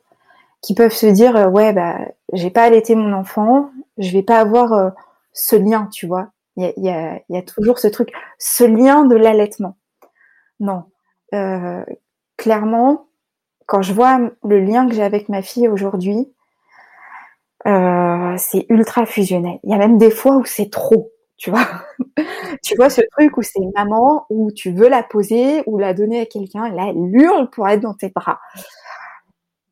qui 0.62 0.74
peuvent 0.74 0.94
se 0.94 1.06
dire, 1.06 1.50
ouais, 1.52 1.74
bah, 1.74 1.98
j'ai 2.32 2.50
pas 2.50 2.64
allaité 2.64 2.94
mon 2.94 3.12
enfant, 3.12 3.70
je 3.98 4.10
vais 4.10 4.22
pas 4.22 4.40
avoir 4.40 4.92
ce 5.34 5.54
lien, 5.54 5.88
tu 5.92 6.06
vois. 6.06 6.30
Il 6.56 6.72
y 6.76 6.88
a, 6.88 7.20
y 7.28 7.36
a, 7.36 7.42
toujours 7.42 7.78
ce 7.78 7.88
truc, 7.88 8.10
ce 8.38 8.64
lien 8.64 9.04
de 9.04 9.16
l'allaitement. 9.16 9.76
Non. 10.60 10.84
Euh, 11.34 11.84
clairement, 12.36 13.08
quand 13.66 13.82
je 13.82 13.92
vois 13.92 14.18
le 14.44 14.60
lien 14.60 14.88
que 14.88 14.94
j'ai 14.94 15.02
avec 15.02 15.28
ma 15.28 15.42
fille 15.42 15.68
aujourd'hui, 15.68 16.32
euh, 17.66 18.34
c'est 18.36 18.66
ultra 18.68 19.06
fusionnel. 19.06 19.58
Il 19.64 19.70
y 19.70 19.74
a 19.74 19.78
même 19.78 19.98
des 19.98 20.10
fois 20.10 20.36
où 20.36 20.44
c'est 20.44 20.70
trop, 20.70 21.12
tu 21.36 21.50
vois. 21.50 21.66
tu 22.62 22.74
vois 22.76 22.90
ce 22.90 23.00
truc 23.12 23.36
où 23.36 23.42
c'est 23.42 23.60
maman, 23.74 24.26
où 24.30 24.50
tu 24.52 24.72
veux 24.72 24.88
la 24.88 25.02
poser 25.02 25.62
ou 25.66 25.78
la 25.78 25.94
donner 25.94 26.20
à 26.20 26.26
quelqu'un, 26.26 26.68
là 26.70 26.86
elle 26.88 27.14
hurle 27.14 27.48
pour 27.50 27.68
être 27.68 27.80
dans 27.80 27.94
tes 27.94 28.10
bras. 28.10 28.38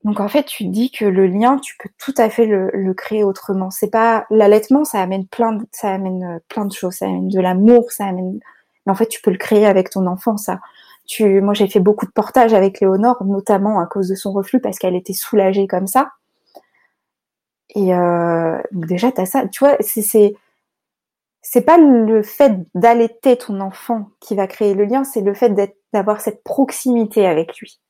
Donc 0.04 0.18
en 0.18 0.28
fait, 0.28 0.44
tu 0.44 0.64
dis 0.64 0.90
que 0.90 1.04
le 1.04 1.26
lien, 1.26 1.58
tu 1.58 1.76
peux 1.78 1.88
tout 1.98 2.14
à 2.16 2.28
fait 2.28 2.46
le, 2.46 2.92
créer 2.94 3.22
autrement. 3.22 3.70
C'est 3.70 3.90
pas 3.90 4.26
l'allaitement, 4.30 4.84
ça 4.84 5.00
amène 5.00 5.26
plein, 5.28 5.52
de, 5.52 5.64
ça 5.70 5.92
amène 5.92 6.24
euh, 6.24 6.38
plein 6.48 6.64
de 6.64 6.72
choses, 6.72 6.94
ça 6.94 7.06
amène 7.06 7.28
de 7.28 7.40
l'amour, 7.40 7.92
ça 7.92 8.06
amène. 8.06 8.40
En 8.86 8.94
fait, 8.96 9.06
tu 9.06 9.20
peux 9.22 9.30
le 9.30 9.38
créer 9.38 9.64
avec 9.64 9.90
ton 9.90 10.06
enfant, 10.06 10.36
ça. 10.36 10.58
Tu, 11.06 11.40
moi, 11.40 11.54
j'ai 11.54 11.68
fait 11.68 11.80
beaucoup 11.80 12.06
de 12.06 12.12
portages 12.12 12.54
avec 12.54 12.80
Léonore, 12.80 13.24
notamment 13.24 13.80
à 13.80 13.86
cause 13.86 14.08
de 14.08 14.14
son 14.14 14.32
reflux, 14.32 14.60
parce 14.60 14.78
qu'elle 14.78 14.94
était 14.94 15.12
soulagée 15.12 15.66
comme 15.66 15.86
ça. 15.86 16.12
Et 17.74 17.94
euh, 17.94 18.58
déjà, 18.70 19.12
t'as 19.12 19.26
ça. 19.26 19.46
Tu 19.48 19.64
vois, 19.64 19.76
c'est 19.80 20.34
c'est 21.44 21.62
pas 21.62 21.76
le 21.76 22.22
fait 22.22 22.52
d'allaiter 22.74 23.36
ton 23.36 23.60
enfant 23.60 24.10
qui 24.20 24.36
va 24.36 24.46
créer 24.46 24.74
le 24.74 24.84
lien, 24.84 25.02
c'est 25.02 25.22
le 25.22 25.34
fait 25.34 25.52
d'avoir 25.92 26.20
cette 26.20 26.44
proximité 26.44 27.26
avec 27.26 27.58
lui. 27.58 27.80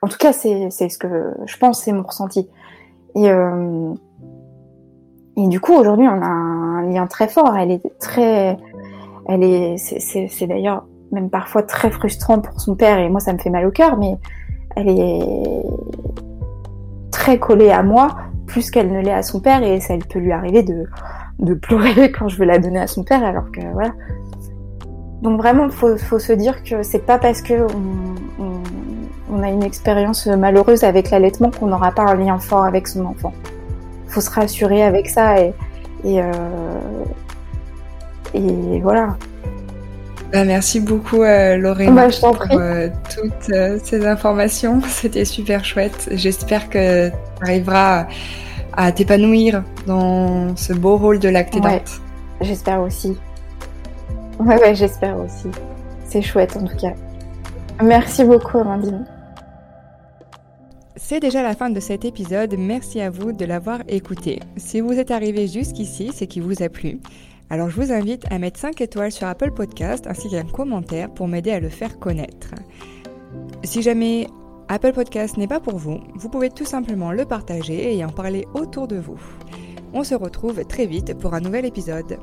En 0.00 0.08
tout 0.08 0.16
cas, 0.16 0.32
c'est 0.32 0.70
ce 0.70 0.98
que 0.98 1.32
je 1.44 1.56
pense, 1.58 1.82
c'est 1.82 1.92
mon 1.92 2.04
ressenti. 2.04 2.48
Et, 3.14 3.30
euh, 3.30 3.94
et 5.36 5.48
du 5.48 5.60
coup, 5.60 5.72
aujourd'hui, 5.72 6.06
on 6.06 6.22
a 6.22 6.26
un 6.26 6.88
lien 6.88 7.06
très 7.06 7.28
fort. 7.28 7.56
Elle 7.56 7.72
est 7.72 7.98
très, 7.98 8.58
elle 9.28 9.42
est, 9.42 9.76
c'est 9.76 10.46
d'ailleurs 10.46 10.84
même 11.12 11.30
parfois 11.30 11.62
très 11.62 11.90
frustrant 11.90 12.40
pour 12.40 12.60
son 12.60 12.74
père 12.74 12.98
et 12.98 13.08
moi, 13.08 13.20
ça 13.20 13.32
me 13.32 13.38
fait 13.38 13.50
mal 13.50 13.66
au 13.66 13.70
cœur, 13.70 13.96
mais 13.98 14.16
elle 14.76 14.88
est 14.88 15.62
très 17.10 17.38
collée 17.38 17.70
à 17.70 17.82
moi 17.82 18.16
plus 18.46 18.70
qu'elle 18.70 18.90
ne 18.90 19.00
l'est 19.00 19.12
à 19.12 19.22
son 19.22 19.40
père 19.40 19.62
et 19.62 19.80
ça 19.80 19.94
peut 20.10 20.18
lui 20.18 20.32
arriver 20.32 20.62
de, 20.62 21.54
pleurer 21.54 22.10
quand 22.18 22.28
je 22.28 22.36
veux 22.38 22.44
la 22.44 22.58
donner 22.58 22.80
à 22.80 22.86
son 22.86 23.04
père 23.04 23.22
alors 23.24 23.50
que 23.52 23.60
voilà. 23.72 23.92
Donc 25.22 25.40
vraiment, 25.40 25.68
faut, 25.70 25.96
faut 25.96 26.18
se 26.18 26.32
dire 26.32 26.64
que 26.64 26.82
c'est 26.82 27.06
pas 27.06 27.18
parce 27.18 27.42
que 27.42 27.66
on, 29.30 29.42
a 29.42 29.48
une 29.48 29.62
expérience 29.62 30.26
malheureuse 30.26 30.84
avec 30.84 31.10
l'allaitement 31.10 31.50
qu'on 31.50 31.66
n'aura 31.66 31.90
pas 31.92 32.02
un 32.02 32.14
lien 32.14 32.38
fort 32.38 32.64
avec 32.64 32.86
son 32.86 33.06
enfant. 33.06 33.32
Faut 34.08 34.20
se 34.20 34.30
rassurer 34.30 34.82
avec 34.82 35.08
ça 35.08 35.40
et, 35.40 35.54
euh, 36.04 36.32
et 38.34 38.80
voilà. 38.80 39.16
Bah, 40.32 40.44
merci 40.44 40.80
beaucoup 40.80 41.22
euh, 41.22 41.58
Lorraine 41.58 41.94
bah, 41.94 42.08
pour 42.20 42.38
euh, 42.52 42.88
toutes 43.14 43.50
euh, 43.50 43.78
ces 43.84 44.06
informations. 44.06 44.80
C'était 44.88 45.26
super 45.26 45.62
chouette. 45.62 46.08
J'espère 46.12 46.70
que 46.70 47.10
tu 47.10 47.14
arriveras 47.42 48.06
à 48.74 48.92
t'épanouir 48.92 49.62
dans 49.86 50.56
ce 50.56 50.72
beau 50.72 50.96
rôle 50.96 51.18
de 51.18 51.28
lactédante. 51.28 51.70
Ouais, 51.70 51.82
j'espère 52.40 52.80
aussi. 52.80 53.18
Ouais, 54.38 54.58
ouais, 54.58 54.74
j'espère 54.74 55.18
aussi. 55.18 55.48
C'est 56.06 56.22
chouette 56.22 56.56
en 56.56 56.64
tout 56.64 56.76
cas. 56.76 56.94
Merci 57.82 58.24
beaucoup 58.24 58.58
Amandine. 58.58 59.04
C'est 60.96 61.20
déjà 61.20 61.42
la 61.42 61.54
fin 61.54 61.68
de 61.68 61.80
cet 61.80 62.06
épisode, 62.06 62.54
merci 62.56 63.00
à 63.00 63.10
vous 63.10 63.32
de 63.32 63.44
l'avoir 63.44 63.80
écouté. 63.86 64.40
Si 64.56 64.80
vous 64.80 64.92
êtes 64.92 65.10
arrivé 65.10 65.46
jusqu'ici, 65.46 66.10
c'est 66.14 66.26
qu'il 66.26 66.42
vous 66.42 66.62
a 66.62 66.70
plu. 66.70 67.00
Alors 67.52 67.68
je 67.68 67.78
vous 67.78 67.92
invite 67.92 68.24
à 68.30 68.38
mettre 68.38 68.58
5 68.58 68.80
étoiles 68.80 69.12
sur 69.12 69.26
Apple 69.26 69.50
Podcast 69.50 70.06
ainsi 70.06 70.30
qu'un 70.30 70.46
commentaire 70.46 71.12
pour 71.12 71.28
m'aider 71.28 71.50
à 71.50 71.60
le 71.60 71.68
faire 71.68 71.98
connaître. 71.98 72.54
Si 73.62 73.82
jamais 73.82 74.26
Apple 74.68 74.94
Podcast 74.94 75.36
n'est 75.36 75.46
pas 75.46 75.60
pour 75.60 75.76
vous, 75.76 75.98
vous 76.14 76.30
pouvez 76.30 76.48
tout 76.48 76.64
simplement 76.64 77.12
le 77.12 77.26
partager 77.26 77.94
et 77.94 78.02
en 78.06 78.08
parler 78.08 78.46
autour 78.54 78.88
de 78.88 78.96
vous. 78.96 79.20
On 79.92 80.02
se 80.02 80.14
retrouve 80.14 80.64
très 80.64 80.86
vite 80.86 81.12
pour 81.18 81.34
un 81.34 81.40
nouvel 81.40 81.66
épisode. 81.66 82.16